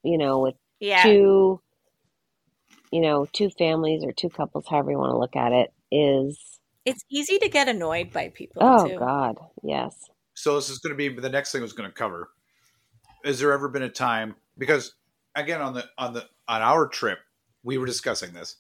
you 0.03 0.19
know, 0.19 0.41
with 0.41 0.57
yeah. 0.81 1.03
two, 1.03 1.63
you 2.93 3.01
know, 3.01 3.27
two 3.33 3.51
families 3.51 4.05
or 4.05 4.13
two 4.13 4.29
couples, 4.31 4.67
however 4.69 4.91
you 4.93 4.99
want 4.99 5.13
to 5.13 5.19
look 5.19 5.37
at 5.37 5.53
it, 5.53 5.73
is 5.91 6.56
It's 6.87 7.05
easy 7.11 7.39
to 7.39 7.49
get 7.49 7.69
annoyed 7.69 8.13
by 8.13 8.29
people 8.29 8.63
oh 8.65 8.89
too. 8.89 8.99
God, 8.99 9.37
yes. 9.63 10.09
So 10.35 10.55
this 10.55 10.71
is 10.71 10.79
going 10.79 10.93
to 10.93 10.97
be 10.97 11.09
the 11.09 11.29
next 11.29 11.53
thing 11.53 11.61
I 11.61 11.63
was 11.63 11.73
going 11.73 11.91
to 11.91 11.95
cover. 11.95 12.31
Has 13.25 13.41
there 13.41 13.53
ever 13.53 13.69
been 13.69 13.83
a 13.83 13.89
time 13.89 14.37
because 14.57 14.95
again 15.35 15.61
on 15.61 15.75
the 15.75 15.85
on 15.99 16.15
the 16.15 16.25
on 16.49 16.63
our 16.63 16.87
trip 16.87 17.19
we 17.63 17.77
were 17.79 17.87
discussing 17.87 18.33
this. 18.33 18.57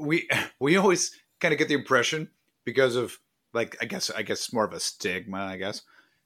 We 0.00 0.28
we 0.58 0.76
always 0.76 1.12
kind 1.40 1.52
of 1.52 1.58
get 1.58 1.68
the 1.68 1.74
impression 1.74 2.30
because 2.64 2.96
of 2.96 3.18
like 3.52 3.76
I 3.80 3.84
guess 3.84 4.10
I 4.10 4.22
guess 4.22 4.52
more 4.52 4.64
of 4.64 4.72
a 4.72 4.80
stigma 4.80 5.38
I 5.38 5.56
guess 5.56 5.82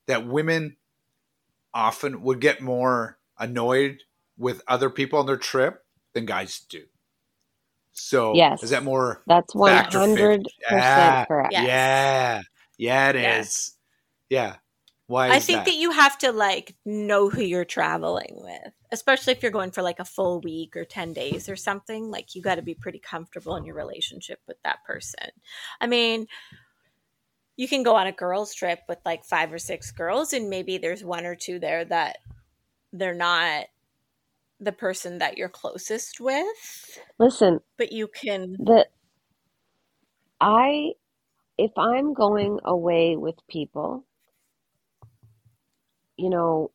that 0.07 0.27
women 0.27 0.77
often 1.75 2.23
would 2.23 2.41
get 2.41 2.61
more 2.61 3.19
annoyed 3.39 4.03
with 4.39 4.63
other 4.67 4.91
people 4.91 5.19
on 5.19 5.27
their 5.27 5.37
trip 5.37 5.85
than 6.15 6.27
guys 6.27 6.61
do. 6.61 6.85
So 7.93 8.35
Yes. 8.35 8.63
is 8.63 8.71
that 8.71 8.85
more 8.85 9.23
That's 9.27 9.55
one 9.55 9.71
Factor 9.73 9.99
fifty. 9.99 10.11
hundred 10.11 10.47
Ah, 10.67 10.69
percent 10.71 11.29
correct. 11.29 11.53
Yes. 11.53 11.65
yeah. 11.67 12.43
Yeah, 12.79 13.11
it 13.11 13.17
is. 13.17 13.23
Yes. 13.23 13.77
Yeah. 14.31 14.57
Why? 15.07 15.29
I 15.29 15.37
is 15.37 15.47
think 15.47 15.65
that? 15.65 15.75
you 15.75 15.91
have 15.91 16.17
to 16.19 16.31
like 16.33 16.77
know 16.87 17.29
who 17.29 17.43
you're 17.43 17.65
traveling 17.65 18.37
with, 18.37 18.73
especially 18.93 19.33
if 19.33 19.43
you're 19.43 19.51
going 19.51 19.73
for 19.73 19.83
like 19.83 19.99
a 19.99 20.05
full 20.05 20.41
week 20.41 20.77
or 20.77 20.85
10 20.85 21.13
days 21.13 21.49
or 21.49 21.57
something. 21.57 22.11
Like 22.11 22.35
you 22.35 22.43
got 22.43 22.55
to 22.55 22.63
be 22.63 22.75
pretty 22.75 23.01
comfortable 23.01 23.57
in 23.57 23.65
your 23.65 23.75
relationship 23.75 24.39
with 24.47 24.57
that 24.63 24.85
person. 24.87 25.29
I 25.81 25.89
mean, 25.89 26.27
you 27.57 27.69
can 27.69 27.83
go 27.83 27.97
on 27.97 28.07
a 28.07 28.13
girls 28.13 28.55
trip 28.55 28.79
with 28.89 28.99
like 29.05 29.25
five 29.25 29.53
or 29.53 29.59
six 29.59 29.91
girls 29.91 30.33
and 30.33 30.49
maybe 30.49 30.79
there's 30.79 31.05
one 31.05 31.27
or 31.27 31.35
two 31.35 31.59
there 31.59 31.85
that 31.85 32.19
they're 32.93 33.13
not 33.15 33.67
the 34.61 34.73
person 34.73 35.19
that 35.19 35.39
you're 35.39 35.49
closest 35.51 36.21
with, 36.21 37.01
Listen, 37.19 37.61
but 37.79 37.93
you 37.93 38.09
can 38.09 38.59
the 38.59 38.87
I 40.41 40.93
if 41.59 41.73
I'm 41.79 42.15
going 42.15 42.61
away 42.65 43.17
with 43.17 43.37
people, 43.49 44.05
you 46.19 46.31
know, 46.31 46.71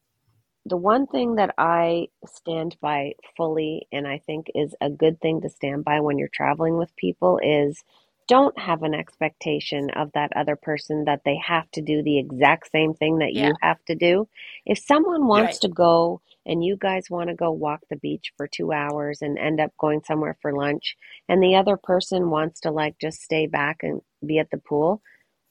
the 0.65 0.77
one 0.77 1.07
thing 1.07 1.35
that 1.37 1.55
I 1.59 2.09
stand 2.25 2.77
by 2.81 3.13
fully 3.37 3.87
and 3.91 4.07
I 4.07 4.19
think 4.25 4.47
is 4.55 4.75
a 4.81 4.89
good 4.91 5.21
thing 5.21 5.41
to 5.41 5.49
stand 5.49 5.85
by 5.85 6.01
when 6.01 6.19
you're 6.19 6.29
traveling 6.29 6.77
with 6.77 6.95
people 6.97 7.39
is 7.43 7.83
don't 8.29 8.57
have 8.59 8.83
an 8.83 8.95
expectation 8.95 9.91
of 9.91 10.11
that 10.13 10.31
other 10.37 10.55
person 10.55 11.05
that 11.05 11.21
they 11.25 11.37
have 11.45 11.69
to 11.73 11.81
do 11.81 12.03
the 12.03 12.19
exact 12.19 12.71
same 12.71 12.95
thing 12.95 13.19
that 13.19 13.33
Yeah. 13.33 13.43
you 13.43 13.57
have 13.61 13.83
to 13.85 13.95
do. 13.95 14.29
If 14.65 14.79
someone 14.79 15.27
wants 15.27 15.59
Right. 15.59 15.61
to 15.61 15.69
go 15.69 16.21
and 16.45 16.63
you 16.63 16.77
guys 16.77 17.09
want 17.09 17.29
to 17.29 17.35
go 17.35 17.51
walk 17.51 17.81
the 17.89 17.97
beach 17.97 18.31
for 18.37 18.47
two 18.47 18.71
hours 18.71 19.21
and 19.21 19.37
end 19.37 19.59
up 19.59 19.71
going 19.79 20.01
somewhere 20.05 20.37
for 20.41 20.53
lunch, 20.53 20.95
and 21.29 21.41
the 21.41 21.55
other 21.55 21.77
person 21.77 22.29
wants 22.29 22.61
to 22.61 22.71
like 22.71 22.97
just 22.99 23.21
stay 23.21 23.47
back 23.47 23.79
and 23.83 24.01
be 24.25 24.39
at 24.39 24.49
the 24.51 24.57
pool, 24.57 25.01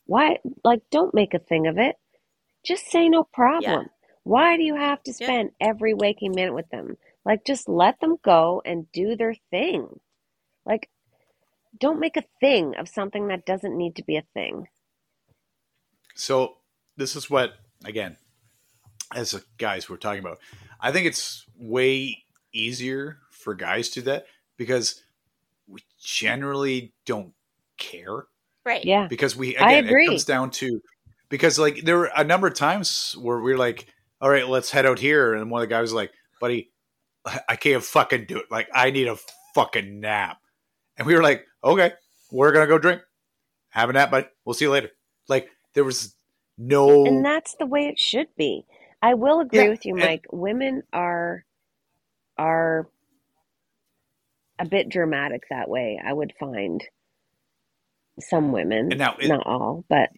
why, 0.06 0.38
like, 0.64 0.82
don't 0.90 1.14
make 1.14 1.34
a 1.34 1.38
thing 1.38 1.66
of 1.66 1.78
it. 1.78 1.96
Just 2.64 2.86
say 2.90 3.08
no 3.08 3.24
problem. 3.24 3.88
Why 4.24 4.56
do 4.56 4.62
you 4.62 4.76
have 4.76 5.02
to 5.04 5.12
Yeah. 5.18 5.26
spend 5.26 5.50
every 5.60 5.94
waking 5.94 6.32
minute 6.34 6.54
with 6.54 6.68
them? 6.70 6.96
Like, 7.24 7.44
just 7.44 7.68
let 7.68 8.00
them 8.00 8.16
go 8.22 8.62
and 8.64 8.90
do 8.92 9.16
their 9.16 9.34
thing. 9.50 10.00
Like, 10.66 10.90
don't 11.78 12.00
make 12.00 12.16
a 12.16 12.24
thing 12.40 12.76
of 12.76 12.88
something 12.88 13.28
that 13.28 13.46
doesn't 13.46 13.76
need 13.76 13.96
to 13.96 14.04
be 14.04 14.16
a 14.16 14.26
thing. 14.34 14.68
So 16.14 16.58
this 16.96 17.16
is 17.16 17.28
what 17.28 17.54
again, 17.84 18.16
as 19.14 19.32
the 19.32 19.44
guys 19.58 19.88
we're 19.88 19.96
talking 19.96 20.20
about. 20.20 20.38
I 20.84 20.92
think 20.92 21.06
it's 21.06 21.46
way 21.58 22.22
easier 22.52 23.18
for 23.30 23.54
guys 23.54 23.88
to 23.90 24.00
do 24.00 24.04
that 24.10 24.26
because 24.58 25.02
we 25.66 25.80
generally 25.98 26.92
don't 27.06 27.32
care 27.78 28.26
right. 28.66 28.84
Yeah. 28.84 29.06
because 29.08 29.34
we 29.34 29.56
I 29.56 29.72
again 29.72 29.86
agree. 29.86 30.04
it 30.04 30.08
comes 30.08 30.26
down 30.26 30.50
to 30.50 30.82
because 31.30 31.58
like 31.58 31.84
there 31.84 31.96
were 31.96 32.10
a 32.14 32.22
number 32.22 32.46
of 32.46 32.54
times 32.54 33.16
where 33.18 33.40
we 33.40 33.54
are 33.54 33.58
like, 33.58 33.86
all 34.20 34.28
right, 34.28 34.46
let's 34.46 34.70
head 34.70 34.84
out 34.84 34.98
here, 34.98 35.32
and 35.32 35.50
one 35.50 35.62
of 35.62 35.68
the 35.68 35.74
guys 35.74 35.84
was 35.84 35.94
like, 35.94 36.12
buddy, 36.38 36.70
I 37.48 37.56
can't 37.56 37.82
fucking 37.82 38.26
do 38.26 38.36
it. 38.36 38.50
Like 38.50 38.68
I 38.74 38.90
need 38.90 39.08
a 39.08 39.16
fucking 39.54 40.00
nap, 40.00 40.36
and 40.98 41.06
we 41.06 41.14
were 41.14 41.22
like, 41.22 41.46
okay, 41.64 41.92
we're 42.30 42.52
gonna 42.52 42.66
go 42.66 42.78
drink, 42.78 43.00
have 43.70 43.88
a 43.88 43.94
nap, 43.94 44.10
buddy. 44.10 44.26
We'll 44.44 44.54
see 44.54 44.66
you 44.66 44.70
later. 44.70 44.90
Like 45.28 45.48
there 45.72 45.84
was 45.84 46.14
no 46.58 47.06
And 47.06 47.24
that's 47.24 47.54
the 47.58 47.66
way 47.66 47.86
it 47.86 47.98
should 47.98 48.28
be. 48.36 48.66
I 49.04 49.12
will 49.14 49.40
agree 49.40 49.64
Yeah, 49.64 49.68
with 49.68 49.84
you, 49.84 49.94
and- 49.96 50.02
Mike. 50.04 50.24
Women 50.32 50.82
are 50.92 51.44
are 52.38 52.88
a 54.58 54.64
bit 54.66 54.88
dramatic 54.88 55.42
that 55.50 55.68
way. 55.68 56.00
I 56.02 56.12
would 56.12 56.32
find 56.40 56.82
some 58.18 58.50
women, 58.50 58.90
And 58.92 58.98
now 58.98 59.16
it- 59.20 59.28
not 59.28 59.46
all, 59.46 59.84
but 59.90 60.08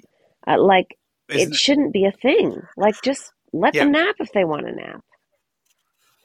uh, 0.46 0.62
like 0.62 0.96
it 1.28 1.52
shouldn't 1.54 1.92
be 1.92 2.04
a 2.04 2.12
thing. 2.12 2.62
Like 2.76 2.94
just 3.02 3.32
let 3.52 3.74
them 3.74 3.90
nap 3.90 4.14
if 4.20 4.30
they 4.32 4.44
want 4.44 4.66
to 4.66 4.72
nap. 4.72 5.02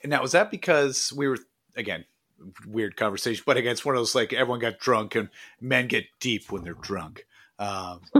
And 0.03 0.11
now 0.11 0.21
was 0.21 0.33
that 0.33 0.51
because 0.51 1.11
we 1.11 1.27
were 1.27 1.39
again 1.75 2.05
weird 2.67 2.95
conversation, 2.95 3.43
but 3.45 3.57
again, 3.57 3.71
it's 3.71 3.83
one 3.85 3.95
of 3.95 3.99
those 3.99 4.13
like 4.13 4.33
everyone 4.33 4.59
got 4.59 4.77
drunk 4.79 5.15
and 5.15 5.29
men 5.59 5.87
get 5.87 6.05
deep 6.19 6.51
when 6.51 6.63
they're 6.63 6.73
drunk. 6.75 7.25
Um, 7.57 8.01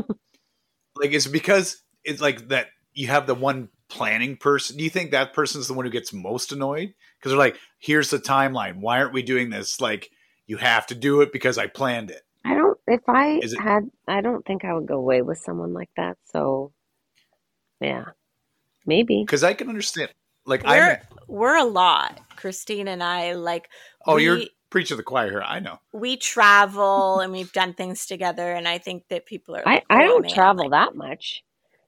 like 0.96 1.12
it's 1.12 1.28
because 1.28 1.84
it's 2.04 2.22
like 2.22 2.48
that 2.48 2.70
you 2.94 3.08
have 3.08 3.28
the 3.28 3.36
one 3.36 3.70
planning 3.92 4.38
person. 4.38 4.78
Do 4.78 4.84
you 4.84 4.90
think 4.90 5.12
that 5.12 5.34
person's 5.34 5.68
the 5.68 5.74
one 5.74 5.86
who 5.86 5.92
gets 5.92 6.14
most 6.14 6.52
annoyed 6.52 6.94
because 7.20 7.32
they're 7.32 7.38
like, 7.40 7.58
"Here's 7.80 8.10
the 8.10 8.18
timeline. 8.18 8.78
Why 8.80 9.00
aren't 9.00 9.14
we 9.14 9.22
doing 9.22 9.50
this? 9.50 9.80
Like 9.82 10.10
you 10.48 10.58
have 10.58 10.88
to 10.88 10.96
do 10.96 11.22
it 11.22 11.32
because 11.34 11.58
I 11.58 11.68
planned 11.68 12.10
it." 12.12 12.22
I 12.46 12.56
don't. 12.56 12.78
If 12.88 13.02
I 13.08 13.40
it- 13.44 13.60
had, 13.62 13.90
I 14.08 14.22
don't 14.22 14.44
think 14.46 14.66
I 14.66 14.74
would 14.74 14.88
go 14.88 14.96
away 14.98 15.22
with 15.22 15.38
someone 15.38 15.74
like 15.74 15.92
that. 15.98 16.18
So, 16.26 16.72
yeah, 17.80 18.06
maybe. 18.86 19.24
Because 19.24 19.44
I 19.44 19.54
can 19.54 19.70
understand. 19.70 20.10
Like 20.46 20.64
We're 20.64 20.94
I'm. 20.94 20.98
we're 21.28 21.58
a 21.58 21.64
lot. 21.64 22.20
Christine 22.36 22.88
and 22.88 23.04
I 23.04 23.34
like 23.34 23.70
Oh, 24.08 24.16
we, 24.16 24.24
you're 24.24 24.42
preaching 24.72 24.96
to 24.96 24.98
the 24.98 25.04
choir 25.04 25.30
here. 25.30 25.44
I 25.46 25.60
know. 25.60 25.78
we 25.94 26.18
travel 26.18 27.20
and 27.20 27.32
we've 27.32 27.52
done 27.54 27.74
things 27.76 28.08
together 28.08 28.52
and 28.52 28.68
I 28.68 28.80
think 28.80 29.04
that 29.10 29.28
people 29.28 29.56
are 29.56 29.68
I 29.68 29.74
like, 29.76 29.86
I 29.90 30.04
"Oh, 30.06 30.08
don't 30.08 30.22
man," 30.24 30.32
travel 30.34 30.70
like, 30.70 30.72
that 30.72 30.96
much. 30.96 31.44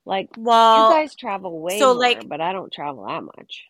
Like 0.06 0.30
well 0.38 0.90
you 0.90 0.96
guys 0.96 1.16
travel 1.16 1.62
way 1.62 1.80
so, 1.80 1.94
more, 1.94 1.96
like- 1.96 2.28
but 2.28 2.42
I 2.42 2.52
don't 2.54 2.72
travel 2.74 3.06
that 3.08 3.24
much. 3.24 3.66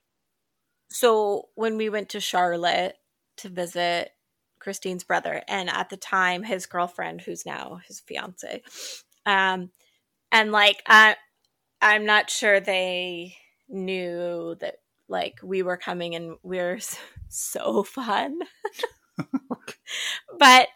so 0.89 1.49
when 1.55 1.77
we 1.77 1.89
went 1.89 2.09
to 2.09 2.19
Charlotte 2.19 2.95
to 3.37 3.49
visit 3.49 4.11
Christine's 4.59 5.03
brother, 5.03 5.41
and 5.47 5.69
at 5.69 5.89
the 5.89 5.97
time 5.97 6.43
his 6.43 6.65
girlfriend, 6.65 7.21
who's 7.21 7.45
now 7.45 7.81
his 7.87 7.99
fiance, 7.99 8.61
um, 9.25 9.69
and 10.31 10.51
like 10.51 10.81
I, 10.87 11.15
I'm 11.81 12.05
not 12.05 12.29
sure 12.29 12.59
they 12.59 13.35
knew 13.67 14.55
that 14.61 14.75
like 15.09 15.39
we 15.43 15.61
were 15.63 15.77
coming 15.77 16.15
and 16.15 16.37
we 16.43 16.59
are 16.59 16.79
so 17.29 17.83
fun, 17.83 18.39
but 20.39 20.67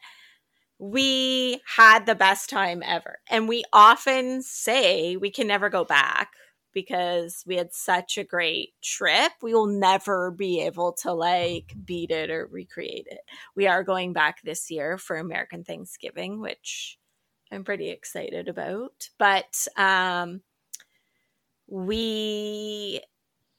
we 0.79 1.61
had 1.65 2.05
the 2.05 2.15
best 2.15 2.49
time 2.49 2.83
ever, 2.85 3.19
and 3.29 3.47
we 3.47 3.63
often 3.73 4.41
say 4.41 5.17
we 5.17 5.31
can 5.31 5.47
never 5.47 5.69
go 5.69 5.83
back 5.83 6.31
because 6.73 7.43
we 7.47 7.55
had 7.55 7.73
such 7.73 8.17
a 8.17 8.23
great 8.23 8.73
trip. 8.83 9.31
We 9.41 9.53
will 9.53 9.67
never 9.67 10.29
be 10.31 10.61
able 10.61 10.93
to 11.01 11.13
like 11.13 11.73
beat 11.83 12.11
it 12.11 12.29
or 12.29 12.47
recreate 12.51 13.07
it. 13.09 13.21
We 13.55 13.67
are 13.67 13.83
going 13.83 14.13
back 14.13 14.41
this 14.43 14.69
year 14.69 14.97
for 14.97 15.15
American 15.17 15.63
Thanksgiving, 15.63 16.39
which 16.39 16.99
I'm 17.51 17.63
pretty 17.63 17.89
excited 17.89 18.47
about. 18.47 19.09
But 19.17 19.67
um 19.77 20.41
we 21.67 23.01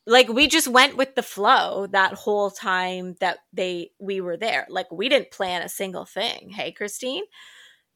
like 0.08 0.28
we 0.28 0.48
just 0.48 0.68
went 0.68 0.96
with 0.96 1.14
the 1.14 1.22
flow 1.22 1.86
that 1.88 2.14
whole 2.14 2.50
time 2.50 3.14
that 3.20 3.38
they 3.52 3.90
we 4.00 4.20
were 4.20 4.38
there. 4.38 4.66
Like 4.70 4.90
we 4.90 5.08
didn't 5.08 5.30
plan 5.30 5.62
a 5.62 5.68
single 5.68 6.06
thing. 6.06 6.48
Hey, 6.48 6.72
Christine? 6.72 7.24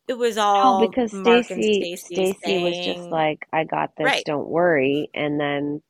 It 0.09 0.19
was 0.19 0.37
oh, 0.37 0.43
all 0.43 0.85
Oh, 0.85 0.89
because 0.89 1.11
Stacy 1.11 1.97
Stacy 1.97 2.63
was 2.63 2.85
just 2.85 3.09
like, 3.09 3.47
I 3.53 3.65
got 3.65 3.97
this, 3.97 4.05
Right. 4.05 4.23
don't 4.27 4.49
worry. 4.49 5.09
And 5.15 5.41
then 5.41 5.81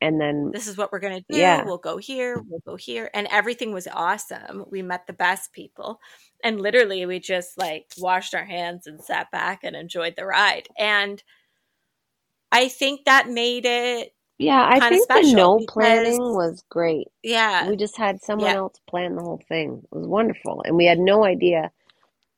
and 0.00 0.20
then 0.20 0.50
this 0.52 0.66
is 0.66 0.76
what 0.76 0.90
we're 0.90 0.98
going 0.98 1.20
to 1.20 1.24
do. 1.30 1.38
Yeah. 1.38 1.62
We'll 1.62 1.78
go 1.78 1.96
here, 1.96 2.42
we'll 2.48 2.62
go 2.66 2.74
here. 2.74 3.08
And 3.14 3.28
everything 3.30 3.72
was 3.72 3.86
awesome. 3.86 4.64
We 4.68 4.82
met 4.82 5.06
the 5.06 5.12
best 5.12 5.52
people. 5.52 6.00
And 6.42 6.60
literally, 6.60 7.06
we 7.06 7.20
just 7.20 7.56
like 7.56 7.86
washed 7.98 8.34
our 8.34 8.44
hands 8.44 8.88
and 8.88 9.00
sat 9.00 9.30
back 9.30 9.60
and 9.62 9.76
enjoyed 9.76 10.14
the 10.16 10.26
ride. 10.26 10.66
And 10.76 11.22
I 12.50 12.66
think 12.66 13.04
that 13.04 13.28
made 13.28 13.64
it, 13.64 14.12
yeah, 14.42 14.66
I 14.68 14.88
think 14.88 15.08
the 15.08 15.32
no 15.34 15.58
because- 15.58 15.72
planning 15.72 16.18
was 16.18 16.64
great. 16.68 17.08
yeah. 17.22 17.68
We 17.68 17.76
just 17.76 17.96
had 17.96 18.20
someone 18.22 18.50
Yeah. 18.50 18.56
else 18.56 18.78
plan 18.88 19.16
the 19.16 19.22
whole 19.22 19.42
thing. 19.48 19.82
It 19.92 19.96
was 19.96 20.06
wonderful. 20.06 20.62
And 20.64 20.76
we 20.76 20.86
had 20.86 20.98
no 20.98 21.24
idea 21.24 21.70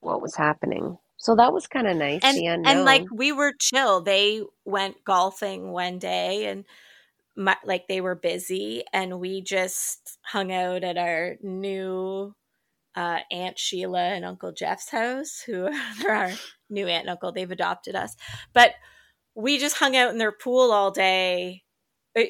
what 0.00 0.20
was 0.22 0.34
happening. 0.36 0.98
So 1.16 1.34
that 1.36 1.52
was 1.52 1.66
kind 1.66 1.86
of 1.86 1.96
nice, 1.96 2.20
and 2.22 2.66
and 2.66 2.84
like 2.84 3.07
we 3.11 3.32
were 3.32 3.52
chill. 3.59 4.02
They 4.02 4.42
went 4.66 4.96
golfing 5.05 5.70
one 5.72 5.98
day 5.98 6.46
and 6.46 6.64
my, 7.36 7.57
like 7.64 7.88
they 7.88 8.00
were 8.02 8.14
busy 8.14 8.84
and 8.92 9.18
we 9.18 9.40
just 9.40 10.18
hung 10.22 10.52
out 10.52 10.84
at 10.84 10.98
our 10.98 11.36
new 11.42 12.34
uh, 12.94 13.18
Aunt 13.30 13.59
Sheila 13.59 13.98
and 14.14 14.24
Uncle 14.24 14.52
Jeff's 14.52 14.90
house, 14.90 15.40
who 15.46 15.64
are 16.07 16.11
our 16.11 16.32
new 16.70 16.86
aunt 16.86 17.02
and 17.05 17.11
uncle. 17.11 17.32
They've 17.32 17.50
adopted 17.50 17.96
us, 17.96 18.14
but 18.52 18.72
we 19.34 19.59
just 19.59 19.78
hung 19.78 19.96
out 19.96 20.11
in 20.12 20.18
their 20.18 20.30
pool 20.32 20.70
all 20.70 20.90
day. 20.92 21.63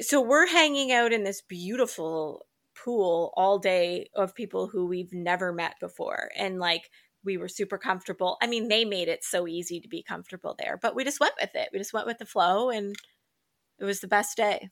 So 0.01 0.21
we're 0.21 0.47
hanging 0.47 0.93
out 0.93 1.13
in 1.13 1.25
this 1.25 1.43
beautiful 1.43 2.47
pool 2.75 3.33
all 3.37 3.59
day 3.59 4.09
of 4.15 4.35
people 4.35 4.67
who 4.67 4.87
we've 4.87 5.13
never 5.13 5.53
met 5.53 5.75
before, 5.81 6.31
and 6.37 6.59
like 6.59 6.91
we 7.25 7.37
were 7.37 7.49
super 7.49 7.79
comfortable. 7.79 8.37
I 8.43 8.47
mean, 8.47 8.69
they 8.69 8.85
made 8.85 9.09
it 9.09 9.25
so 9.25 9.47
easy 9.49 9.81
to 9.81 9.89
be 9.89 10.03
comfortable 10.03 10.55
there, 10.59 10.79
but 10.81 10.95
we 10.95 11.05
just 11.05 11.21
went 11.21 11.35
with 11.41 11.55
it. 11.55 11.71
We 11.73 11.79
just 11.79 11.93
went 11.93 12.07
with 12.07 12.19
the 12.19 12.27
flow, 12.27 12.71
and 12.71 12.95
it 13.79 13.85
was 13.85 14.01
the 14.01 14.09
best 14.09 14.37
day. 14.37 14.71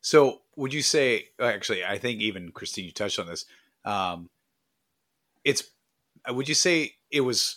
So, 0.00 0.42
would 0.56 0.74
you 0.74 0.82
say? 0.82 1.28
Actually, 1.40 1.84
I 1.84 1.98
think 1.98 2.20
even 2.20 2.52
Christine, 2.52 2.84
you 2.84 2.92
touched 2.92 3.18
on 3.18 3.26
this. 3.26 3.44
Um, 3.84 4.30
it's. 5.44 5.64
Would 6.28 6.48
you 6.48 6.54
say 6.54 6.94
it 7.10 7.22
was 7.22 7.56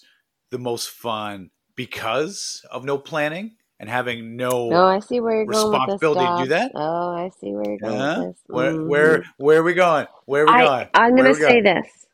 the 0.50 0.58
most 0.58 0.90
fun 0.90 1.52
because 1.76 2.66
of 2.72 2.84
no 2.84 2.98
planning, 2.98 3.58
and 3.80 3.90
having 3.90 4.38
no 4.38 4.72
No, 4.72 4.86
I 4.88 5.00
see 5.00 5.22
where 5.22 5.38
you're 5.38 5.48
going 5.48 5.74
with 5.74 5.86
this. 5.86 6.02
Responsibility 6.02 6.28
to 6.30 6.34
do 6.34 6.48
that? 6.50 6.74
Oh, 6.76 7.12
I 7.12 7.32
see 7.42 7.54
where 7.54 7.70
you're 7.70 7.80
going 7.80 8.02
uh, 8.02 8.16
with 8.16 8.36
this. 8.36 8.44
where, 8.50 8.76
Mhm. 8.76 8.86
where 8.86 9.24
where 9.38 9.60
are 9.60 9.64
we 9.64 9.74
going? 9.76 10.08
Where 10.26 10.44
are 10.46 10.48
we 10.48 10.56
I, 10.56 10.70
going? 10.70 10.90
I'm 10.94 11.14
going 11.16 11.26
to 11.26 11.36
say 11.36 11.62
going? 11.62 11.62
this. 11.62 12.08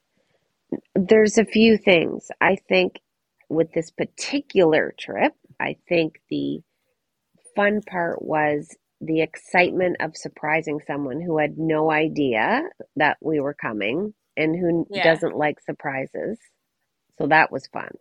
There's 0.96 1.38
a 1.38 1.46
few 1.46 1.78
things. 1.78 2.30
I 2.42 2.58
think 2.70 3.00
with 3.50 3.74
this 3.74 3.92
particular 3.92 4.94
trip, 5.00 5.34
I 5.60 5.78
think 5.90 6.22
the 6.30 6.62
fun 7.56 7.82
part 7.84 8.22
was 8.24 8.76
the 9.02 9.22
excitement 9.22 9.98
of 10.02 10.18
surprising 10.18 10.82
someone 10.88 11.22
who 11.22 11.40
had 11.40 11.58
no 11.58 11.92
idea 11.92 12.64
that 12.98 13.18
we 13.22 13.40
were 13.42 13.56
coming 13.56 14.14
and 14.38 14.56
who 14.58 14.88
Yeah. 14.90 15.02
doesn't 15.02 15.38
like 15.38 15.60
surprises. 15.62 16.40
So 17.20 17.28
that 17.28 17.52
was 17.52 17.68
fun. 17.68 17.92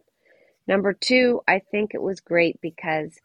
Number 0.69 0.95
two, 0.95 1.43
I 1.49 1.61
think 1.73 1.95
it 1.95 2.03
was 2.03 2.21
great 2.21 2.61
because 2.63 3.19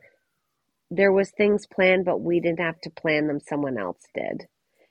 there 0.92 1.12
was 1.12 1.32
things 1.32 1.68
planned, 1.68 2.06
but 2.06 2.22
we 2.22 2.40
didn't 2.40 2.60
have 2.60 2.80
to 2.82 2.90
plan 2.90 3.28
them. 3.28 3.40
Someone 3.40 3.78
else 3.78 4.02
did. 4.14 4.46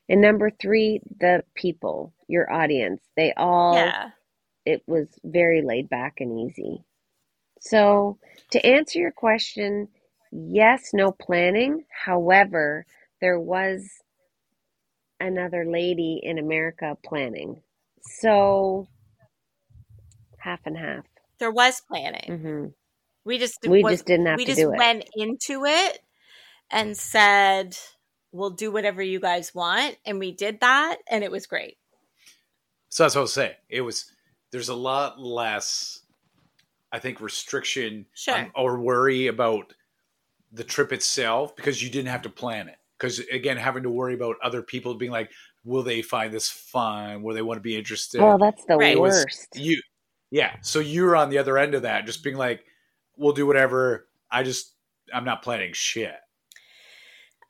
And 0.09 0.21
number 0.21 0.51
three, 0.51 1.01
the 1.21 1.45
people, 1.55 2.15
your 2.29 2.53
audience, 2.53 3.03
they 3.17 3.33
all, 3.37 3.75
Yeah. 3.77 4.11
it 4.67 4.83
was 4.87 5.09
very 5.25 5.63
laid 5.63 5.89
back 5.91 6.21
and 6.21 6.39
easy. 6.51 6.85
So 7.61 8.19
to 8.53 8.65
answer 8.67 8.99
your 8.99 9.13
question, 9.13 9.89
yes, 10.33 10.91
no 10.95 11.13
planning. 11.13 11.85
However, 11.91 12.87
there 13.21 13.41
was 13.41 13.89
another 15.21 15.65
lady 15.67 16.21
in 16.23 16.39
America 16.39 16.97
planning. 17.05 17.63
So 18.21 18.89
half 20.39 20.61
and 20.67 20.77
half. 20.77 21.05
There 21.39 21.51
was 21.53 21.81
planning. 21.89 22.39
hmm 22.39 22.67
We 23.25 23.39
just 23.39 23.59
We 23.66 23.83
was, 23.83 23.95
just 23.95 24.07
didn't 24.07 24.27
have 24.27 24.37
we 24.39 24.45
to 24.45 24.51
just 24.51 24.61
do 24.61 24.72
it. 24.72 24.79
went 24.79 25.05
into 25.14 25.64
it 25.64 26.01
and 26.70 26.97
said 26.97 27.77
we'll 28.33 28.51
do 28.51 28.70
whatever 28.72 29.03
you 29.03 29.20
guys 29.20 29.55
want 29.55 29.97
and 30.05 30.18
we 30.18 30.33
did 30.33 30.61
that 30.61 30.97
and 31.09 31.22
it 31.25 31.31
was 31.31 31.47
great. 31.47 31.77
So 32.89 33.05
that's 33.05 33.14
what 33.14 33.20
I 33.20 33.22
was 33.22 33.33
saying. 33.33 33.55
It 33.68 33.81
was 33.81 34.11
there's 34.53 34.68
a 34.68 34.75
lot 34.75 35.18
less, 35.20 36.01
I 36.93 36.99
think, 36.99 37.20
restriction 37.20 38.07
Sure. 38.14 38.37
um, 38.37 38.53
or 38.55 38.79
worry 38.79 39.27
about 39.27 39.72
the 40.53 40.64
trip 40.64 40.93
itself 40.93 41.57
because 41.57 41.83
you 41.83 41.91
didn't 41.91 42.09
have 42.09 42.22
to 42.22 42.31
plan 42.31 42.68
it. 42.68 42.77
Because 42.99 43.18
again, 43.33 43.57
having 43.57 43.83
to 43.83 43.91
worry 43.91 44.14
about 44.14 44.37
other 44.43 44.62
people 44.62 44.95
being 44.95 45.11
like, 45.11 45.31
will 45.64 45.83
they 45.83 46.03
find 46.03 46.33
this 46.33 46.49
fun? 46.49 47.22
Will 47.22 47.35
they 47.35 47.43
want 47.43 47.59
to 47.59 47.62
be 47.62 47.77
interested? 47.77 48.20
Oh, 48.20 48.39
that's 48.39 48.64
the 48.66 48.77
Right. 48.77 48.99
Worst. 48.99 49.49
you, 49.57 49.81
yeah. 50.31 50.57
So 50.62 50.79
you're 50.79 51.16
on 51.16 51.31
the 51.31 51.39
other 51.39 51.59
end 51.59 51.75
of 51.75 51.83
that, 51.83 52.07
just 52.07 52.22
being 52.22 52.37
like, 52.37 52.64
we'll 53.17 53.33
do 53.33 53.47
whatever. 53.47 54.09
I 54.31 54.43
just 54.43 54.75
I'm 55.12 55.25
not 55.25 55.43
planning 55.43 55.73
shit. 55.73 56.17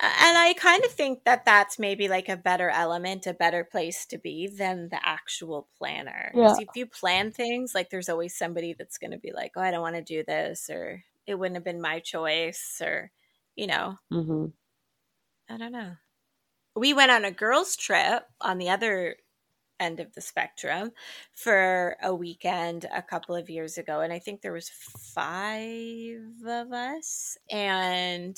And 0.01 0.37
I 0.37 0.55
kind 0.55 0.85
of 0.85 0.91
think 0.91 1.25
that 1.25 1.45
that's 1.45 1.79
maybe 1.79 2.09
like 2.09 2.29
a 2.29 2.37
better 2.37 2.69
element, 2.69 3.27
a 3.27 3.33
better 3.33 3.62
place 3.65 4.05
to 4.07 4.19
be 4.19 4.49
than 4.49 4.89
the 4.89 4.99
actual 5.07 5.69
planner. 5.79 6.37
'Cause 6.43 6.59
if 6.59 6.71
you 6.75 6.85
plan 6.87 7.31
things, 7.31 7.75
like 7.75 7.91
there's 7.91 8.09
always 8.09 8.37
somebody 8.37 8.73
that's 8.73 8.99
going 8.99 9.12
to 9.12 9.19
be 9.19 9.33
like, 9.33 9.53
oh, 9.57 9.61
I 9.62 9.71
don't 9.71 9.81
want 9.83 9.95
to 9.97 10.03
do 10.03 10.25
this, 10.25 10.69
or 10.69 11.05
it 11.27 11.37
wouldn't 11.37 11.57
have 11.57 11.65
been 11.65 11.81
my 11.81 12.01
choice, 12.01 12.81
or, 12.85 13.12
you 13.55 13.67
know, 13.69 13.99
hmm 14.11 14.47
I 15.49 15.57
don't 15.57 15.73
know. 15.73 15.97
We 16.77 16.95
went 16.95 17.12
on 17.12 17.25
a 17.25 17.33
girls' 17.33 17.77
trip 17.77 18.29
on 18.41 18.59
the 18.59 18.71
other 18.71 19.19
end 19.85 20.01
of 20.01 20.14
the 20.14 20.20
spectrum 20.20 20.91
for 21.35 21.97
a 22.03 22.14
weekend 22.14 22.87
a 22.95 23.03
couple 23.03 23.37
of 23.37 23.51
years 23.51 23.78
ago 23.78 24.01
and 24.01 24.12
I 24.12 24.18
think 24.18 24.41
there 24.43 24.53
was 24.53 24.68
5 24.70 26.20
of 26.47 26.72
us 26.72 27.39
and 27.51 28.37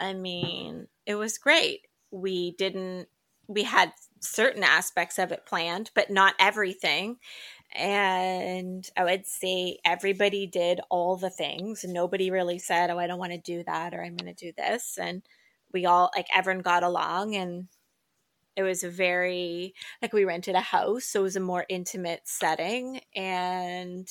I 0.00 0.14
mean, 0.14 0.88
it 1.06 1.14
was 1.16 1.38
great. 1.38 1.86
We 2.10 2.52
didn't 2.52 3.08
we 3.48 3.64
had 3.64 3.92
certain 4.20 4.62
aspects 4.64 5.18
of 5.18 5.32
it 5.32 5.46
planned, 5.46 5.90
but 5.94 6.10
not 6.10 6.34
everything. 6.38 7.18
And 7.74 8.88
I 8.96 9.04
would 9.04 9.26
say 9.26 9.78
everybody 9.84 10.46
did 10.46 10.80
all 10.90 11.16
the 11.16 11.30
things. 11.30 11.84
Nobody 11.84 12.30
really 12.30 12.58
said, 12.58 12.90
"Oh, 12.90 12.98
I 12.98 13.06
don't 13.06 13.18
want 13.18 13.32
to 13.32 13.38
do 13.38 13.64
that," 13.64 13.94
or 13.94 14.02
"I'm 14.04 14.16
going 14.16 14.34
to 14.34 14.46
do 14.46 14.52
this." 14.56 14.98
And 14.98 15.22
we 15.72 15.86
all 15.86 16.10
like 16.16 16.26
everyone 16.34 16.62
got 16.62 16.82
along 16.84 17.34
and 17.36 17.68
it 18.56 18.62
was 18.64 18.84
a 18.84 18.90
very 18.90 19.74
like 20.02 20.12
we 20.12 20.24
rented 20.24 20.54
a 20.56 20.60
house 20.60 21.04
so 21.06 21.20
it 21.20 21.24
was 21.24 21.36
a 21.36 21.40
more 21.40 21.66
intimate 21.68 22.22
setting 22.24 23.00
and 23.16 24.08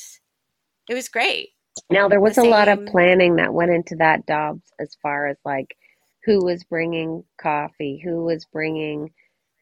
it 0.89 0.93
was 0.95 1.09
great 1.09 1.49
Now 1.91 2.09
there 2.09 2.21
was 2.21 2.37
The 2.37 2.43
a 2.43 2.43
lot 2.43 2.69
of 2.69 2.85
planning 2.85 3.37
that 3.37 3.53
went 3.53 3.71
into 3.71 3.95
that, 3.97 4.25
Dobbs, 4.27 4.73
as 4.79 4.97
far 5.01 5.27
as 5.27 5.37
like 5.45 5.77
who 6.25 6.43
was 6.43 6.65
bringing 6.65 7.23
coffee, 7.41 8.01
who 8.03 8.25
was 8.25 8.45
bringing 8.53 9.11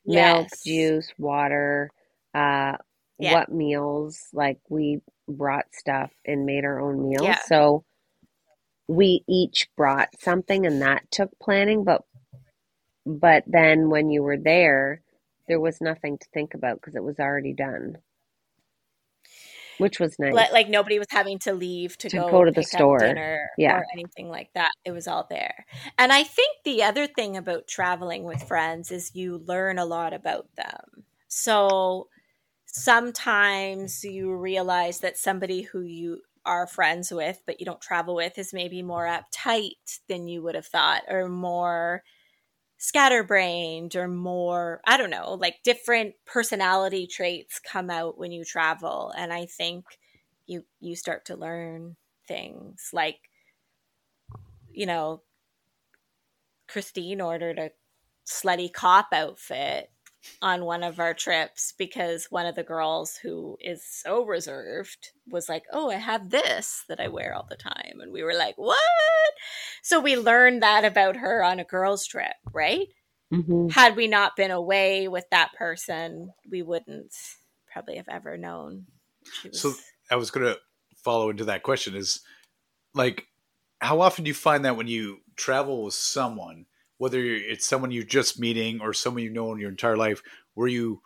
milk, 0.05 0.49
Yes. 0.49 0.63
juice, 0.65 1.11
water, 1.19 1.91
uh, 2.35 2.77
Yeah. 3.19 3.31
what 3.31 3.51
meals. 3.51 4.29
Like 4.33 4.59
we 4.69 5.01
brought 5.27 5.67
stuff 5.73 6.11
and 6.25 6.45
made 6.45 6.65
our 6.65 6.81
own 6.81 7.09
meals. 7.09 7.25
Yeah. 7.25 7.39
So 7.41 7.85
we 8.87 9.23
each 9.29 9.69
brought 9.77 10.09
something, 10.21 10.65
and 10.65 10.81
that 10.83 11.09
took 11.11 11.31
planning. 11.41 11.83
But 11.85 12.03
but 13.17 13.43
then 13.47 13.89
when 13.89 14.09
you 14.09 14.21
were 14.23 14.37
there, 14.37 15.01
there 15.47 15.59
was 15.59 15.81
nothing 15.81 16.17
to 16.19 16.27
think 16.33 16.53
about 16.53 16.75
because 16.79 16.95
it 16.95 17.03
was 17.03 17.19
already 17.19 17.53
done, 17.53 17.97
which 19.79 19.99
was 19.99 20.17
nice. 20.19 20.33
Li- 20.33 20.51
like 20.53 20.69
nobody 20.69 20.99
was 20.99 21.07
having 21.09 21.39
to 21.39 21.53
leave 21.53 21.97
to, 21.99 22.09
To 22.09 22.17
go, 22.17 22.29
go 22.29 22.45
to 22.45 22.51
the 22.51 22.63
store. 22.63 22.99
dinner 22.99 23.49
Yeah. 23.57 23.77
or 23.77 23.85
anything 23.93 24.29
like 24.29 24.49
that 24.53 24.71
it 24.85 24.91
was 24.91 25.07
all 25.07 25.25
there 25.29 25.65
and 25.97 26.11
i 26.11 26.23
think 26.23 26.57
the 26.65 26.83
other 26.83 27.07
thing 27.07 27.35
about 27.37 27.67
traveling 27.67 28.23
with 28.25 28.43
friends 28.43 28.91
is 28.91 29.15
you 29.15 29.37
learn 29.47 29.79
a 29.79 29.85
lot 29.85 30.13
about 30.13 30.47
them 30.55 31.03
so 31.27 32.07
sometimes 32.65 34.03
you 34.03 34.33
realize 34.35 34.99
that 34.99 35.17
somebody 35.17 35.61
who 35.63 35.81
you 35.81 36.21
are 36.45 36.67
friends 36.67 37.11
with 37.11 37.41
but 37.45 37.59
you 37.59 37.65
don't 37.65 37.81
travel 37.81 38.15
with 38.15 38.37
is 38.37 38.53
maybe 38.53 38.81
more 38.81 39.05
uptight 39.05 39.99
than 40.07 40.27
you 40.27 40.41
would 40.41 40.55
have 40.55 40.65
thought 40.67 41.01
or 41.09 41.27
more 41.27 42.03
scatterbrained 42.81 43.93
or 43.97 44.07
more 44.07 44.79
i 44.87 44.95
don't 44.95 45.09
know 45.09 45.33
like 45.33 45.61
different 45.63 46.15
personality 46.25 47.05
traits 47.05 47.59
come 47.59 47.89
out 47.89 48.17
when 48.17 48.31
you 48.31 48.45
travel. 48.45 49.13
And 49.17 49.33
i 49.33 49.45
think 49.45 49.85
you 50.47 50.63
you 50.79 50.95
start 50.95 51.25
to 51.25 51.35
learn 51.35 51.97
things 52.27 52.89
like 52.93 53.17
you 54.71 54.85
know 54.85 55.21
christine 56.67 57.19
ordered 57.19 57.59
a 57.59 57.71
slutty 58.25 58.71
cop 58.71 59.07
outfit 59.11 59.91
on 60.41 60.65
one 60.65 60.83
of 60.83 60.99
our 60.99 61.13
trips 61.13 61.73
because 61.77 62.27
one 62.29 62.45
of 62.45 62.55
the 62.55 62.63
girls 62.63 63.17
who 63.17 63.57
is 63.59 63.83
so 63.85 64.25
reserved 64.25 65.09
was 65.27 65.49
like, 65.49 65.63
"Oh, 65.71 65.89
I 65.89 65.95
have 65.95 66.29
this 66.29 66.83
that 66.87 66.99
I 66.99 67.07
wear 67.07 67.33
all 67.33 67.47
the 67.49 67.55
time." 67.55 67.99
And 68.01 68.11
we 68.11 68.23
were 68.23 68.35
like, 68.35 68.57
"What?" 68.57 68.77
So 69.81 69.99
we 69.99 70.15
learned 70.17 70.63
that 70.63 70.85
about 70.85 71.17
her 71.17 71.43
on 71.43 71.59
a 71.59 71.63
girls 71.63 72.05
trip, 72.05 72.35
right? 72.53 72.87
hmm 73.31 73.67
Had 73.69 73.95
we 73.95 74.07
not 74.07 74.35
been 74.35 74.51
away 74.51 75.07
with 75.07 75.25
that 75.31 75.53
person, 75.53 76.31
we 76.49 76.61
wouldn't 76.61 77.13
probably 77.71 77.97
have 77.97 78.09
ever 78.09 78.37
known. 78.37 78.85
She 79.41 79.49
was 79.49 79.61
So 79.61 79.73
I 80.09 80.15
was 80.15 80.31
going 80.31 80.45
to 80.45 80.59
follow 80.97 81.29
into 81.29 81.45
that 81.45 81.63
question 81.63 81.95
is 81.95 82.21
like, 82.93 83.27
how 83.79 84.01
often 84.01 84.23
do 84.23 84.29
you 84.29 84.35
find 84.35 84.65
that 84.65 84.75
when 84.75 84.87
you 84.87 85.19
travel 85.35 85.83
with 85.83 85.93
someone, 85.93 86.65
whether 86.99 87.19
it's 87.19 87.65
someone 87.65 87.89
you're 87.89 88.03
just 88.03 88.39
meeting 88.39 88.79
or 88.81 88.93
someone 88.93 89.23
you've 89.23 89.33
known 89.33 89.59
your 89.59 89.71
entire 89.71 89.97
life, 89.97 90.21
where 90.53 90.67
you 90.67 91.01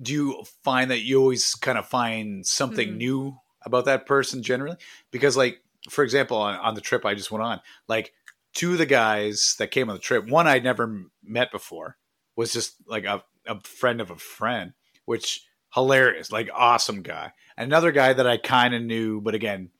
do 0.00 0.12
you 0.12 0.44
find 0.62 0.90
that 0.90 1.00
you 1.00 1.18
always 1.18 1.54
kind 1.54 1.78
of 1.78 1.86
find 1.86 2.46
something 2.46 2.90
Mhm. 2.90 2.96
new 2.96 3.38
about 3.62 3.86
that 3.86 4.06
person 4.06 4.42
generally? 4.42 4.76
Because, 5.10 5.36
like, 5.38 5.62
for 5.88 6.04
example, 6.04 6.36
on, 6.36 6.54
on 6.56 6.74
the 6.74 6.80
trip 6.82 7.04
I 7.06 7.14
just 7.14 7.30
went 7.30 7.42
on, 7.42 7.60
like, 7.88 8.12
two 8.52 8.72
of 8.72 8.78
the 8.78 8.84
guys 8.86 9.54
that 9.58 9.70
came 9.70 9.88
on 9.88 9.96
the 9.96 10.02
trip, 10.02 10.26
one 10.26 10.46
I'd 10.46 10.64
never 10.64 11.04
met 11.22 11.50
before, 11.50 11.96
was 12.36 12.52
just 12.52 12.76
like 12.86 13.04
a, 13.04 13.24
a 13.46 13.60
friend 13.62 14.00
of 14.02 14.10
a 14.10 14.16
friend, 14.16 14.74
which 15.06 15.46
hilarious, 15.74 16.30
like 16.30 16.50
awesome 16.54 17.02
guy. 17.02 17.32
Another 17.56 17.90
guy 17.90 18.12
that 18.12 18.26
I 18.26 18.36
kind 18.36 18.74
of 18.74 18.82
knew, 18.82 19.20
but 19.22 19.34
again, 19.34 19.70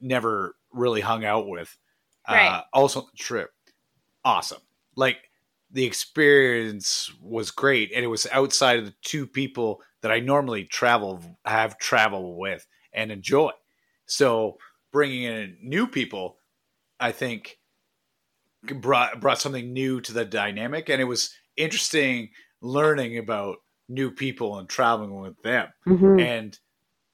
never 0.00 0.56
really 0.72 1.00
hung 1.02 1.24
out 1.24 1.46
with. 1.48 1.78
Uh, 2.26 2.62
also 2.72 3.00
on 3.02 3.06
the 3.12 3.16
trip, 3.18 3.50
awesome. 4.24 4.62
Like 4.96 5.30
the 5.70 5.84
experience 5.84 7.12
was 7.20 7.50
great, 7.50 7.92
and 7.94 8.04
it 8.04 8.08
was 8.08 8.26
outside 8.32 8.78
of 8.78 8.86
the 8.86 8.94
two 9.02 9.26
people 9.26 9.82
that 10.02 10.12
I 10.12 10.20
normally 10.20 10.64
travel 10.64 11.22
have 11.44 11.78
travel 11.78 12.38
with 12.38 12.66
and 12.92 13.10
enjoy. 13.10 13.52
So 14.06 14.58
bringing 14.92 15.22
in 15.24 15.56
new 15.62 15.86
people, 15.86 16.38
I 17.00 17.12
think 17.12 17.58
brought 18.80 19.20
brought 19.20 19.40
something 19.40 19.72
new 19.72 20.00
to 20.02 20.12
the 20.12 20.24
dynamic, 20.24 20.88
and 20.88 21.00
it 21.00 21.04
was 21.04 21.34
interesting 21.56 22.30
learning 22.60 23.18
about 23.18 23.56
new 23.88 24.10
people 24.10 24.58
and 24.58 24.68
traveling 24.68 25.20
with 25.20 25.40
them. 25.42 25.68
hmm 25.84 26.18
And 26.20 26.58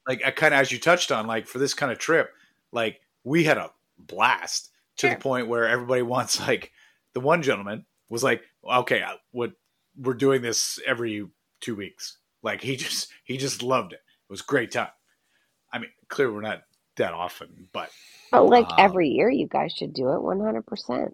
like 0.07 0.23
I 0.25 0.31
kind 0.31 0.53
of 0.53 0.61
as 0.61 0.71
you 0.71 0.79
touched 0.79 1.11
on, 1.11 1.27
like 1.27 1.47
for 1.47 1.59
this 1.59 1.73
kind 1.73 1.91
of 1.91 1.99
trip, 1.99 2.31
like 2.71 3.01
we 3.23 3.43
had 3.43 3.57
a 3.57 3.71
blast 3.99 4.71
to 4.97 5.07
Sure. 5.07 5.15
the 5.15 5.21
point 5.21 5.47
where 5.47 5.67
everybody 5.67 6.01
wants 6.15 6.39
like 6.41 6.71
the 7.13 7.19
one 7.19 7.41
gentleman 7.41 7.85
was 8.09 8.23
like, 8.23 8.41
okay, 8.69 9.01
I- 9.03 9.15
what 9.31 9.51
we're 9.97 10.13
doing 10.13 10.41
this 10.41 10.79
every 10.85 11.25
two 11.61 11.75
weeks. 11.75 12.17
Like 12.43 12.61
he 12.61 12.75
just 12.85 13.09
he 13.23 13.37
just 13.37 13.63
loved 13.63 13.93
it. 13.93 13.99
It 13.99 14.31
was 14.31 14.41
a 14.41 14.45
great 14.45 14.71
time. 14.71 14.89
I 15.71 15.79
mean, 15.79 15.89
clearly 16.07 16.33
we're 16.33 16.41
not 16.41 16.61
that 16.97 17.13
often, 17.13 17.67
but 17.73 17.89
But 18.31 18.45
like 18.45 18.67
Um, 18.69 18.75
every 18.77 19.09
year, 19.09 19.29
you 19.29 19.47
guys 19.47 19.73
should 19.73 19.93
do 19.93 20.09
it 20.09 20.19
100%. 20.21 21.13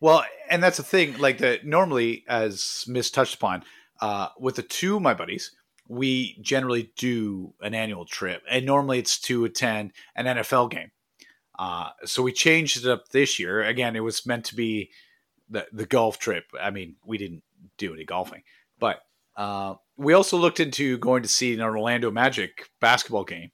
Well, 0.00 0.24
and 0.50 0.62
that's 0.62 0.76
the 0.76 0.82
thing. 0.82 1.18
Like 1.18 1.38
the 1.38 1.58
normally, 1.64 2.24
as 2.28 2.84
Miss 2.86 3.10
touched 3.10 3.34
upon, 3.36 3.64
uh, 4.00 4.28
with 4.38 4.56
the 4.56 4.62
two 4.62 4.96
of 4.96 5.02
my 5.02 5.14
buddies, 5.14 5.54
we 5.88 6.38
generally 6.42 6.92
do 6.96 7.54
an 7.60 7.74
annual 7.74 8.04
trip, 8.04 8.42
and 8.50 8.66
normally 8.66 8.98
it's 8.98 9.18
to 9.20 9.44
attend 9.44 9.92
an 10.14 10.26
NFL 10.26 10.70
game. 10.70 10.90
Uh, 11.58 11.90
so 12.04 12.22
we 12.22 12.32
changed 12.32 12.84
it 12.84 12.90
up 12.90 13.08
this 13.08 13.38
year. 13.38 13.62
Again, 13.62 13.96
it 13.96 14.00
was 14.00 14.26
meant 14.26 14.44
to 14.46 14.56
be 14.56 14.90
the 15.48 15.66
the 15.72 15.86
golf 15.86 16.18
trip. 16.18 16.44
I 16.60 16.70
mean, 16.70 16.96
we 17.04 17.18
didn't 17.18 17.42
do 17.78 17.94
any 17.94 18.04
golfing, 18.04 18.42
but 18.78 19.00
uh, 19.36 19.74
we 19.96 20.12
also 20.12 20.36
looked 20.36 20.60
into 20.60 20.98
going 20.98 21.22
to 21.22 21.28
see 21.28 21.54
an 21.54 21.60
Orlando 21.60 22.10
Magic 22.10 22.68
basketball 22.80 23.24
game. 23.24 23.50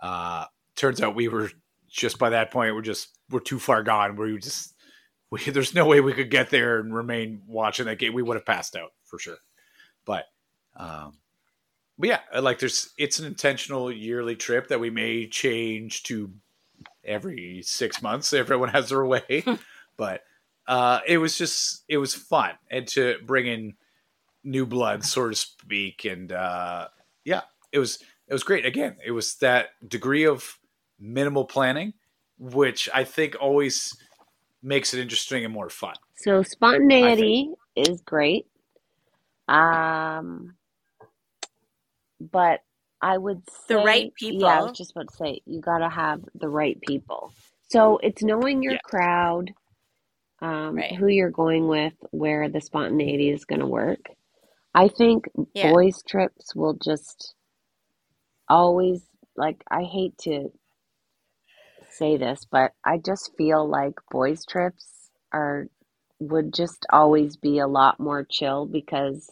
Uh, 0.00 0.46
turns 0.76 1.00
out 1.00 1.14
we 1.14 1.28
were 1.28 1.50
just 1.88 2.18
by 2.18 2.30
that 2.30 2.50
point 2.50 2.74
we're 2.74 2.82
just 2.82 3.16
we're 3.30 3.40
too 3.40 3.58
far 3.58 3.82
gone. 3.82 4.16
We 4.16 4.38
just 4.38 4.74
we, 5.30 5.40
there's 5.40 5.74
no 5.74 5.86
way 5.86 6.00
we 6.00 6.12
could 6.12 6.30
get 6.30 6.50
there 6.50 6.78
and 6.78 6.94
remain 6.94 7.42
watching 7.46 7.86
that 7.86 7.98
game. 7.98 8.14
We 8.14 8.22
would 8.22 8.36
have 8.36 8.46
passed 8.46 8.76
out 8.76 8.90
for 9.04 9.18
sure. 9.18 9.38
But, 10.04 10.24
um, 10.76 11.18
but 11.98 12.08
yeah, 12.08 12.40
like 12.40 12.58
there's 12.58 12.92
it's 12.98 13.18
an 13.18 13.26
intentional 13.26 13.90
yearly 13.90 14.36
trip 14.36 14.68
that 14.68 14.80
we 14.80 14.90
may 14.90 15.26
change 15.26 16.02
to 16.04 16.30
every 17.06 17.62
six 17.62 18.02
months. 18.02 18.32
Everyone 18.32 18.68
has 18.70 18.90
their 18.90 19.04
way, 19.04 19.44
but 19.96 20.22
uh, 20.66 21.00
it 21.06 21.18
was 21.18 21.38
just 21.38 21.84
it 21.88 21.98
was 21.98 22.14
fun 22.14 22.52
and 22.70 22.86
to 22.88 23.16
bring 23.24 23.46
in 23.46 23.74
new 24.44 24.66
blood, 24.66 25.04
so 25.04 25.28
to 25.28 25.34
speak, 25.34 26.04
and 26.04 26.32
uh, 26.32 26.88
yeah, 27.24 27.42
it 27.72 27.78
was 27.78 27.98
it 28.28 28.32
was 28.32 28.42
great. 28.42 28.66
Again, 28.66 28.96
it 29.04 29.12
was 29.12 29.36
that 29.36 29.68
degree 29.86 30.24
of 30.24 30.58
minimal 30.98 31.44
planning, 31.44 31.92
which 32.38 32.88
I 32.92 33.04
think 33.04 33.36
always 33.40 33.96
makes 34.62 34.94
it 34.94 35.00
interesting 35.00 35.44
and 35.44 35.52
more 35.52 35.70
fun. 35.70 35.94
So 36.16 36.42
spontaneity 36.42 37.50
is 37.76 38.00
great. 38.00 38.46
Um, 39.48 40.54
but 42.20 42.62
I 43.02 43.18
would 43.18 43.42
say 43.50 43.74
The 43.74 43.78
right 43.78 44.14
people. 44.14 44.48
Yeah, 44.48 44.58
I 44.58 44.62
was 44.62 44.72
just 44.72 44.92
about 44.92 45.08
to 45.08 45.14
say 45.16 45.40
you 45.46 45.60
got 45.60 45.78
to 45.78 45.88
have 45.90 46.22
the 46.34 46.48
right 46.48 46.80
people. 46.80 47.32
So 47.68 47.98
it's 48.02 48.22
knowing 48.22 48.62
your 48.62 48.72
Yeah. 48.74 48.78
crowd, 48.78 49.52
um, 50.42 50.76
Right. 50.76 50.94
who 50.98 51.08
you're 51.08 51.30
going 51.30 51.68
with, 51.68 51.94
where 52.12 52.48
the 52.48 52.60
spontaneity 52.60 53.30
is 53.30 53.44
going 53.44 53.60
to 53.60 53.66
work. 53.66 54.00
I 54.74 54.88
think 54.88 55.26
Yeah. 55.54 55.72
boys 55.72 56.02
trips 56.08 56.54
will 56.56 56.74
just 56.74 57.34
always 58.48 59.02
like 59.36 59.62
I 59.70 59.84
hate 59.84 60.18
to 60.22 60.50
say 61.90 62.16
this, 62.18 62.46
but 62.50 62.72
I 62.84 62.98
just 62.98 63.32
feel 63.38 63.68
like 63.68 63.94
boys 64.10 64.44
trips 64.46 65.10
are 65.32 65.68
would 66.20 66.54
just 66.54 66.86
always 66.92 67.36
be 67.36 67.58
a 67.60 67.68
lot 67.68 68.00
more 68.00 68.24
chill 68.24 68.66
because 68.66 69.30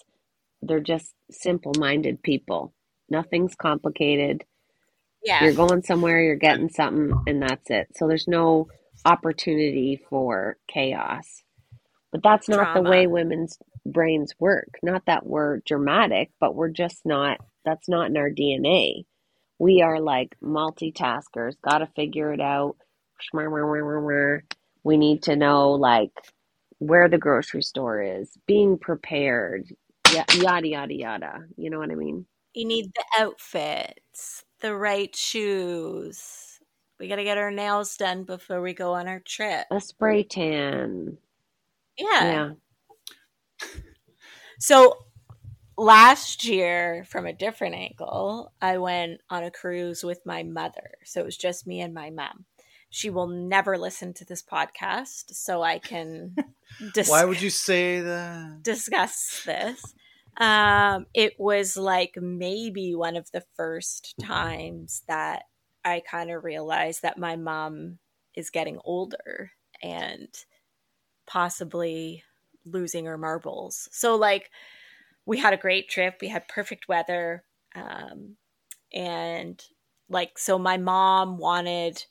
they're 0.63 0.81
just 0.81 1.15
simple-minded 1.31 2.23
people. 2.23 2.74
Nothing's 3.09 3.55
complicated. 3.55 4.45
Yeah. 5.23 5.45
You're 5.45 5.55
going 5.55 5.83
somewhere, 5.83 6.23
you're 6.23 6.37
getting 6.37 6.69
something, 6.69 7.13
and 7.27 7.43
that's 7.43 7.71
it. 7.71 7.89
So 7.97 8.07
there's 8.07 8.29
no 8.29 8.69
opportunity 9.05 10.03
for 10.09 10.57
chaos. 10.69 11.43
But 12.13 12.23
that's 12.23 12.49
not 12.49 12.75
the 12.75 12.83
way 12.83 13.07
women's 13.07 13.59
brains 13.87 14.35
work. 14.39 14.69
Not 14.83 15.07
that 15.07 15.27
we're 15.27 15.61
dramatic, 15.67 16.31
but 16.41 16.55
we're 16.55 16.69
just 16.69 17.01
not, 17.05 17.39
that's 17.65 17.89
not 17.89 18.09
in 18.09 18.17
our 18.17 18.31
DNA. 18.31 19.05
We 19.59 19.83
are 19.83 20.01
like 20.01 20.37
multitaskers, 20.43 21.55
got 21.63 21.79
to 21.79 21.89
figure 21.97 22.33
it 22.33 22.41
out. 22.41 22.77
We 24.85 24.97
need 24.97 25.23
to 25.25 25.37
know 25.37 25.73
like 25.73 26.13
where 26.79 27.09
the 27.09 27.19
grocery 27.19 27.63
store 27.63 28.03
is, 28.03 28.31
being 28.47 28.79
prepared, 28.79 29.75
yeah, 30.13 30.25
yada, 30.35 30.69
yada, 30.69 30.95
yada. 30.95 31.45
You 31.57 31.71
know 31.71 31.79
what 31.79 31.91
I 31.91 31.95
mean? 31.95 32.27
You 32.55 32.67
need 32.67 32.93
the 32.95 33.05
outfits, 33.19 34.45
the 34.61 34.75
right 34.75 35.15
shoes. 35.15 36.61
We 37.01 37.09
got 37.09 37.17
to 37.17 37.25
get 37.25 37.39
our 37.39 37.51
nails 37.51 37.97
done 37.97 38.25
before 38.25 38.63
we 38.63 38.73
go 38.73 38.95
on 38.95 39.09
our 39.09 39.21
trip. 39.21 39.67
A 39.71 39.81
spray 39.81 40.23
tan. 40.23 41.19
Yeah. 41.99 42.07
Yeah. 42.23 43.69
So 44.59 45.05
last 45.77 46.45
year, 46.45 47.05
from 47.09 47.27
a 47.27 47.33
different 47.33 47.75
angle, 47.75 48.53
I 48.63 48.79
went 48.79 49.21
on 49.29 49.45
a 49.45 49.51
cruise 49.51 50.05
with 50.05 50.21
my 50.25 50.43
mother. 50.43 50.93
So 51.05 51.21
it 51.21 51.27
was 51.27 51.37
just 51.37 51.67
me 51.67 51.81
and 51.81 51.93
my 51.93 52.11
mom. 52.11 52.45
She 52.91 53.11
will 53.11 53.27
never 53.27 53.77
listen 53.77 54.15
to 54.15 54.25
this 54.25 54.43
podcast, 54.43 55.35
so 55.35 55.63
I 55.63 55.81
can 55.81 56.37
dis- 56.93 57.09
Why 57.11 57.25
would 57.25 57.43
you 57.43 57.51
say 57.51 58.01
that? 58.01 58.61
discuss 58.63 59.43
this. 59.45 59.95
Um, 60.37 61.07
it 61.15 61.39
was 61.39 61.77
like 61.77 62.17
maybe 62.17 62.95
one 62.95 63.17
of 63.17 63.31
the 63.31 63.45
first 63.57 64.15
times 64.21 65.03
that 65.09 65.45
I 65.85 66.01
kind 66.01 66.31
of 66.31 66.45
realized 66.45 67.03
that 67.03 67.19
my 67.19 67.37
mom 67.37 67.99
is 68.35 68.51
getting 68.51 68.81
older 68.85 69.53
and 69.83 70.29
possibly 71.27 72.25
losing 72.65 73.07
her 73.07 73.19
marbles. 73.19 73.89
So, 73.93 74.17
like, 74.17 74.51
we 75.27 75.39
had 75.39 75.55
a 75.55 75.59
great 75.59 75.89
trip, 75.89 76.17
we 76.21 76.29
had 76.29 76.49
perfect 76.49 76.89
weather. 76.89 77.45
Um, 77.75 78.37
and, 78.93 79.63
like, 80.09 80.39
so 80.39 80.59
my 80.59 80.77
mom 80.77 81.39
wanted 81.39 82.05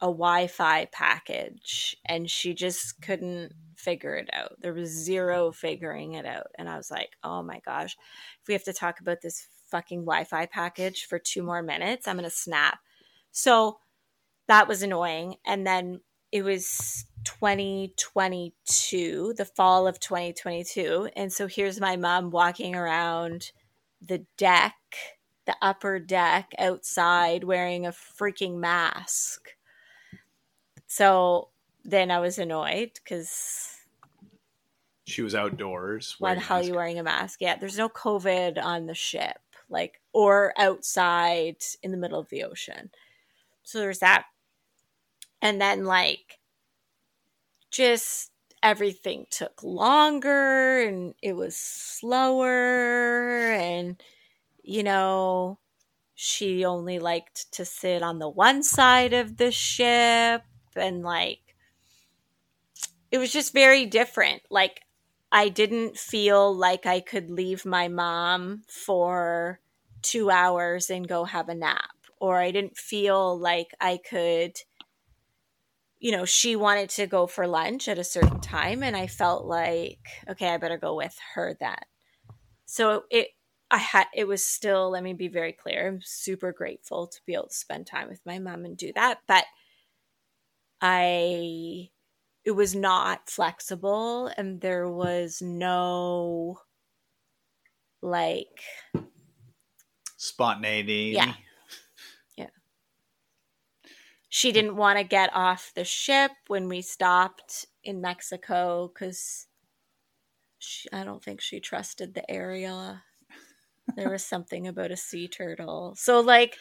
a 0.00 0.06
Wi 0.06 0.46
Fi 0.46 0.86
package 0.86 1.96
and 2.06 2.30
she 2.30 2.54
just 2.54 3.00
couldn't 3.02 3.52
figure 3.76 4.14
it 4.14 4.30
out. 4.32 4.56
There 4.60 4.74
was 4.74 4.90
zero 4.90 5.52
figuring 5.52 6.14
it 6.14 6.26
out. 6.26 6.48
And 6.56 6.68
I 6.68 6.76
was 6.76 6.90
like, 6.90 7.10
oh 7.24 7.42
my 7.42 7.60
gosh, 7.64 7.96
if 8.40 8.48
we 8.48 8.54
have 8.54 8.64
to 8.64 8.72
talk 8.72 9.00
about 9.00 9.20
this 9.22 9.46
fucking 9.70 10.00
Wi 10.00 10.24
Fi 10.24 10.46
package 10.46 11.06
for 11.06 11.18
two 11.18 11.42
more 11.42 11.62
minutes, 11.62 12.06
I'm 12.06 12.16
going 12.16 12.24
to 12.24 12.30
snap. 12.30 12.78
So 13.30 13.78
that 14.48 14.68
was 14.68 14.82
annoying. 14.82 15.36
And 15.46 15.66
then 15.66 16.00
it 16.32 16.42
was 16.42 17.06
2022, 17.24 19.34
the 19.36 19.44
fall 19.44 19.86
of 19.86 20.00
2022. 20.00 21.10
And 21.16 21.32
so 21.32 21.46
here's 21.46 21.80
my 21.80 21.96
mom 21.96 22.30
walking 22.30 22.74
around 22.74 23.52
the 24.00 24.24
deck, 24.36 24.74
the 25.46 25.56
upper 25.62 25.98
deck 25.98 26.52
outside 26.58 27.44
wearing 27.44 27.86
a 27.86 27.92
freaking 27.92 28.58
mask. 28.58 29.50
So 30.88 31.50
then 31.84 32.10
I 32.10 32.18
was 32.18 32.38
annoyed 32.38 32.92
because 32.94 33.76
She 35.06 35.22
was 35.22 35.34
outdoors. 35.34 36.16
why 36.18 36.34
the 36.34 36.40
hell 36.40 36.58
are 36.58 36.62
you 36.62 36.74
wearing 36.74 36.98
a 36.98 37.02
mask? 37.02 37.40
Yeah, 37.40 37.56
there's 37.56 37.78
no 37.78 37.88
COVID 37.88 38.62
on 38.62 38.86
the 38.86 38.94
ship, 38.94 39.38
like, 39.68 40.00
or 40.12 40.52
outside 40.58 41.62
in 41.82 41.92
the 41.92 41.96
middle 41.96 42.18
of 42.18 42.28
the 42.30 42.42
ocean. 42.42 42.90
So 43.62 43.78
there's 43.78 44.00
that. 44.00 44.24
And 45.40 45.60
then, 45.60 45.84
like, 45.84 46.40
just 47.70 48.32
everything 48.62 49.26
took 49.30 49.62
longer 49.62 50.80
and 50.82 51.14
it 51.22 51.34
was 51.34 51.54
slower. 51.54 53.52
And, 53.52 54.02
you 54.62 54.82
know, 54.82 55.58
she 56.14 56.64
only 56.64 56.98
liked 56.98 57.52
to 57.52 57.64
sit 57.64 58.02
on 58.02 58.18
the 58.18 58.28
one 58.28 58.62
side 58.62 59.12
of 59.12 59.36
the 59.36 59.52
ship. 59.52 60.42
And, 60.78 61.02
like, 61.02 61.40
it 63.10 63.18
was 63.18 63.32
just 63.32 63.52
very 63.52 63.86
different. 63.86 64.42
Like, 64.50 64.80
I 65.30 65.48
didn't 65.48 65.98
feel 65.98 66.54
like 66.54 66.86
I 66.86 67.00
could 67.00 67.30
leave 67.30 67.66
my 67.66 67.88
mom 67.88 68.62
for 68.68 69.60
two 70.00 70.30
hours 70.30 70.90
and 70.90 71.08
go 71.08 71.24
have 71.24 71.48
a 71.48 71.54
nap. 71.54 71.90
Or 72.18 72.38
I 72.38 72.50
didn't 72.50 72.76
feel 72.76 73.38
like 73.38 73.68
I 73.80 73.98
could, 73.98 74.56
you 76.00 76.12
know, 76.12 76.24
she 76.24 76.56
wanted 76.56 76.90
to 76.90 77.06
go 77.06 77.26
for 77.26 77.46
lunch 77.46 77.88
at 77.88 77.98
a 77.98 78.04
certain 78.04 78.40
time. 78.40 78.82
And 78.82 78.96
I 78.96 79.06
felt 79.06 79.44
like, 79.44 80.00
okay, 80.28 80.48
I 80.48 80.56
better 80.56 80.78
go 80.78 80.96
with 80.96 81.16
her 81.34 81.56
then. 81.60 81.76
So 82.66 83.04
it, 83.10 83.28
I 83.70 83.78
had, 83.78 84.06
it 84.14 84.26
was 84.26 84.44
still, 84.44 84.90
let 84.90 85.02
me 85.02 85.12
be 85.12 85.28
very 85.28 85.52
clear. 85.52 85.88
I'm 85.88 86.00
super 86.02 86.52
grateful 86.52 87.06
to 87.06 87.20
be 87.26 87.34
able 87.34 87.48
to 87.48 87.54
spend 87.54 87.86
time 87.86 88.08
with 88.08 88.24
my 88.24 88.38
mom 88.38 88.64
and 88.64 88.76
do 88.76 88.92
that. 88.94 89.20
But 89.26 89.44
I, 90.80 91.90
it 92.44 92.52
was 92.52 92.74
not 92.74 93.28
flexible 93.28 94.30
and 94.36 94.60
there 94.60 94.88
was 94.88 95.42
no 95.42 96.60
like 98.00 98.62
Spontaneity. 100.16 101.12
Yeah. 101.14 101.34
Yeah. 102.36 102.48
she 104.28 104.52
didn't 104.52 104.76
want 104.76 104.98
to 104.98 105.04
get 105.04 105.30
off 105.34 105.72
the 105.74 105.84
ship 105.84 106.32
when 106.48 106.68
we 106.68 106.82
stopped 106.82 107.66
in 107.84 108.00
Mexico 108.00 108.90
because 108.92 109.46
I 110.92 111.04
don't 111.04 111.22
think 111.22 111.40
she 111.40 111.60
trusted 111.60 112.14
the 112.14 112.28
area. 112.30 113.02
There 113.96 114.10
was 114.10 114.24
something 114.24 114.66
about 114.66 114.90
a 114.90 114.96
sea 114.96 115.28
turtle. 115.28 115.94
So, 115.96 116.20
like, 116.20 116.56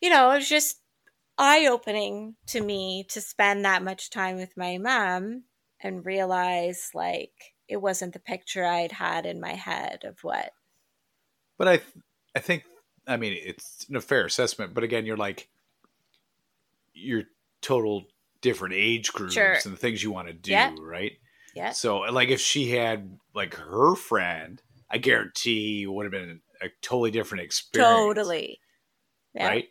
you 0.00 0.10
know, 0.10 0.30
it 0.30 0.38
was 0.38 0.48
just 0.48 0.78
eye 1.38 1.66
opening 1.66 2.36
to 2.48 2.60
me 2.60 3.04
to 3.10 3.20
spend 3.20 3.64
that 3.64 3.82
much 3.82 4.10
time 4.10 4.36
with 4.36 4.56
my 4.56 4.78
mom 4.78 5.44
and 5.80 6.04
realize, 6.06 6.90
like, 6.94 7.32
it 7.68 7.78
wasn't 7.78 8.12
the 8.12 8.18
picture 8.20 8.64
I'd 8.64 8.92
had 8.92 9.26
in 9.26 9.40
my 9.40 9.52
head 9.54 10.04
of 10.04 10.22
what. 10.22 10.50
But 11.58 11.68
I, 11.68 11.80
I 12.34 12.40
think, 12.40 12.64
I 13.06 13.16
mean, 13.16 13.36
it's 13.42 13.86
a 13.94 14.00
fair 14.00 14.24
assessment. 14.24 14.74
But 14.74 14.84
again, 14.84 15.06
you're 15.06 15.16
like, 15.16 15.48
you're 16.92 17.24
total 17.60 18.04
different 18.40 18.74
age 18.74 19.12
groups 19.12 19.34
Sure. 19.34 19.52
and 19.64 19.72
the 19.72 19.78
things 19.78 20.02
you 20.02 20.10
want 20.10 20.28
to 20.28 20.34
do, 20.34 20.52
Yeah. 20.52 20.74
right? 20.80 21.12
Yeah. 21.54 21.70
So, 21.70 21.98
like, 22.00 22.28
if 22.30 22.40
she 22.40 22.70
had 22.70 23.18
like 23.34 23.54
her 23.54 23.94
friend, 23.94 24.60
I 24.90 24.98
guarantee 24.98 25.82
it 25.82 25.86
would 25.86 26.04
have 26.04 26.12
been 26.12 26.40
a 26.60 26.68
totally 26.82 27.10
different 27.10 27.44
experience. 27.44 27.92
Totally. 27.92 28.60
Yeah. 29.34 29.46
right? 29.48 29.68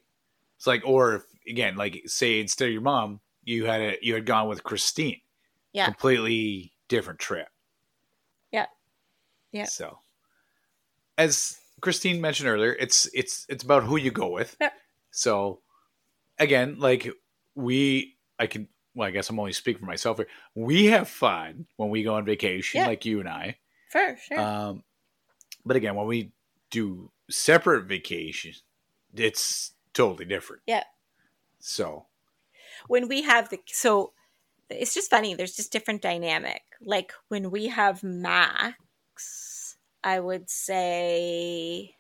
It's 0.58 0.68
like, 0.68 0.82
or 0.86 1.16
if 1.16 1.24
again, 1.48 1.76
like, 1.76 2.02
say 2.06 2.40
instead 2.40 2.68
of 2.68 2.74
your 2.74 2.82
mom, 2.82 3.20
you 3.44 3.66
had 3.66 3.82
a 3.82 3.98
you 4.02 4.14
had 4.14 4.26
gone 4.26 4.48
with 4.48 4.64
Christine, 4.64 5.22
Yeah. 5.74 5.86
completely 5.86 6.72
different 6.88 7.20
trip. 7.20 7.48
Yeah. 8.52 8.68
Yeah. 9.52 9.66
So, 9.66 10.00
as 11.18 11.58
Christine 11.82 12.22
mentioned 12.22 12.50
earlier, 12.50 12.74
it's 12.80 13.10
it's 13.14 13.46
it's 13.50 13.64
about 13.64 13.84
who 13.84 13.98
you 13.98 14.12
go 14.12 14.30
with. 14.30 14.56
Yeah. 14.62 14.70
So, 15.12 15.62
again, 16.40 16.78
like 16.80 17.10
we, 17.56 18.18
I 18.40 18.48
can. 18.48 18.68
Well, 18.96 19.08
I 19.08 19.12
guess 19.12 19.30
I'm 19.30 19.40
only 19.40 19.54
speaking 19.54 19.80
for 19.80 19.88
myself 19.88 20.18
here. 20.18 20.28
We 20.54 20.86
have 20.86 21.08
fun 21.10 21.66
when 21.78 21.90
we 21.90 22.04
go 22.04 22.14
on 22.14 22.26
vacation, 22.26 22.80
Yeah. 22.82 22.88
like 22.88 23.06
you 23.06 23.20
and 23.20 23.28
I. 23.28 23.58
For 23.90 24.16
sure. 24.28 24.40
Um, 24.40 24.84
but 25.66 25.76
again, 25.76 25.96
when 25.96 26.06
we 26.06 26.32
do 26.70 27.12
separate 27.30 27.86
vacations, 27.86 28.62
it's 29.16 29.74
totally 29.94 30.26
different. 30.26 30.62
Yeah. 30.68 30.84
So 31.66 32.08
when 32.88 33.08
we 33.08 33.22
have 33.24 33.50
the 33.50 33.60
so 33.68 34.12
it's 34.70 34.94
just 34.94 35.10
funny 35.10 35.34
there's 35.34 35.56
just 35.56 35.72
different 35.72 36.02
dynamic 36.02 36.62
like 36.82 37.14
when 37.30 37.52
we 37.52 37.68
have 37.68 38.04
max 38.04 39.78
i 40.04 40.20
would 40.20 40.50
say 40.50 41.96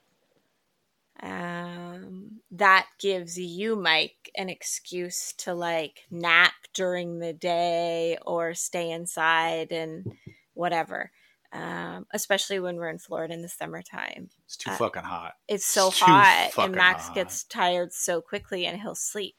um 1.22 2.42
that 2.52 2.88
gives 3.00 3.38
you 3.38 3.76
mike 3.76 4.30
an 4.36 4.50
excuse 4.50 5.34
to 5.34 5.54
like 5.54 6.02
nap 6.12 6.54
during 6.74 7.20
the 7.20 7.34
day 7.34 8.18
or 8.26 8.54
stay 8.54 8.90
inside 8.92 9.72
and 9.72 10.12
whatever 10.56 11.12
um 11.54 12.06
especially 12.12 12.60
when 12.60 12.76
we're 12.78 12.90
in 12.90 12.98
florida 12.98 13.34
in 13.34 13.42
the 13.44 13.48
summertime 13.50 14.30
it's 14.46 14.58
too 14.58 14.72
Uh, 14.72 14.76
fucking 14.76 15.04
hot. 15.04 15.34
it's 15.48 15.66
so 15.66 15.90
It's 15.90 16.00
hot 16.00 16.52
and 16.58 16.76
Max 16.76 17.06
hot. 17.06 17.16
gets 17.16 17.44
tired 17.44 17.94
so 17.94 18.22
quickly 18.22 18.66
and 18.66 18.82
he'll 18.82 18.96
sleep. 18.96 19.36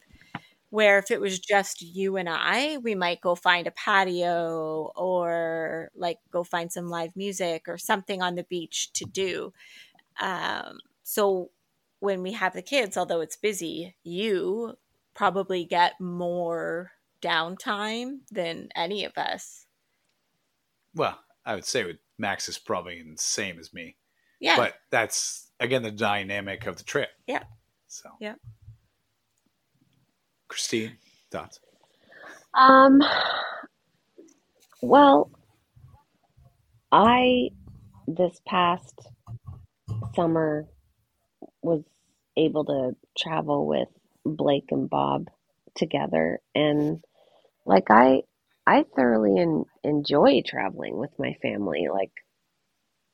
Where 0.75 0.99
if 0.99 1.13
it 1.13 1.21
was 1.21 1.39
just 1.39 1.83
you 1.83 2.17
and 2.17 2.29
I, 2.29 2.79
we 2.79 2.97
might 2.97 3.21
go 3.21 3.37
find 3.37 3.69
a 3.69 3.71
patio 3.71 4.91
or 4.97 5.93
like 5.95 6.19
go 6.33 6.43
find 6.43 6.73
some 6.73 6.89
live 6.91 7.15
music 7.15 7.69
or 7.69 7.79
something 7.79 8.21
on 8.23 8.35
the 8.35 8.43
beach 8.43 8.93
to 8.95 9.05
do. 9.05 9.53
Um, 10.19 10.81
so 11.05 11.51
when 12.01 12.25
we 12.25 12.33
have 12.33 12.55
the 12.55 12.61
kids, 12.61 12.97
although 12.97 13.21
it's 13.21 13.37
busy, 13.37 13.95
you 14.03 14.77
probably 15.15 15.65
get 15.65 16.01
more 16.01 16.91
downtime 17.23 18.19
than 18.33 18.69
any 18.75 19.05
of 19.05 19.17
us. 19.17 19.67
Well, 20.93 21.21
I 21.47 21.55
would 21.55 21.65
say 21.67 21.85
with 21.85 21.99
Max 22.19 22.49
is 22.49 22.59
probably 22.59 23.01
the 23.01 23.17
same 23.17 23.61
as 23.61 23.73
me, 23.73 23.95
Yeah. 24.41 24.57
but 24.57 24.75
that's 24.91 25.53
again 25.61 25.85
the 25.85 25.93
dynamic 25.93 26.67
of 26.67 26.79
the 26.79 26.85
trip. 26.85 27.11
Yeah. 27.29 27.45
So 27.87 28.11
Yeah. 28.19 28.35
Christine, 30.49 30.97
thoughts? 31.31 31.61
Um, 32.55 33.01
well, 34.83 35.31
I 36.93 37.51
this 38.07 38.41
past 38.47 39.01
summer 40.15 40.67
was 41.63 41.83
able 42.37 42.65
to 42.67 42.97
travel 43.19 43.67
with 43.67 43.89
Blake 44.25 44.67
and 44.71 44.89
Bob 44.89 45.29
together, 45.75 46.41
and 46.55 47.03
like 47.67 47.91
I, 47.91 48.23
I 48.67 48.85
thoroughly 48.95 49.41
en- 49.41 49.65
enjoy 49.83 50.43
traveling 50.47 50.97
with 50.97 51.11
my 51.19 51.35
family. 51.43 51.89
Like, 51.93 52.13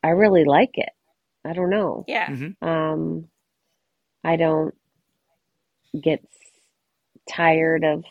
I 0.03 0.09
really 0.09 0.45
like 0.45 0.72
it. 0.74 0.91
I 1.45 1.53
don't 1.55 1.70
know. 1.70 2.05
yeah. 2.07 2.26
Mm-hmm. 2.26 2.68
Um, 2.68 3.28
I 4.22 4.37
don't 4.37 4.74
get 5.99 6.20
s- 6.22 6.49
tired 7.31 7.85
of, 7.85 8.05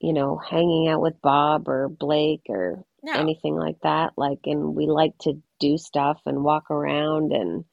you 0.00 0.12
know, 0.12 0.36
hanging 0.38 0.88
out 0.88 1.00
with 1.02 1.20
Bob 1.22 1.68
or 1.68 1.88
Blake 1.88 2.44
or 2.48 2.84
No. 3.02 3.14
anything 3.14 3.56
like 3.56 3.78
that. 3.82 4.12
Like, 4.16 4.40
and 4.46 4.74
we 4.76 4.86
like 4.86 5.18
to 5.22 5.42
do 5.60 5.78
stuff 5.78 6.20
and 6.26 6.44
walk 6.44 6.70
around. 6.70 7.32
And 7.32 7.64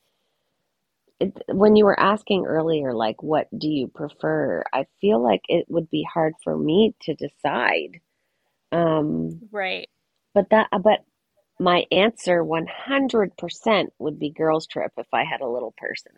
it, 1.19 1.33
when 1.49 1.75
you 1.75 1.85
were 1.85 1.99
asking 1.99 2.45
earlier, 2.45 2.93
like, 2.93 3.23
what 3.23 3.47
do 3.57 3.67
you 3.69 3.87
prefer? 3.87 4.63
I 4.73 4.87
feel 5.01 5.21
like 5.21 5.41
it 5.49 5.65
would 5.69 5.89
be 5.89 6.07
hard 6.11 6.33
for 6.43 6.57
me 6.57 6.95
to 7.03 7.15
decide. 7.15 8.01
Um, 8.71 9.43
right. 9.51 9.89
but 10.33 10.49
that, 10.51 10.69
but 10.83 11.05
my 11.59 11.85
answer 11.91 12.43
100% 12.43 13.89
would 13.99 14.19
be 14.19 14.31
girls' 14.31 14.67
trip 14.67 14.93
if 14.97 15.07
I 15.13 15.23
had 15.25 15.41
a 15.41 15.47
little 15.47 15.73
person. 15.77 16.13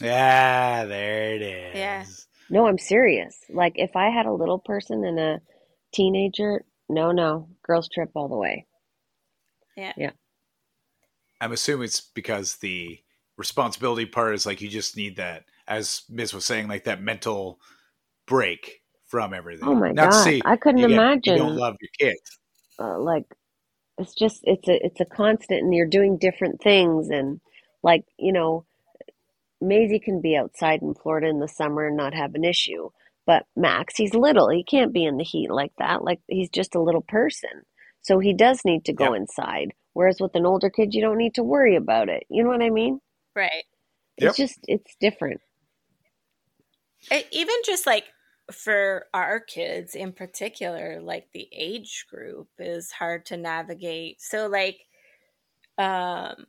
Yeah, 0.00 0.84
there 0.84 1.34
it 1.34 1.42
is. 1.42 1.72
Yeah. 1.72 2.04
No, 2.50 2.66
I'm 2.66 2.78
serious. 2.78 3.36
Like 3.50 3.74
if 3.76 3.96
I 3.96 4.10
had 4.10 4.26
a 4.26 4.32
little 4.32 4.58
person 4.58 5.04
and 5.04 5.18
a 5.18 5.40
teenager, 5.92 6.64
no, 6.88 7.12
no, 7.12 7.48
girls 7.64 7.88
trip 7.88 8.10
all 8.14 8.28
the 8.28 8.36
way. 8.36 8.66
Yeah. 9.76 9.92
Yeah. 9.96 10.10
I'm 11.40 11.52
assuming 11.52 11.84
it's 11.86 12.00
because 12.00 12.56
the 12.56 12.98
responsibility 13.36 14.06
part 14.06 14.34
is 14.34 14.46
like 14.46 14.60
you 14.60 14.68
just 14.68 14.96
need 14.96 15.16
that, 15.16 15.44
as 15.66 16.02
Miz 16.08 16.32
was 16.34 16.44
saying, 16.44 16.68
like 16.68 16.84
that 16.84 17.02
mental 17.02 17.58
break 18.26 18.80
from 19.08 19.34
everything. 19.34 19.68
Oh 19.68 19.74
my 19.74 19.92
Not 19.92 20.10
God, 20.10 20.24
say 20.24 20.42
I 20.44 20.56
couldn't 20.56 20.78
you 20.80 20.88
get- 20.88 20.94
imagine. 20.94 21.34
You 21.34 21.42
don't 21.42 21.56
love 21.56 21.76
your 21.80 22.10
kids. 22.10 22.38
Uh, 22.78 22.98
like 22.98 23.24
it's 23.98 24.14
just 24.14 24.40
it's 24.44 24.68
a 24.68 24.84
it's 24.86 25.00
a 25.00 25.04
constant, 25.04 25.62
and 25.62 25.74
you're 25.74 25.86
doing 25.86 26.16
different 26.16 26.60
things, 26.62 27.10
and 27.10 27.40
like 27.82 28.04
you 28.18 28.32
know, 28.32 28.64
Maisie 29.62 30.00
can 30.00 30.22
be 30.22 30.36
outside 30.36 30.82
in 30.82 30.94
Florida 30.94 31.28
in 31.28 31.40
the 31.40 31.48
summer 31.48 31.88
and 31.88 31.96
not 31.98 32.14
have 32.14 32.34
an 32.36 32.44
issue, 32.44 32.90
but 33.26 33.46
Max, 33.56 33.96
he's 33.96 34.14
little, 34.14 34.50
he 34.50 34.64
can't 34.64 34.94
be 34.94 35.06
in 35.06 35.18
the 35.18 35.24
heat 35.24 35.50
like 35.50 35.72
that. 35.78 36.04
Like 36.04 36.20
he's 36.28 36.50
just 36.50 36.76
a 36.76 36.82
little 36.82 37.02
person, 37.02 37.62
so 38.02 38.20
he 38.20 38.34
does 38.34 38.62
need 38.66 38.86
to 38.86 38.94
go 38.94 39.12
Yep. 39.12 39.14
inside. 39.14 39.74
Whereas 39.94 40.18
with 40.20 40.36
an 40.36 40.46
older 40.46 40.70
kid, 40.70 40.94
you 40.94 41.02
don't 41.02 41.18
need 41.18 41.36
to 41.36 41.44
worry 41.44 41.76
about 41.76 42.10
it. 42.10 42.24
You 42.30 42.44
know 42.44 42.50
what 42.50 42.62
I 42.62 42.70
mean? 42.70 43.00
Right. 43.36 43.64
It's 44.18 44.36
just 44.36 44.60
it's 44.68 44.96
different. 45.00 45.40
E- 47.12 47.24
even 47.32 47.56
just 47.64 47.86
like 47.86 48.04
for 48.52 49.06
our 49.14 49.40
kids 49.40 49.94
in 49.94 50.12
particular 50.12 51.00
like 51.02 51.28
the 51.34 51.48
age 51.56 52.06
group 52.10 52.48
is 52.58 52.92
hard 52.92 53.26
to 53.26 53.36
navigate 53.36 54.20
so 54.20 54.48
like 54.48 54.78
um 55.78 56.46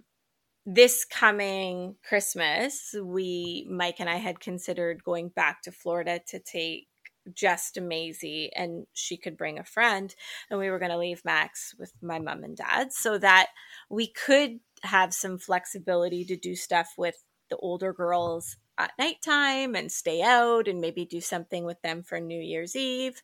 this 0.65 1.03
coming 1.05 1.95
christmas 2.07 2.95
we 3.03 3.67
mike 3.69 3.97
and 3.99 4.09
i 4.09 4.15
had 4.15 4.39
considered 4.39 5.03
going 5.03 5.27
back 5.29 5.61
to 5.61 5.71
florida 5.71 6.21
to 6.25 6.39
take 6.39 6.87
just 7.33 7.79
Maisie 7.79 8.51
and 8.55 8.85
she 8.93 9.15
could 9.15 9.37
bring 9.37 9.57
a 9.57 9.63
friend 9.63 10.13
and 10.49 10.59
we 10.59 10.69
were 10.69 10.79
going 10.79 10.91
to 10.91 10.97
leave 10.97 11.23
Max 11.23 11.73
with 11.79 11.93
my 12.01 12.19
mom 12.19 12.43
and 12.43 12.57
dad 12.57 12.91
so 12.91 13.17
that 13.17 13.47
we 13.89 14.07
could 14.07 14.59
have 14.83 15.13
some 15.13 15.37
flexibility 15.37 16.25
to 16.25 16.35
do 16.35 16.55
stuff 16.55 16.93
with 16.97 17.23
the 17.49 17.55
older 17.57 17.93
girls 17.93 18.57
at 18.77 18.91
nighttime 18.97 19.75
and 19.75 19.91
stay 19.91 20.21
out 20.21 20.67
and 20.67 20.81
maybe 20.81 21.05
do 21.05 21.21
something 21.21 21.63
with 21.63 21.81
them 21.81 22.03
for 22.03 22.19
New 22.19 22.41
Year's 22.41 22.75
Eve, 22.75 23.21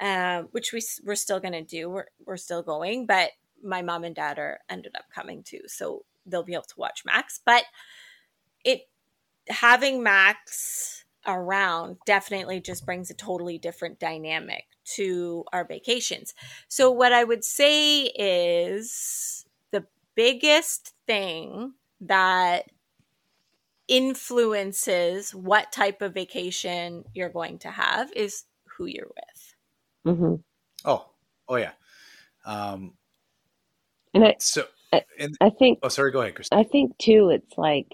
um, 0.00 0.48
which 0.52 0.72
we 0.72 0.80
we're 1.04 1.14
still 1.14 1.40
going 1.40 1.52
to 1.52 1.62
do. 1.62 1.90
We're 1.90 2.06
we're 2.24 2.36
still 2.36 2.62
going, 2.62 3.06
but 3.06 3.30
my 3.62 3.82
mom 3.82 4.04
and 4.04 4.14
dad 4.14 4.38
are 4.38 4.60
ended 4.70 4.92
up 4.96 5.04
coming 5.14 5.42
too, 5.42 5.60
so 5.66 6.04
they'll 6.26 6.42
be 6.42 6.54
able 6.54 6.64
to 6.64 6.78
watch 6.80 7.04
Max. 7.04 7.40
But 7.44 7.64
it 8.64 8.82
having 9.48 10.02
Max 10.02 11.04
around 11.26 11.96
definitely 12.06 12.60
just 12.60 12.86
brings 12.86 13.10
a 13.10 13.14
totally 13.14 13.58
different 13.58 13.98
dynamic 13.98 14.64
to 14.84 15.44
our 15.52 15.64
vacations. 15.66 16.34
So 16.68 16.90
what 16.90 17.12
I 17.12 17.24
would 17.24 17.44
say 17.44 18.02
is 18.04 19.44
the 19.72 19.84
biggest 20.14 20.94
thing 21.06 21.74
that 22.00 22.66
influences 23.88 25.34
what 25.34 25.72
type 25.72 26.02
of 26.02 26.14
vacation 26.14 27.04
you're 27.14 27.28
going 27.28 27.58
to 27.60 27.70
have 27.70 28.12
is 28.14 28.44
who 28.76 28.86
you're 28.86 29.08
with. 29.08 29.54
hmm 30.04 30.34
Oh, 30.84 31.06
oh 31.48 31.56
yeah. 31.56 31.72
Um, 32.44 32.94
And 34.14 34.24
I, 34.24 34.36
so, 34.38 34.64
I- 34.92 35.04
and, 35.18 35.36
I 35.40 35.50
think 35.50 35.80
oh, 35.82 35.88
sorry. 35.88 36.10
Go 36.12 36.20
ahead, 36.22 36.34
Christine. 36.34 36.58
I 36.58 36.62
think 36.64 36.96
too, 36.98 37.30
it's 37.30 37.58
like, 37.58 37.88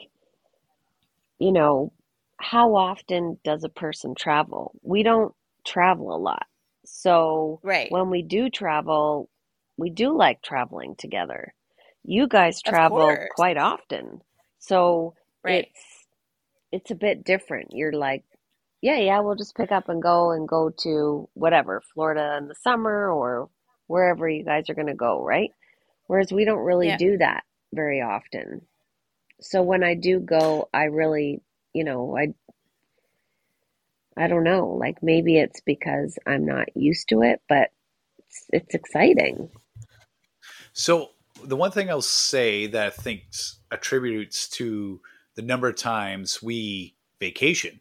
you 1.39 1.53
know, 1.53 1.93
how 2.39 2.77
often 2.77 3.39
does 3.45 3.65
a 3.65 3.69
person 3.69 4.15
travel? 4.15 4.73
We 4.83 5.03
don't 5.03 5.35
travel 5.65 6.15
a 6.15 6.19
lot. 6.19 6.47
So 6.85 7.61
Right. 7.63 7.91
when 7.91 8.11
we 8.11 8.23
do 8.23 8.51
travel, 8.51 9.29
we 9.77 9.91
do 9.91 10.17
like 10.17 10.43
traveling 10.43 10.95
together. 10.97 11.55
You 12.05 12.27
guys 12.29 12.61
travel 12.63 12.99
course. 12.99 13.29
quite 13.35 13.57
often. 13.57 14.21
So 14.59 15.15
right. 15.45 15.67
it's 15.67 16.07
it's 16.73 16.91
a 16.91 16.95
bit 16.97 17.25
different. 17.25 17.69
You're 17.73 17.93
like, 17.93 18.25
yeah, 18.81 18.99
yeah, 18.99 19.21
we'll 19.21 19.37
just 19.37 19.57
pick 19.57 19.73
up 19.73 19.89
and 19.89 20.03
go 20.03 20.33
and 20.33 20.49
go 20.49 20.71
to 20.83 21.29
whatever, 21.35 21.83
Florida 21.95 22.37
in 22.39 22.49
the 22.49 22.55
summer 22.57 23.11
or 23.13 23.49
wherever 23.87 24.29
you 24.29 24.45
guys 24.45 24.71
are 24.71 24.75
going 24.75 24.87
to 24.89 24.95
go, 24.95 25.23
right? 25.25 25.51
Whereas 26.13 26.31
we 26.31 26.45
don't 26.45 26.59
really 26.59 26.89
Yeah. 26.89 26.97
do 26.99 27.17
that 27.17 27.45
very 27.73 28.03
often. 28.03 28.67
So 29.41 29.63
when 29.63 29.83
I 29.83 29.95
do 29.95 30.21
go, 30.21 30.69
I 30.75 30.85
really, 30.85 31.41
you 31.73 31.85
know, 31.85 32.15
I 32.15 32.35
I 34.15 34.27
don't 34.27 34.45
know, 34.45 34.77
like 34.79 35.03
maybe 35.03 35.39
it's 35.39 35.63
because 35.63 36.19
I'm 36.27 36.45
not 36.45 36.77
used 36.77 37.09
to 37.09 37.23
it, 37.23 37.41
but 37.49 37.71
it's, 38.19 38.47
it's 38.53 38.75
exciting. 38.75 39.49
So 40.75 41.13
the 41.47 41.57
one 41.57 41.71
thing 41.71 41.89
I'll 41.89 42.03
say 42.03 42.67
that 42.67 42.87
I 42.89 42.91
think 42.91 43.23
attributes 43.71 44.51
to 44.51 45.01
the 45.35 45.41
number 45.41 45.67
of 45.67 45.77
times 45.77 46.43
we 46.43 46.95
vacation, 47.21 47.81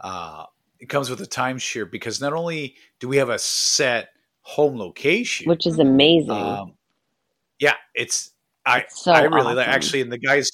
uh, 0.00 0.44
it 0.78 0.86
comes 0.88 1.10
with 1.10 1.20
a 1.20 1.26
timeshare 1.26 1.90
because 1.90 2.20
not 2.20 2.32
only 2.32 2.76
do 3.00 3.08
we 3.08 3.16
have 3.16 3.28
a 3.30 3.40
set 3.40 4.10
home 4.42 4.78
location, 4.78 5.48
which 5.48 5.66
is 5.66 5.80
amazing. 5.80 6.60
um, 6.60 6.74
yeah, 7.62 7.76
it's 7.94 8.32
I 8.66 8.86
It's 8.90 9.02
so 9.04 9.12
I 9.12 9.22
really 9.24 9.54
like 9.54 9.68
actually, 9.68 10.02
and 10.02 10.12
the 10.12 10.18
guys, 10.18 10.50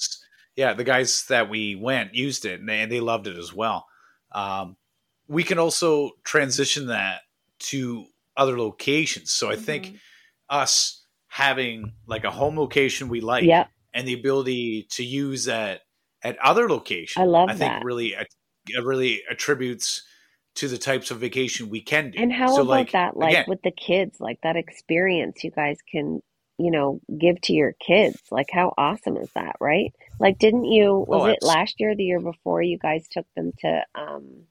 yeah, 0.55 0.73
the 0.73 0.85
guys 0.85 1.25
that 1.29 1.49
we 1.49 1.75
went 1.75 2.15
used 2.15 2.45
it 2.45 2.61
and 2.61 2.69
they, 2.69 2.81
and 2.81 2.91
they 2.91 3.01
loved 3.01 3.27
it 3.27 3.37
as 3.37 3.53
well. 3.53 3.87
Um, 4.31 4.77
we 5.27 5.43
can 5.43 5.59
also 5.59 6.11
transition 6.23 6.87
that 6.87 7.21
to 7.59 8.05
other 8.37 8.57
locations. 8.59 9.31
So 9.31 9.51
I 9.51 9.57
think 9.57 9.91
Mhm. 9.91 9.99
us 10.49 11.05
having 11.27 11.93
like 12.07 12.25
a 12.25 12.31
home 12.31 12.57
location 12.57 13.09
we 13.09 13.21
like 13.21 13.47
Yep. 13.47 13.71
and 13.93 14.07
the 14.07 14.13
ability 14.13 14.87
to 14.91 15.03
use 15.03 15.45
that 15.45 15.81
at 16.23 16.37
other 16.39 16.69
locations 16.69 17.23
I 17.23 17.25
love 17.25 17.49
i 17.49 17.53
think 17.55 17.75
that. 17.75 17.81
really 17.81 18.13
it 18.13 18.27
really 18.85 19.23
attributes 19.29 20.03
to 20.55 20.67
the 20.67 20.77
types 20.77 21.11
of 21.11 21.19
vacation 21.19 21.69
we 21.69 21.81
can 21.81 22.11
do 22.11 22.17
And 22.17 22.31
how 22.33 22.57
So, 22.57 22.61
about 22.61 22.91
that, 22.91 23.15
like 23.17 23.39
again, 23.39 23.45
with 23.47 23.61
the 23.63 23.71
kids, 23.71 24.19
like 24.19 24.41
that 24.41 24.55
experience 24.55 25.43
you 25.43 25.51
guys 25.51 25.77
can, 25.81 26.21
you 26.59 26.69
know, 26.71 26.99
give 27.17 27.39
to 27.41 27.53
your 27.53 27.73
kids? 27.73 28.21
Like, 28.31 28.49
how 28.51 28.73
awesome 28.77 29.17
is 29.17 29.29
that, 29.33 29.55
right? 29.59 29.93
Like, 30.19 30.37
didn't 30.37 30.65
you, 30.65 31.05
was 31.07 31.21
Oh, 31.21 31.25
it 31.25 31.39
last 31.41 31.79
year, 31.79 31.91
or 31.91 31.95
the 31.95 32.03
year 32.03 32.19
before, 32.19 32.61
you 32.61 32.77
guys 32.77 33.07
took 33.09 33.25
them 33.35 33.51
to, 33.59 33.83
um, 33.95 34.43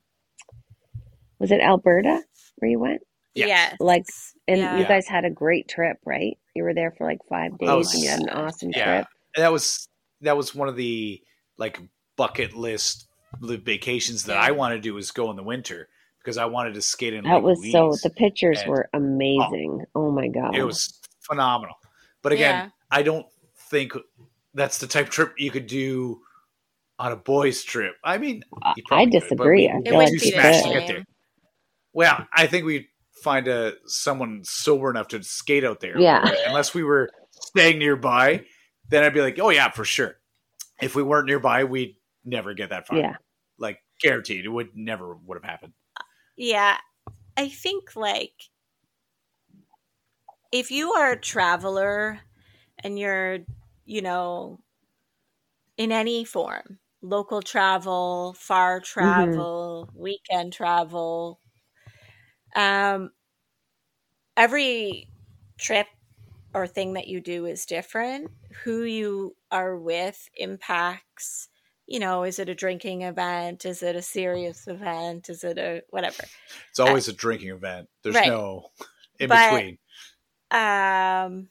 was 1.38 1.50
it 1.52 1.60
Alberta 1.60 2.22
where 2.56 2.70
you 2.70 2.78
went? 2.78 3.02
Yes. 3.34 3.48
Yes. 3.48 3.76
Like, 3.78 4.06
And 4.48 4.58
Yeah. 4.60 4.78
you 4.78 4.84
guys 4.86 5.06
had 5.06 5.24
a 5.24 5.30
great 5.30 5.68
trip, 5.68 5.98
right? 6.04 6.38
You 6.54 6.64
were 6.64 6.74
there 6.74 6.90
for 6.96 7.06
like 7.06 7.18
five 7.28 7.56
days 7.58 7.68
was- 7.68 7.94
and 7.94 8.02
you 8.02 8.08
had 8.08 8.20
an 8.20 8.30
awesome 8.30 8.70
yeah 8.74 8.84
trip. 9.00 9.06
And 9.36 9.44
that 9.44 9.52
was 9.52 9.86
that 10.22 10.36
was 10.36 10.54
one 10.54 10.68
of 10.68 10.74
the 10.76 11.22
like 11.58 11.78
bucket 12.16 12.54
list 12.56 13.06
vacations 13.42 14.24
that 14.24 14.32
Yeah. 14.34 14.42
i 14.42 14.50
want 14.50 14.72
to 14.74 14.80
do 14.80 14.96
is 14.96 15.10
go 15.12 15.30
in 15.30 15.36
the 15.36 15.42
winter 15.42 15.88
because 16.18 16.38
i 16.38 16.46
wanted 16.46 16.74
to 16.74 16.82
skate 16.82 17.12
in 17.14 17.22
That 17.24 17.34
Lake 17.44 17.58
was 17.58 17.70
so, 17.70 17.94
the 18.02 18.10
pictures 18.10 18.58
and- 18.62 18.70
were 18.70 18.88
amazing. 18.94 19.84
Oh 19.94 20.10
my 20.10 20.26
God. 20.28 20.56
it 20.56 20.64
was 20.64 20.98
phenomenal 21.20 21.76
but 22.22 22.32
again 22.32 22.64
Yeah. 22.66 22.70
i 22.90 23.02
don't 23.02 23.26
think 23.70 23.92
that's 24.54 24.78
the 24.78 24.86
type 24.86 25.06
of 25.06 25.10
trip 25.12 25.34
you 25.38 25.50
could 25.50 25.66
do 25.66 26.20
on 26.98 27.12
a 27.12 27.16
boys 27.16 27.62
trip 27.62 27.94
i 28.04 28.18
mean 28.18 28.42
I- 28.62 28.74
you 28.76 28.82
I 28.86 28.88
probably 28.88 29.06
could, 29.06 29.12
but 29.12 29.20
disagree. 29.20 29.66
we- 29.66 29.68
I 29.68 29.76
It 29.78 29.82
feel 29.84 29.92
we 29.92 29.98
like 29.98 30.04
wouldn't 30.12 30.20
do 30.20 30.26
you 30.28 30.32
be 30.32 30.38
the 30.38 30.62
to 30.62 30.80
get 30.80 30.86
there 30.88 31.04
well 31.92 32.26
i 32.34 32.46
think 32.46 32.64
we'd 32.64 32.86
find 33.22 33.48
a 33.48 33.72
someone 33.86 34.42
sober 34.44 34.90
enough 34.90 35.08
to 35.08 35.22
skate 35.22 35.64
out 35.64 35.80
there 35.80 35.98
Yeah. 35.98 36.22
unless 36.46 36.72
we 36.74 36.82
were 36.84 37.10
staying 37.30 37.78
nearby 37.78 38.44
then 38.88 39.04
i'd 39.04 39.14
be 39.14 39.20
like 39.20 39.38
oh 39.40 39.50
yeah 39.50 39.70
for 39.70 39.84
sure 39.84 40.16
if 40.80 40.94
we 40.94 41.02
weren't 41.02 41.26
nearby 41.26 41.64
we'd 41.64 41.96
never 42.24 42.54
get 42.54 42.70
that 42.70 42.86
far 42.86 42.98
Yeah. 42.98 43.16
like 43.58 43.78
guaranteed 44.00 44.44
it 44.44 44.48
would 44.48 44.70
never 44.76 45.14
would 45.16 45.36
have 45.36 45.44
happened 45.44 45.72
Yeah. 46.36 46.78
I 47.36 47.48
think 47.48 47.94
like 47.96 48.32
if 50.52 50.70
you 50.70 50.92
are 50.92 51.12
a 51.12 51.20
traveler 51.20 52.20
and 52.82 52.98
you're, 52.98 53.40
you 53.84 54.02
know, 54.02 54.60
in 55.76 55.92
any 55.92 56.24
form, 56.24 56.78
local 57.02 57.40
travel, 57.40 58.34
far 58.34 58.80
travel, 58.80 59.88
weekend 59.94 60.52
travel, 60.52 61.40
um 62.54 63.10
every 64.36 65.08
trip 65.58 65.86
or 66.54 66.66
thing 66.66 66.94
that 66.94 67.08
you 67.08 67.20
do 67.20 67.46
is 67.46 67.66
different. 67.66 68.30
Who 68.64 68.84
you 68.84 69.36
are 69.50 69.76
with 69.78 70.28
impacts 70.36 71.48
you 71.90 72.00
know, 72.00 72.22
is 72.24 72.38
it 72.38 72.50
a 72.50 72.54
drinking 72.54 73.02
event? 73.02 73.64
Is 73.64 73.82
it 73.82 73.96
a 73.96 74.02
serious 74.02 74.66
event? 74.68 75.30
Is 75.30 75.42
it 75.44 75.58
a 75.58 75.82
whatever? 75.90 76.30
it's 76.70 76.78
always 76.78 77.08
a 77.08 77.12
drinking 77.12 77.50
event 77.50 77.88
there's 78.02 78.16
Right. 78.16 78.26
no 78.26 78.70
in 79.18 79.28
But- 79.28 79.38
between 79.50 79.78
um 80.50 81.48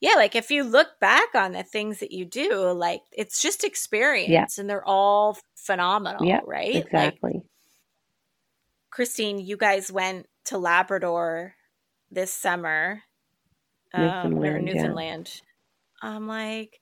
yeah 0.00 0.14
like 0.16 0.34
if 0.34 0.50
you 0.50 0.64
look 0.64 0.88
back 1.00 1.34
on 1.34 1.52
the 1.52 1.62
things 1.62 2.00
that 2.00 2.12
you 2.12 2.24
do 2.24 2.70
like 2.72 3.00
it's 3.12 3.40
just 3.40 3.64
experience 3.64 4.58
and 4.58 4.68
they're 4.68 4.84
all 4.86 5.38
phenomenal 5.56 6.24
Yeah, 6.24 6.40
right 6.46 6.74
like 6.74 7.14
Exactly. 7.14 7.42
christine 8.90 9.38
you 9.38 9.56
guys 9.56 9.90
went 9.90 10.26
to 10.44 10.58
labrador 10.58 11.54
this 12.10 12.32
summer 12.32 13.02
um, 13.94 14.36
or 14.38 14.58
Newfoundland, 14.60 15.40
yeah. 16.02 16.08
i'm 16.08 16.26
like 16.28 16.80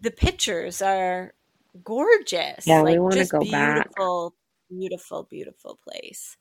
the 0.00 0.10
pictures 0.10 0.80
are 0.80 1.34
gorgeous 1.82 2.66
Yeah, 2.66 2.82
like, 2.82 2.94
we 2.94 3.00
wanna 3.00 3.16
just 3.16 3.32
go 3.32 3.40
back. 3.40 3.74
beautiful 3.74 4.34
beautiful 4.70 5.26
beautiful 5.28 5.78
place 5.86 6.36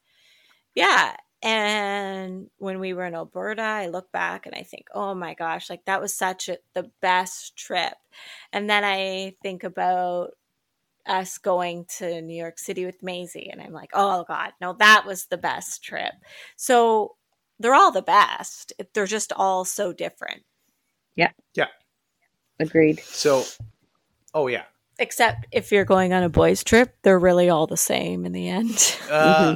yeah 0.76 1.16
and 1.42 2.50
when 2.58 2.80
we 2.80 2.94
were 2.94 3.06
in 3.06 3.16
Alberta, 3.16 3.62
I 3.62 3.88
look 3.88 4.12
back 4.12 4.46
and 4.46 4.56
I 4.56 4.64
think, 4.64 4.88
oh 4.94 5.14
my 5.16 5.34
gosh, 5.34 5.70
like 5.70 5.86
that 5.86 6.02
was 6.02 6.16
such 6.16 6.50
a, 6.50 6.58
the 6.74 6.92
best 7.02 7.56
trip. 7.56 7.94
And 8.54 8.70
then 8.70 8.84
I 8.84 9.36
think 9.42 9.64
about 9.64 10.32
us 11.08 11.38
going 11.38 11.86
to 11.98 12.22
New 12.22 12.36
York 12.36 12.60
City 12.60 12.86
with 12.86 13.02
Maisie, 13.02 13.50
and 13.52 13.62
I'm 13.62 13.74
like, 13.74 13.90
oh 13.94 14.24
God, 14.28 14.52
no, 14.62 14.74
that 14.80 15.06
was 15.06 15.26
the 15.26 15.38
best 15.38 15.84
trip. 15.84 16.14
So 16.56 17.16
they're 17.60 17.74
all 17.74 17.92
the 17.92 18.02
best. 18.02 18.74
They're 18.94 19.06
just 19.06 19.34
all 19.34 19.66
so 19.66 19.94
different. 19.94 20.44
Yeah. 21.16 21.32
Yeah. 21.56 21.68
Agreed. 22.60 23.00
so 23.00 23.44
oh 24.36 24.46
yeah 24.48 24.66
Except 25.02 25.48
if 25.52 25.72
you're 25.72 25.84
going 25.84 26.14
on 26.14 26.22
a 26.22 26.30
boys' 26.30 26.64
trip, 26.64 26.96
they're 27.02 27.18
really 27.18 27.50
all 27.50 27.66
the 27.66 27.76
same 27.76 28.24
in 28.24 28.34
the 28.34 28.48
end. 28.48 28.98
Uh, 29.10 29.56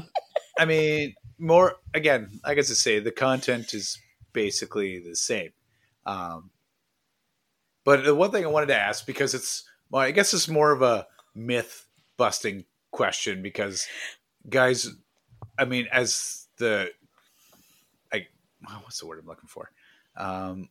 I 0.57 0.65
mean, 0.65 1.13
more 1.37 1.75
again. 1.93 2.39
I 2.43 2.53
guess 2.53 2.67
to 2.67 2.75
say 2.75 2.99
the 2.99 3.11
content 3.11 3.73
is 3.73 3.99
basically 4.33 4.99
the 4.99 5.15
same. 5.15 5.51
Um, 6.05 6.51
but 7.83 8.03
the 8.03 8.15
one 8.15 8.31
thing 8.31 8.43
I 8.43 8.49
wanted 8.49 8.67
to 8.67 8.77
ask 8.79 9.05
because 9.05 9.33
it's 9.33 9.63
well, 9.89 10.01
I 10.01 10.11
guess 10.11 10.33
it's 10.33 10.47
more 10.47 10.71
of 10.71 10.81
a 10.81 11.07
myth 11.33 11.87
busting 12.17 12.65
question 12.91 13.41
because 13.41 13.87
guys, 14.49 14.89
I 15.57 15.65
mean, 15.65 15.87
as 15.91 16.47
the 16.57 16.91
I 18.11 18.25
what's 18.83 18.99
the 18.99 19.07
word 19.07 19.19
I'm 19.19 19.27
looking 19.27 19.49
for? 19.49 19.71
Um, 20.17 20.69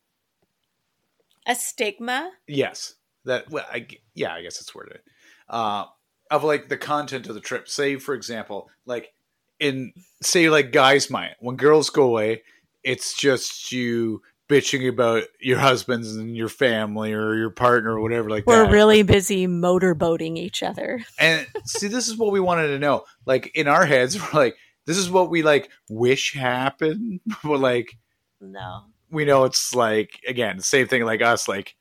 a 1.47 1.55
stigma? 1.55 2.33
Yes, 2.47 2.95
that 3.25 3.51
well, 3.51 3.67
I, 3.71 3.87
yeah, 4.15 4.35
I 4.35 4.43
guess 4.43 4.59
that's 4.59 4.75
word 4.75 4.93
it. 4.95 5.05
Uh, 5.49 5.85
of 6.31 6.43
like 6.43 6.69
the 6.69 6.77
content 6.77 7.29
of 7.29 7.35
the 7.35 7.41
trip. 7.41 7.69
Say, 7.69 7.97
for 7.97 8.15
example, 8.15 8.71
like 8.87 9.13
in 9.61 9.93
say 10.23 10.49
like 10.51 10.73
guys' 10.73 11.11
might 11.11 11.35
when 11.41 11.57
girls 11.57 11.91
go 11.91 12.03
away, 12.05 12.43
it's 12.83 13.15
just 13.17 13.73
you 13.73 14.23
bitching 14.49 14.87
about 14.89 15.23
your 15.41 15.59
husbands 15.59 16.15
and 16.17 16.37
your 16.37 16.51
family 16.51 17.15
or 17.15 17.35
your 17.35 17.49
partner 17.51 17.93
or 17.93 18.01
whatever 18.01 18.29
like 18.29 18.47
We're 18.47 18.65
that. 18.65 18.73
really 18.73 19.03
busy 19.03 19.47
motorboating 19.47 20.37
each 20.37 20.63
other. 20.63 21.01
and 21.19 21.47
see, 21.65 21.89
this 21.89 22.09
is 22.09 22.17
what 22.19 22.31
we 22.31 22.41
wanted 22.41 22.69
to 22.69 22.79
know. 22.79 23.05
Like 23.25 23.51
in 23.55 23.69
our 23.69 23.87
heads, 23.87 24.21
we're 24.35 24.39
like, 24.41 24.57
this 24.87 24.99
is 24.99 25.09
what 25.11 25.31
we 25.31 25.43
like 25.43 25.71
wish 25.89 26.35
happened, 26.35 27.21
but 27.43 27.59
like 27.59 27.97
No. 28.41 28.83
we 29.11 29.25
know 29.25 29.45
it's 29.45 29.75
like 29.75 30.21
again 30.29 30.61
same 30.61 30.89
thing 30.89 31.05
like 31.05 31.23
us 31.23 31.49
like 31.49 31.75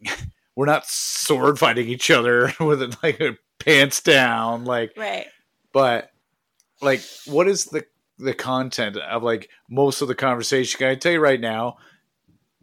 we're 0.56 0.64
not 0.66 0.86
sword 0.86 1.58
fighting 1.58 1.88
each 1.88 2.10
other 2.10 2.52
with 2.60 2.94
like 3.02 3.20
pants 3.58 4.00
down, 4.02 4.64
like 4.64 4.92
Right. 4.96 5.26
but 5.72 6.10
like 6.82 7.00
what 7.26 7.48
is 7.48 7.64
the 7.66 7.84
the 8.18 8.34
content 8.34 8.96
of 8.96 9.22
like 9.22 9.48
most 9.70 10.00
of 10.02 10.08
the 10.08 10.14
conversation 10.14 10.78
can 10.78 10.88
i 10.88 10.94
tell 10.94 11.12
you 11.12 11.20
right 11.20 11.40
now 11.40 11.76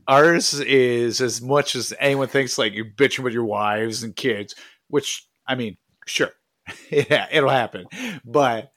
ours 0.07 0.53
is 0.61 1.21
as 1.21 1.41
much 1.41 1.75
as 1.75 1.93
anyone 1.99 2.27
thinks 2.27 2.57
like 2.57 2.73
you're 2.73 2.85
bitching 2.85 3.23
with 3.23 3.33
your 3.33 3.45
wives 3.45 4.03
and 4.03 4.15
kids 4.15 4.55
which 4.89 5.27
i 5.47 5.55
mean 5.55 5.77
sure 6.05 6.31
yeah 6.89 7.27
it'll 7.31 7.49
happen 7.49 7.85
but 8.25 8.71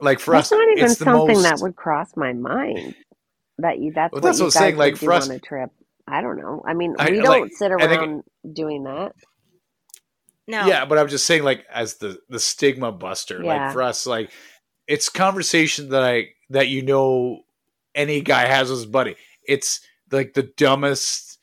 like 0.00 0.18
for 0.20 0.32
That's 0.32 0.50
us 0.52 0.58
not 0.58 0.68
even 0.76 0.88
something 0.90 1.34
most 1.34 1.42
that 1.42 1.58
would 1.60 1.76
cross 1.76 2.10
my 2.16 2.32
mind. 2.32 2.94
That 3.58 3.78
you 3.78 3.92
that's 3.92 4.12
Well, 4.12 4.20
what 4.20 4.26
that's 4.28 4.38
you 4.38 4.44
what 4.46 4.54
guys 4.54 4.60
saying, 4.60 4.76
like, 4.76 4.98
do 4.98 5.12
us- 5.12 5.28
on 5.28 5.34
a 5.36 5.38
trip. 5.38 5.70
I 6.06 6.20
don't 6.20 6.36
know. 6.36 6.62
I 6.66 6.74
mean, 6.74 6.94
we 6.98 7.20
like, 7.20 7.24
don't 7.24 7.52
sit 7.52 7.70
I 7.72 7.86
think- 7.86 8.02
around 8.02 8.22
doing 8.52 8.84
that. 8.84 9.12
No. 10.48 10.66
Yeah, 10.66 10.84
but 10.86 10.98
I'm 10.98 11.08
just 11.08 11.26
saying, 11.26 11.44
like, 11.44 11.64
as 11.72 11.96
the 11.96 12.18
the 12.28 12.40
stigma 12.40 12.90
buster, 12.90 13.40
Yeah. 13.42 13.66
like 13.66 13.72
for 13.72 13.82
us, 13.82 14.06
like 14.06 14.30
it's 14.88 15.08
conversation 15.10 15.90
that 15.90 16.02
I 16.02 16.30
that 16.50 16.68
you 16.68 16.82
know 16.82 17.42
any 17.94 18.20
guy 18.22 18.46
has 18.46 18.70
with 18.70 18.78
his 18.80 18.86
buddy. 18.86 19.14
It's 19.46 19.80
like 20.10 20.32
the 20.34 20.44
dumbest, 20.44 21.38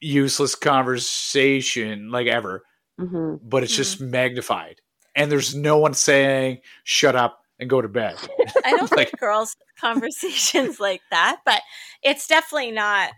useless 0.00 0.54
conversation 0.54 2.10
like 2.10 2.26
ever, 2.26 2.62
hmm 2.98 3.36
but 3.42 3.62
it's 3.62 3.74
just 3.74 4.00
magnified, 4.00 4.80
and 5.14 5.32
there's 5.32 5.54
no 5.54 5.78
one 5.78 5.94
saying 5.94 6.58
"shut 6.84 7.16
up" 7.16 7.40
and 7.58 7.70
go 7.70 7.80
to 7.80 7.88
bed. 7.88 8.16
I 8.64 8.70
don't 8.72 8.90
Like- 8.92 9.08
think 9.10 9.18
girls 9.20 9.56
conversations 9.80 10.78
like 10.88 11.00
that, 11.10 11.38
but 11.46 11.62
it's 12.02 12.26
definitely 12.26 12.72
not, 12.72 13.12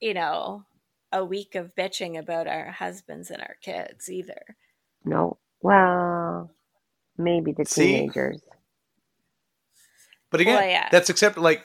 you 0.00 0.14
know, 0.14 0.64
a 1.12 1.24
week 1.24 1.54
of 1.54 1.74
bitching 1.74 2.18
about 2.18 2.46
our 2.46 2.70
husbands 2.70 3.30
and 3.30 3.40
our 3.42 3.56
kids 3.62 4.10
either. 4.10 4.56
No. 5.04 5.38
Well, 5.60 6.50
maybe 7.18 7.52
the 7.52 7.64
See? 7.64 7.86
teenagers. 7.96 8.40
But 10.30 10.40
again, 10.40 10.56
Well, 10.56 10.68
yeah. 10.68 10.88
that's 10.90 11.10
except 11.10 11.36
Like, 11.36 11.64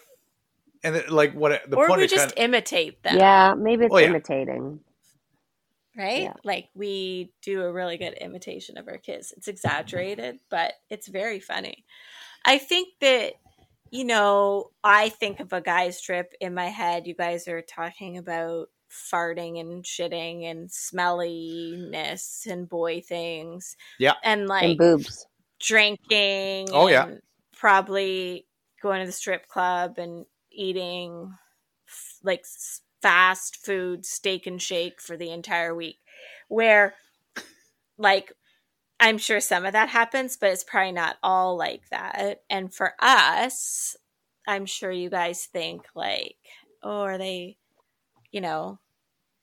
and 0.84 0.96
it, 0.96 1.10
like 1.10 1.34
what 1.34 1.70
the 1.70 1.76
or 1.78 1.88
point 1.88 2.00
we 2.00 2.04
of 2.06 2.10
just 2.10 2.36
kind 2.36 2.46
imitate 2.50 3.02
them. 3.04 3.18
Yeah, 3.18 3.56
maybe 3.58 3.86
it's 3.86 3.94
Oh, 3.94 3.98
yeah. 3.98 4.08
imitating. 4.08 4.80
right? 5.98 6.24
Yeah. 6.24 6.34
Like 6.44 6.70
we 6.76 7.32
do 7.42 7.64
a 7.64 7.72
really 7.74 7.98
good 7.98 8.14
imitation 8.14 8.78
of 8.78 8.88
our 8.88 8.98
kids. 9.00 9.34
It's 9.36 9.48
exaggerated, 9.48 10.40
but 10.50 10.74
it's 10.90 11.08
very 11.08 11.40
funny. 11.40 11.86
I 12.46 12.58
think 12.60 12.90
that 13.02 13.34
you 13.90 14.04
know, 14.04 14.72
I 14.84 15.08
think 15.10 15.40
of 15.40 15.54
a 15.54 15.62
guy's 15.62 16.02
trip 16.02 16.34
in 16.42 16.54
my 16.54 16.66
head. 16.68 17.08
You 17.08 17.16
guys 17.16 17.48
are 17.48 17.62
talking 17.62 18.18
about 18.18 18.70
farting 18.90 19.60
and 19.60 19.84
shitting 19.84 20.50
and 20.50 20.70
smelliness 20.70 22.48
and 22.50 22.68
boy 22.70 23.02
things. 23.02 23.76
Yeah. 24.00 24.14
And 24.24 24.48
like 24.48 24.64
and 24.64 24.78
boobs. 24.78 25.28
drinking. 25.60 26.70
Oh, 26.72 26.88
yeah. 26.88 27.16
Probably 27.56 28.46
going 28.82 29.02
to 29.02 29.06
the 29.06 29.12
strip 29.12 29.48
club 29.48 29.98
and 29.98 30.26
eating 30.52 31.34
f- 31.88 32.20
like 32.24 32.46
fast 33.02 33.58
food, 33.66 34.06
Steak 34.06 34.48
'n 34.48 34.58
Shake 34.58 35.02
for 35.02 35.18
the 35.18 35.32
entire 35.32 35.74
week. 35.76 36.00
Where, 36.48 36.96
like, 37.98 38.32
I'm 39.00 39.18
sure 39.18 39.40
some 39.40 39.66
of 39.66 39.74
that 39.74 39.90
happens, 39.90 40.38
but 40.38 40.52
it's 40.52 40.64
probably 40.64 40.92
not 40.92 41.18
all 41.22 41.58
like 41.58 41.88
that. 41.90 42.42
And 42.50 42.74
for 42.74 42.94
us, 43.00 43.96
I'm 44.48 44.66
sure 44.66 44.92
you 44.92 45.10
guys 45.10 45.46
think, 45.46 45.86
like, 45.94 46.38
oh, 46.82 47.02
are 47.02 47.18
they, 47.18 47.58
you 48.32 48.42
know, 48.42 48.80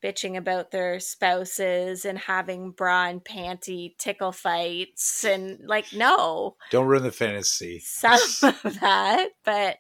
bitching 0.03 0.37
about 0.37 0.71
their 0.71 1.01
spouses 1.01 2.05
and 2.05 2.19
having 2.19 2.71
bra 2.71 3.07
and 3.07 3.25
panty 3.25 3.97
tickle 3.99 4.33
fights 4.33 5.25
and 5.25 5.59
like 5.67 5.87
no 5.95 6.57
don't 6.71 6.87
ruin 6.87 7.03
the 7.03 7.11
fantasy. 7.11 7.81
some 7.83 8.21
of 8.43 8.81
that 8.81 9.29
but 9.47 9.79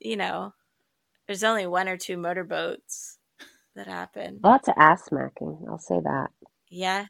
you 0.00 0.16
know 0.16 0.52
there's 1.28 1.44
only 1.44 1.66
one 1.68 1.88
or 1.88 1.96
two 1.96 2.16
motorboats 2.16 3.18
that 3.76 3.86
happen 3.86 4.40
Lots 4.42 4.66
of 4.68 4.74
ass 4.76 5.04
smacking. 5.04 5.64
I'll 5.68 5.78
say 5.78 6.00
that. 6.02 6.30
yeah 6.68 7.06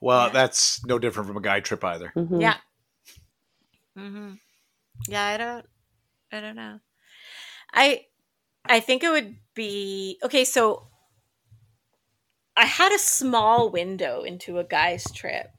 Well, 0.00 0.26
Yeah. 0.26 0.32
that's 0.32 0.84
no 0.84 0.98
different 0.98 1.28
from 1.28 1.36
a 1.36 1.40
guy 1.40 1.60
trip 1.60 1.84
either. 1.84 2.12
Mhm. 2.16 2.40
yeah 2.40 2.56
hmm 3.96 4.32
yeah 5.06 5.26
i 5.26 5.36
don't 5.36 5.66
i 6.32 6.40
don't 6.40 6.56
know 6.56 6.80
i 7.72 8.00
i 8.68 8.80
think 8.80 9.02
it 9.02 9.10
would 9.10 9.36
be 9.54 10.18
okay 10.22 10.44
so 10.44 10.86
i 12.56 12.64
had 12.64 12.92
a 12.92 12.98
small 12.98 13.70
window 13.70 14.22
into 14.22 14.58
a 14.58 14.64
guy's 14.64 15.04
trip 15.12 15.50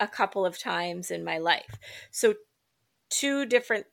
a 0.00 0.08
couple 0.08 0.44
of 0.44 0.58
times 0.58 1.10
in 1.10 1.24
my 1.24 1.38
life. 1.38 1.78
So 2.10 2.34
two 3.10 3.46
different 3.46 3.86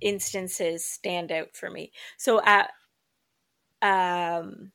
instances 0.00 0.84
stand 0.84 1.32
out 1.32 1.56
for 1.56 1.70
me. 1.70 1.92
So 2.16 2.42
at 2.42 2.70
um 3.82 4.72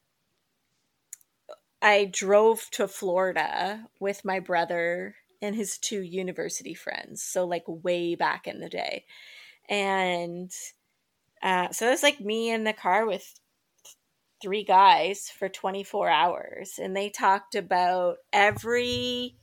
i 1.82 2.06
drove 2.06 2.70
to 2.72 2.88
florida 2.88 3.88
with 4.00 4.24
my 4.24 4.40
brother 4.40 5.16
and 5.42 5.56
his 5.56 5.80
two 5.80 6.02
university 6.02 6.76
friends. 6.76 7.24
So 7.24 7.46
like 7.46 7.64
way 7.68 8.14
back 8.14 8.46
in 8.46 8.60
the 8.60 8.70
day. 8.70 9.06
And 9.68 10.52
uh, 11.44 11.70
so 11.72 11.88
it 11.88 11.92
was 11.92 12.04
like 12.04 12.20
me 12.20 12.52
in 12.52 12.64
the 12.64 12.74
car 12.74 13.06
with 13.06 13.26
three 14.42 14.64
guys 14.64 15.30
for 15.30 15.50
24 15.50 16.10
hours 16.10 16.80
and 16.82 16.96
they 16.96 17.10
talked 17.10 17.56
about 17.56 18.18
every 18.34 19.36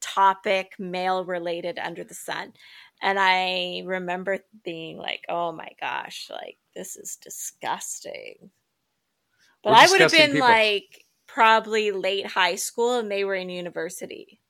topic 0.00 0.72
male 0.78 1.24
related 1.24 1.78
under 1.78 2.02
the 2.02 2.14
sun 2.14 2.52
and 3.02 3.18
i 3.20 3.82
remember 3.84 4.38
being 4.64 4.96
like 4.96 5.22
oh 5.28 5.52
my 5.52 5.68
gosh 5.80 6.28
like 6.30 6.58
this 6.74 6.96
is 6.96 7.18
disgusting 7.22 8.50
but 9.62 9.70
We're 9.70 9.76
i 9.76 9.86
would 9.88 10.00
have 10.00 10.10
been 10.10 10.32
people. 10.32 10.48
like 10.48 11.04
probably 11.28 11.92
late 11.92 12.26
high 12.26 12.56
school 12.56 12.98
and 12.98 13.10
they 13.10 13.24
were 13.24 13.36
in 13.36 13.48
university 13.48 14.40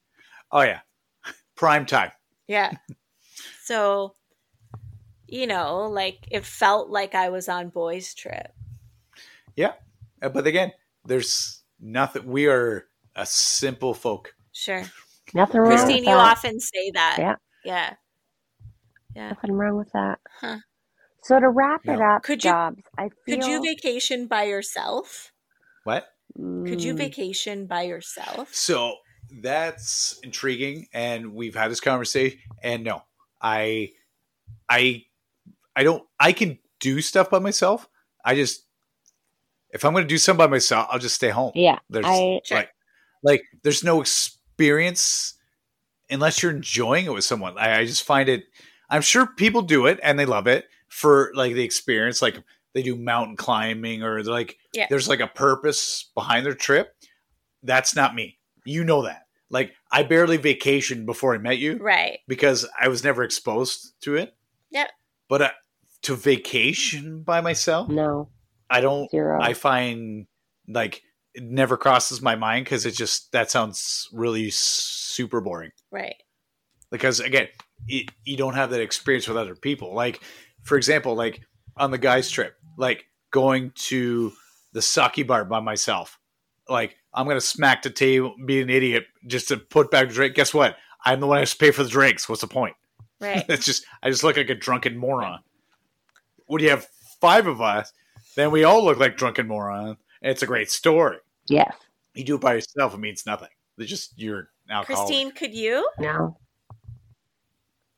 Oh 0.52 0.62
yeah, 0.62 0.80
prime 1.56 1.86
time. 1.86 2.10
yeah. 2.46 2.72
so, 3.64 4.16
you 5.30 5.46
know, 5.46 5.86
like 5.88 6.26
it 6.30 6.44
felt 6.44 6.90
like 6.90 7.14
I 7.14 7.28
was 7.30 7.48
on 7.48 7.68
boys' 7.70 8.14
trip. 8.14 8.52
Yeah. 9.56 9.72
But 10.20 10.46
again, 10.46 10.72
there's 11.06 11.62
nothing. 11.80 12.26
We 12.26 12.46
are 12.46 12.86
a 13.16 13.24
simple 13.26 13.94
folk. 13.94 14.34
Sure. 14.52 14.84
Nothing 15.32 15.60
wrong 15.60 15.70
Christine, 15.70 15.96
with 15.96 16.04
you 16.08 16.14
that. 16.14 16.32
often 16.32 16.60
say 16.60 16.90
that. 16.94 17.16
Yeah. 17.18 17.34
Yeah. 17.64 17.94
Yeah. 19.14 19.28
Nothing 19.30 19.52
wrong 19.52 19.76
with 19.76 19.90
that. 19.92 20.18
Huh. 20.40 20.58
So 21.22 21.38
to 21.38 21.48
wrap 21.48 21.82
it 21.86 22.00
up, 22.00 22.22
Could 22.22 22.42
you- 22.44 22.50
jobs. 22.50 22.82
I 22.98 23.10
feel. 23.24 23.36
Could 23.36 23.46
you 23.46 23.62
vacation 23.62 24.26
by 24.26 24.44
yourself? 24.44 25.32
What? 25.84 26.06
Could 26.34 26.82
you 26.82 26.94
Mm, 26.94 26.98
vacation 26.98 27.66
by 27.66 27.82
yourself? 27.82 28.54
So 28.54 28.96
that's 29.42 30.18
intriguing, 30.22 30.86
and 30.92 31.34
we've 31.34 31.54
had 31.54 31.70
this 31.70 31.80
conversation. 31.80 32.38
And 32.62 32.84
no, 32.84 33.02
I, 33.40 33.90
I, 34.68 35.04
I 35.76 35.82
don't. 35.82 36.02
I 36.18 36.32
can 36.32 36.58
do 36.80 37.00
stuff 37.00 37.30
by 37.30 37.38
myself. 37.38 37.88
I 38.24 38.34
just, 38.34 38.66
if 39.70 39.84
I'm 39.84 39.92
going 39.92 40.04
to 40.04 40.08
do 40.08 40.18
something 40.18 40.38
by 40.46 40.50
myself, 40.50 40.88
I'll 40.90 40.98
just 40.98 41.14
stay 41.14 41.30
home. 41.30 41.52
Yeah, 41.54 41.78
There's 41.88 42.04
I 42.06 42.40
Sure. 42.44 42.58
like, 42.58 42.70
like 43.22 43.42
there's 43.62 43.84
no 43.84 44.00
experience 44.00 45.34
unless 46.10 46.42
you're 46.42 46.52
enjoying 46.52 47.06
it 47.06 47.12
with 47.12 47.24
someone. 47.24 47.56
I, 47.58 47.80
I 47.80 47.84
just 47.86 48.02
find 48.04 48.28
it. 48.28 48.44
I'm 48.88 49.02
sure 49.02 49.26
people 49.26 49.62
do 49.62 49.86
it 49.86 50.00
and 50.02 50.18
they 50.18 50.26
love 50.26 50.46
it 50.46 50.66
for 50.88 51.30
like 51.34 51.54
the 51.54 51.62
experience. 51.62 52.20
Like 52.20 52.42
they 52.74 52.82
do 52.82 52.96
mountain 52.96 53.36
climbing 53.36 54.02
or 54.02 54.22
they're 54.22 54.32
like 54.32 54.58
Yeah. 54.74 54.86
there's 54.90 55.08
like 55.08 55.20
a 55.20 55.28
purpose 55.28 56.10
behind 56.14 56.44
their 56.44 56.54
trip. 56.54 56.94
That's 57.62 57.94
not 57.94 58.14
me. 58.14 58.38
You 58.64 58.84
know 58.84 59.02
that. 59.04 59.22
Like 59.50 59.72
I 59.92 60.02
barely 60.02 60.38
vacationed 60.38 61.06
before 61.06 61.34
I 61.34 61.38
met 61.38 61.58
you 61.58 61.76
Right. 61.78 62.18
because 62.26 62.66
I 62.80 62.88
was 62.88 63.04
never 63.04 63.22
exposed 63.22 63.94
to 64.02 64.16
it. 64.16 64.34
Yep. 64.72 64.90
But 65.30 65.42
uh, 65.42 65.50
to 66.02 66.16
vacation 66.16 67.22
by 67.22 67.40
myself, 67.40 67.88
no 67.88 68.28
I 68.68 68.80
don't 68.80 69.10
zero. 69.10 69.40
I 69.40 69.54
find 69.54 70.26
like 70.68 71.02
it 71.34 71.42
never 71.42 71.76
crosses 71.76 72.20
my 72.20 72.36
mind 72.36 72.64
because 72.64 72.84
it 72.86 72.92
just 72.92 73.32
that 73.32 73.50
sounds 73.50 74.08
really 74.12 74.50
super 74.50 75.40
boring. 75.40 75.70
Right. 75.90 76.16
Because 76.90 77.20
again, 77.20 77.48
it, 77.88 78.10
you 78.24 78.36
don't 78.36 78.54
have 78.54 78.70
that 78.70 78.80
experience 78.80 79.28
with 79.28 79.36
other 79.36 79.54
people. 79.54 79.94
Like, 79.94 80.20
for 80.62 80.76
example, 80.76 81.14
like 81.14 81.40
on 81.76 81.90
the 81.90 81.98
guys' 81.98 82.30
trip, 82.30 82.54
like 82.76 83.06
going 83.32 83.72
to 83.74 84.32
the 84.72 84.82
sake 84.82 85.26
bar 85.26 85.44
by 85.44 85.60
myself. 85.60 86.18
Like, 86.68 86.96
I'm 87.12 87.26
gonna 87.26 87.40
smack 87.40 87.82
the 87.82 87.90
table, 87.90 88.34
be 88.46 88.60
an 88.60 88.70
idiot, 88.70 89.04
just 89.26 89.48
to 89.48 89.56
put 89.56 89.90
back 89.90 90.08
the 90.08 90.14
drink. 90.14 90.34
Guess 90.34 90.54
what? 90.54 90.76
I'm 91.04 91.20
the 91.20 91.26
one 91.26 91.38
who 91.38 91.40
has 91.40 91.52
to 91.52 91.56
pay 91.56 91.70
for 91.70 91.82
the 91.82 91.88
drinks. 91.88 92.28
What's 92.28 92.42
the 92.42 92.46
point? 92.46 92.76
Right. 93.20 93.44
It's 93.48 93.66
just 93.66 93.84
I 94.02 94.10
just 94.10 94.24
look 94.24 94.36
like 94.36 94.50
a 94.50 94.54
drunken 94.54 94.96
moron. 94.96 95.40
When 96.46 96.62
you 96.62 96.70
have 96.70 96.86
five 97.20 97.46
of 97.46 97.60
us, 97.60 97.92
then 98.34 98.50
we 98.50 98.64
all 98.64 98.84
look 98.84 98.98
like 98.98 99.16
drunken 99.16 99.46
morons, 99.46 99.98
and 100.22 100.30
it's 100.32 100.42
a 100.42 100.46
great 100.46 100.70
story. 100.70 101.18
yes. 101.48 101.74
You 102.14 102.24
do 102.24 102.34
it 102.34 102.40
by 102.40 102.54
yourself, 102.54 102.92
it 102.92 102.98
means 102.98 103.24
nothing. 103.24 103.48
It's 103.78 103.88
just 103.88 104.18
you're 104.18 104.38
an 104.40 104.72
alcoholic. 104.72 105.06
Christine, 105.08 105.30
could 105.30 105.54
you? 105.54 105.88
No. 105.98 106.36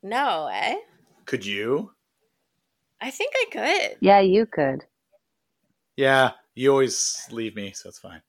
No, 0.03 0.49
eh? 0.53 0.77
Could 1.24 1.47
you? 1.47 1.93
I 3.01 3.11
think 3.11 3.32
I 3.35 3.47
could. 3.51 3.97
Yeah, 4.01 4.20
you 4.20 4.44
could. 4.47 4.85
Yeah, 5.97 6.32
you 6.55 6.70
always 6.70 7.27
leave 7.31 7.57
me, 7.57 7.73
so 7.73 7.89
it's 7.89 7.99
fine. 7.99 8.20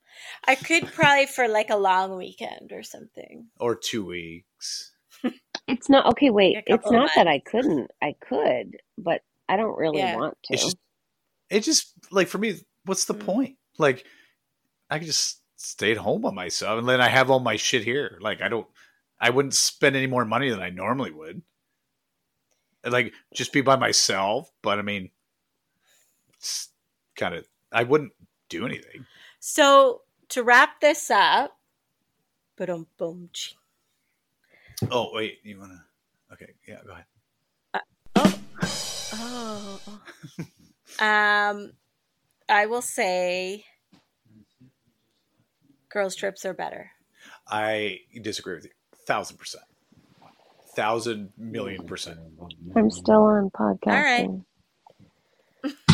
I 0.47 0.55
could 0.55 0.85
probably 0.93 1.25
for 1.25 1.47
like 1.49 1.69
a 1.69 1.75
long 1.75 2.15
weekend 2.15 2.71
or 2.71 2.81
something. 2.83 3.47
Or 3.59 3.75
two 3.75 4.05
weeks. 4.05 4.92
It's 5.67 5.89
not 5.89 6.07
okay. 6.07 6.29
Wait, 6.31 6.63
it's 6.67 6.91
not 6.91 7.11
that 7.15 7.27
I 7.27 7.39
couldn't. 7.39 7.91
I 8.01 8.15
could, 8.21 8.77
but 8.97 9.21
I 9.49 9.57
don't 9.57 9.77
really 9.77 10.01
Yeah. 10.01 10.11
want 10.11 10.37
to. 10.45 10.53
It's 10.53 10.63
just, 10.63 10.77
it 11.49 11.61
just 11.61 11.93
like 12.11 12.27
for 12.29 12.37
me. 12.39 12.61
What's 12.85 13.05
the 13.05 13.13
Mm. 13.13 13.19
point? 13.25 13.57
Like, 13.79 14.05
I 14.89 14.99
could 14.99 15.07
just 15.07 15.41
stay 15.57 15.91
at 15.91 15.97
home 15.97 16.21
by 16.21 16.31
myself, 16.31 16.79
and 16.79 16.89
then 16.89 17.01
I 17.01 17.09
have 17.09 17.31
all 17.31 17.39
my 17.41 17.57
shit 17.57 17.83
here. 17.83 18.17
Like, 18.21 18.41
I 18.41 18.49
don't, 18.49 18.67
I 19.19 19.31
wouldn't 19.31 19.55
spend 19.55 19.95
any 19.95 20.07
more 20.07 20.25
money 20.25 20.49
than 20.49 20.61
I 20.61 20.69
normally 20.71 21.11
would. 21.11 21.43
Like, 22.85 23.13
just 23.33 23.53
be 23.53 23.61
by 23.61 23.77
myself. 23.77 24.51
But 24.63 24.79
I 24.79 24.83
mean, 24.83 25.11
it's 26.37 26.69
kind 27.17 27.35
of. 27.35 27.45
I 27.71 27.83
wouldn't 27.83 28.13
do 28.49 28.65
anything. 28.65 29.07
So 29.39 30.03
to 30.29 30.43
wrap 30.43 30.81
this 30.81 31.11
up, 31.11 31.57
boom, 32.57 32.87
boom, 32.97 33.29
ching. 33.33 33.57
Oh 34.91 35.09
wait, 35.13 35.39
you 35.43 35.59
wanna? 35.59 35.83
Okay, 36.31 36.53
yeah, 36.67 36.77
go 36.85 36.93
ahead. 36.93 37.05
Oh. 39.15 39.79
um, 40.99 41.71
I 42.49 42.65
will 42.65 42.81
say 42.81 43.65
girls' 45.89 46.15
trips 46.15 46.45
are 46.45 46.53
better. 46.53 46.91
I 47.47 47.99
disagree 48.21 48.55
with 48.55 48.65
you, 48.65 48.71
thousand 49.07 49.37
percent, 49.37 49.63
thousand 50.75 51.33
million 51.37 51.85
percent. 51.85 52.19
I'm 52.75 52.89
still 52.89 53.23
on 53.23 53.51
podcasting. 53.51 54.43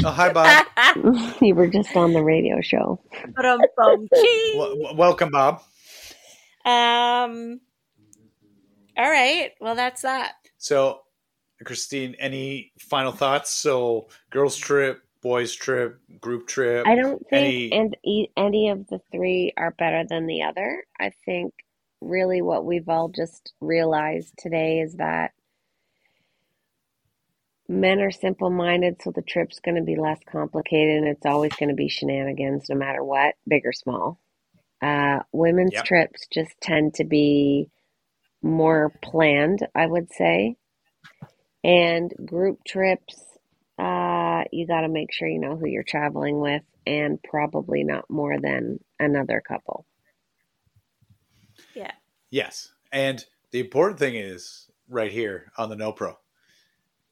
Oh, 0.03 0.11
hi, 0.11 0.31
Bob. 0.31 0.65
you 1.41 1.53
were 1.53 1.67
just 1.67 1.95
on 1.95 2.13
the 2.13 2.23
radio 2.23 2.61
show. 2.61 2.99
Boom, 3.35 3.61
boom, 3.77 4.07
ching. 4.15 4.51
w- 4.53 4.81
w- 4.81 4.95
welcome, 4.95 5.29
Bob. 5.29 5.61
Um. 6.65 7.59
All 8.99 9.09
right. 9.09 9.51
Well, 9.61 9.75
that's 9.75 10.01
that. 10.01 10.33
So, 10.57 10.99
Christine, 11.63 12.15
any 12.19 12.73
final 12.79 13.13
thoughts? 13.13 13.49
So, 13.49 14.09
girls' 14.29 14.57
trip, 14.57 15.01
boys' 15.21 15.55
trip, 15.55 16.01
group 16.19 16.47
trip. 16.47 16.85
I 16.85 16.95
don't 16.95 17.25
think 17.29 17.45
Any- 17.45 17.71
and 17.71 17.97
e- 18.03 18.27
any 18.35 18.69
of 18.69 18.87
the 18.87 18.99
three 19.11 19.53
are 19.55 19.71
better 19.71 20.03
than 20.03 20.27
the 20.27 20.43
other. 20.43 20.83
I 20.99 21.11
think 21.25 21.53
really 22.01 22.41
what 22.41 22.65
we've 22.65 22.89
all 22.89 23.07
just 23.07 23.53
realized 23.61 24.33
today 24.37 24.79
is 24.81 24.95
that 24.95 25.31
men 27.69 28.01
are 28.01 28.11
simple 28.11 28.49
minded, 28.49 29.01
so 29.01 29.11
the 29.11 29.21
trip's 29.21 29.61
going 29.61 29.75
to 29.75 29.83
be 29.83 29.95
less 29.95 30.19
complicated 30.29 30.97
and 30.97 31.07
it's 31.07 31.25
always 31.25 31.55
going 31.55 31.69
to 31.69 31.75
be 31.75 31.87
shenanigans 31.87 32.69
no 32.69 32.75
matter 32.75 33.03
what, 33.03 33.35
big 33.47 33.65
or 33.65 33.73
small. 33.73 34.19
Uh, 34.81 35.19
women's 35.31 35.73
Yep. 35.73 35.85
trips 35.85 36.27
just 36.27 36.59
tend 36.61 36.95
to 36.95 37.03
be 37.05 37.69
more 38.41 38.91
planned, 39.03 39.65
I 39.75 39.85
would 39.85 40.11
say. 40.11 40.55
And 41.63 42.13
group 42.25 42.59
trips, 42.65 43.15
uh, 43.77 44.43
you 44.51 44.65
got 44.67 44.81
to 44.81 44.89
make 44.89 45.11
sure 45.11 45.27
you 45.27 45.39
know 45.39 45.57
who 45.57 45.67
you're 45.67 45.83
traveling 45.83 46.39
with 46.39 46.63
and 46.87 47.21
probably 47.21 47.83
not 47.83 48.09
more 48.09 48.39
than 48.39 48.79
another 48.99 49.41
couple. 49.45 49.85
Yeah. 51.75 51.91
Yes. 52.29 52.71
And 52.91 53.23
the 53.51 53.59
important 53.59 53.99
thing 53.99 54.15
is 54.15 54.69
right 54.87 55.11
here 55.11 55.51
on 55.57 55.69
the 55.69 55.75
No 55.75 55.91
Pro 55.91 56.17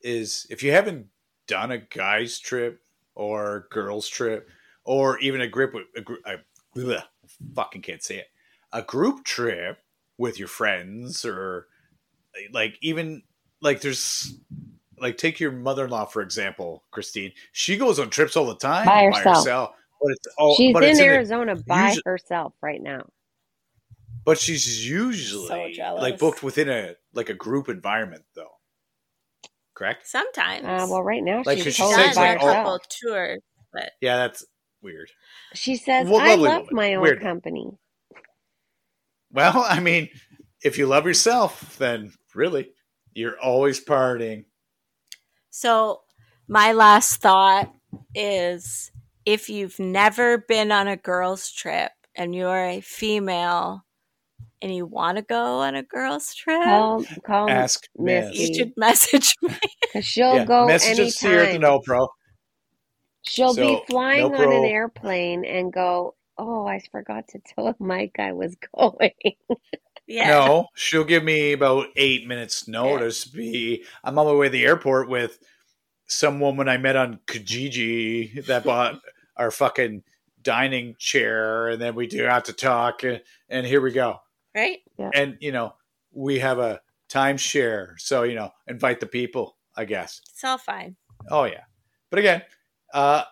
is 0.02 0.48
if 0.50 0.64
you 0.64 0.72
haven't 0.72 1.08
done 1.48 1.72
a 1.72 1.78
guy's 1.78 2.40
trip 2.40 2.82
or 3.16 3.68
girls 3.72 4.08
trip 4.08 4.50
or 4.84 5.20
even 5.20 5.42
a 5.42 5.48
grip 5.48 5.74
with 5.74 5.86
a, 5.96 6.02
gr- 6.02 6.16
a 6.26 6.38
bleh, 6.76 7.04
fucking 7.56 7.82
can't 7.82 8.04
say 8.04 8.18
it 8.18 8.28
a 8.74 8.82
group 8.82 9.24
trip 9.24 9.80
with 10.18 10.40
your 10.40 10.48
friends 10.48 11.24
or 11.26 11.68
like 12.52 12.78
even 12.82 13.22
like 13.62 13.82
there's 13.82 14.34
like 15.00 15.18
take 15.18 15.40
your 15.40 15.52
mother-in-law 15.52 16.06
for 16.06 16.22
example 16.22 16.84
Christine 16.92 17.32
she 17.52 17.78
goes 17.78 18.00
on 18.00 18.10
trips 18.10 18.36
all 18.36 18.46
the 18.46 18.56
time 18.56 18.86
By 18.86 19.06
herself. 19.06 19.72
but 20.02 20.12
it's 20.12 20.28
all 20.38 20.56
She's 20.56 20.74
but 20.74 20.84
in 20.84 20.90
it's 20.92 21.00
the- 21.00 21.06
Arizona 21.06 21.56
by 21.56 21.90
usu- 21.90 22.02
herself 22.06 22.54
right 22.62 22.82
now. 22.82 23.08
but 24.26 24.38
she's 24.40 24.88
usually 24.90 25.48
So 25.74 25.94
like 25.96 26.18
booked 26.20 26.44
within 26.44 26.70
a 26.70 26.96
like 27.14 27.30
a 27.30 27.34
group 27.36 27.70
environment 27.70 28.24
though. 28.36 28.52
Correct? 29.74 30.08
Sometimes. 30.08 30.66
Uh, 30.66 30.88
well, 30.90 31.04
right 31.04 31.24
now 31.24 31.44
Like, 31.46 31.58
she's 31.60 31.66
'cause 31.66 31.76
she 31.76 31.82
totally 31.84 32.04
says, 32.08 32.16
by 32.16 32.30
like, 32.34 32.38
a 32.40 32.42
oh- 32.42 32.46
couple 32.54 32.72
herself. 32.74 32.88
tours, 33.04 33.42
but 33.72 33.92
Yeah, 34.02 34.18
that's 34.18 34.44
weird. 34.82 35.12
She 35.54 35.76
says, 35.76 36.08
Well, 36.10 36.20
"I 36.20 36.34
love 36.34 36.62
woman. 36.64 36.68
my 36.76 36.96
own 36.96 37.04
Weird. 37.04 37.22
company." 37.22 37.78
Well, 39.32 39.66
I 39.70 39.80
mean, 39.80 40.10
if 40.64 40.78
you 40.78 40.88
love 40.88 41.06
yourself, 41.06 41.78
then 41.78 42.14
really, 42.34 42.72
you're 43.14 43.40
always 43.40 43.84
partying. 43.84 44.46
So, 45.50 46.02
my 46.48 46.72
last 46.74 47.18
thought 47.18 47.74
is 48.16 48.92
if 49.26 49.50
you've 49.50 49.80
never 49.80 50.38
been 50.38 50.72
on 50.72 50.88
a 50.88 50.98
girls' 50.98 51.52
trip 51.52 51.92
and 52.16 52.34
you're 52.34 52.66
a 52.66 52.82
female 52.82 53.84
and 54.62 54.74
you 54.74 54.86
want 54.86 55.18
to 55.18 55.22
go 55.22 55.60
on 55.60 55.76
a 55.76 55.84
girls' 55.84 56.34
trip, 56.34 56.64
Call, 56.64 57.04
call 57.26 57.50
Ask 57.50 57.88
Miss 57.98 58.30
Miss. 58.30 58.40
you 58.40 58.56
should 58.56 58.74
message 58.78 59.36
me. 59.42 59.56
because 59.82 60.06
she'll 60.06 60.36
yeah, 60.36 60.46
go 60.46 60.66
message 60.66 61.00
us 61.00 61.20
here 61.20 61.40
at 61.40 61.44
the 61.44 61.50
anytime. 61.50 61.62
No 61.62 61.80
Pro. 61.80 62.08
She'll 63.24 63.54
be 63.54 63.82
flying 63.90 64.32
no 64.32 64.38
on 64.38 64.54
an 64.54 64.64
airplane 64.64 65.44
and 65.44 65.72
go, 65.72 66.16
"Oh, 66.38 66.66
I 66.66 66.82
forgot 66.92 67.28
to 67.30 67.40
tell 67.40 67.76
Mike 67.80 68.16
I 68.20 68.34
was 68.34 68.56
going." 68.76 69.12
Yeah. 70.08 70.30
No, 70.30 70.68
she'll 70.74 71.04
give 71.04 71.24
me 71.24 71.52
about 71.52 71.88
eight 71.98 72.26
minutes 72.28 72.68
notice. 72.68 73.26
Be 73.26 73.84
I'm 74.04 74.18
on 74.18 74.26
my 74.26 74.34
way 74.34 74.48
to 74.48 74.52
the 74.52 74.66
airport 74.66 75.10
with 75.10 75.38
some 76.08 76.40
woman 76.40 76.70
I 76.70 76.78
met 76.78 76.96
on 76.96 77.20
Kijiji 77.28 78.46
that 78.46 78.64
bought 78.64 79.02
our 79.38 79.52
fucking 79.52 80.04
dining 80.42 80.96
chair, 80.98 81.68
and 81.68 81.82
then 81.82 81.94
we 81.94 82.08
do 82.08 82.24
have 82.24 82.44
to 82.44 82.54
talk, 82.54 83.04
and, 83.04 83.22
and 83.50 83.68
here 83.68 83.82
we 83.82 83.92
go. 83.92 84.20
Right? 84.56 84.80
Yeah. 84.98 85.10
And 85.14 85.38
you 85.42 85.52
know, 85.52 85.76
we 86.14 86.40
have 86.40 86.60
a 86.60 86.80
timeshare, 87.10 88.00
so 88.00 88.24
you 88.24 88.36
know, 88.36 88.52
invite 88.66 89.02
the 89.02 89.08
people. 89.08 89.58
I 89.76 89.86
guess. 89.86 90.22
It's 90.32 90.44
all 90.44 90.58
fine. 90.58 90.96
Oh 91.30 91.44
yeah, 91.44 91.66
but 92.10 92.20
again, 92.20 92.42
uh, 92.94 93.24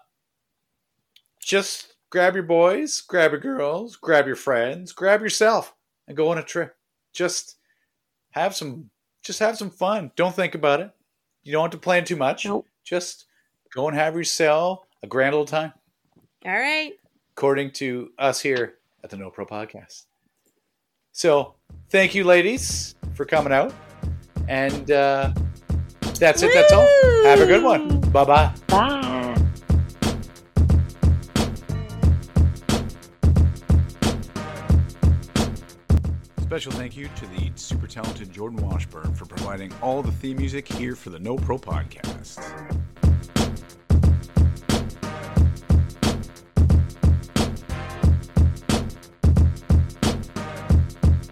just 1.41 1.94
grab 2.15 2.33
your 2.33 2.43
boys, 2.43 3.01
grab 3.01 3.31
your 3.31 3.41
girls, 3.41 3.97
grab 3.97 4.25
your 4.25 4.37
friends, 4.37 4.93
grab 4.93 5.19
yourself, 5.21 5.75
and 6.07 6.15
go 6.15 6.29
on 6.29 6.37
a 6.37 6.43
trip. 6.43 6.73
Just 7.11 7.57
have 8.31 8.55
some, 8.55 8.89
just 9.21 9.39
have 9.39 9.57
some 9.57 9.69
fun. 9.69 10.11
Don't 10.15 10.33
think 10.33 10.55
about 10.55 10.79
it. 10.79 10.91
You 11.43 11.51
don't 11.51 11.63
have 11.63 11.71
to 11.71 11.77
plan 11.77 12.05
too 12.05 12.15
much. 12.15 12.45
Nope. 12.45 12.67
Just 12.85 13.25
go 13.73 13.89
and 13.89 13.97
have 13.97 14.15
yourself 14.15 14.85
a 15.03 15.07
grand 15.07 15.35
old 15.35 15.49
time, 15.49 15.73
All 16.45 16.53
right. 16.53 16.93
according 17.33 17.71
to 17.71 18.11
us 18.17 18.39
here 18.39 18.75
at 19.03 19.09
the 19.09 19.17
No 19.17 19.29
Pro 19.29 19.45
Podcast. 19.45 20.05
So, 21.11 21.55
thank 21.89 22.15
you, 22.15 22.23
ladies, 22.23 22.95
for 23.13 23.25
coming 23.25 23.51
out, 23.51 23.73
and 24.47 24.89
uh, 24.89 25.33
that's 26.17 26.43
it. 26.43 26.53
That's 26.53 26.71
all. 26.71 26.87
Have 27.25 27.41
a 27.41 27.45
good 27.45 27.61
one. 27.61 27.99
Bye 28.11 28.23
bye. 28.23 28.53
Bye. 28.67 29.04
Special 36.55 36.71
thank 36.71 36.95
you 36.95 37.09
to 37.17 37.25
the 37.35 37.51
super 37.55 37.85
talented 37.85 38.31
Jordan 38.31 38.65
Washburn 38.65 39.13
for 39.13 39.25
providing 39.25 39.73
all 39.81 40.01
the 40.01 40.13
theme 40.13 40.37
music 40.37 40.65
here 40.65 40.95
for 40.95 41.09
the 41.09 41.19
No 41.19 41.35
Pro 41.35 41.57
Podcast. 41.57 42.39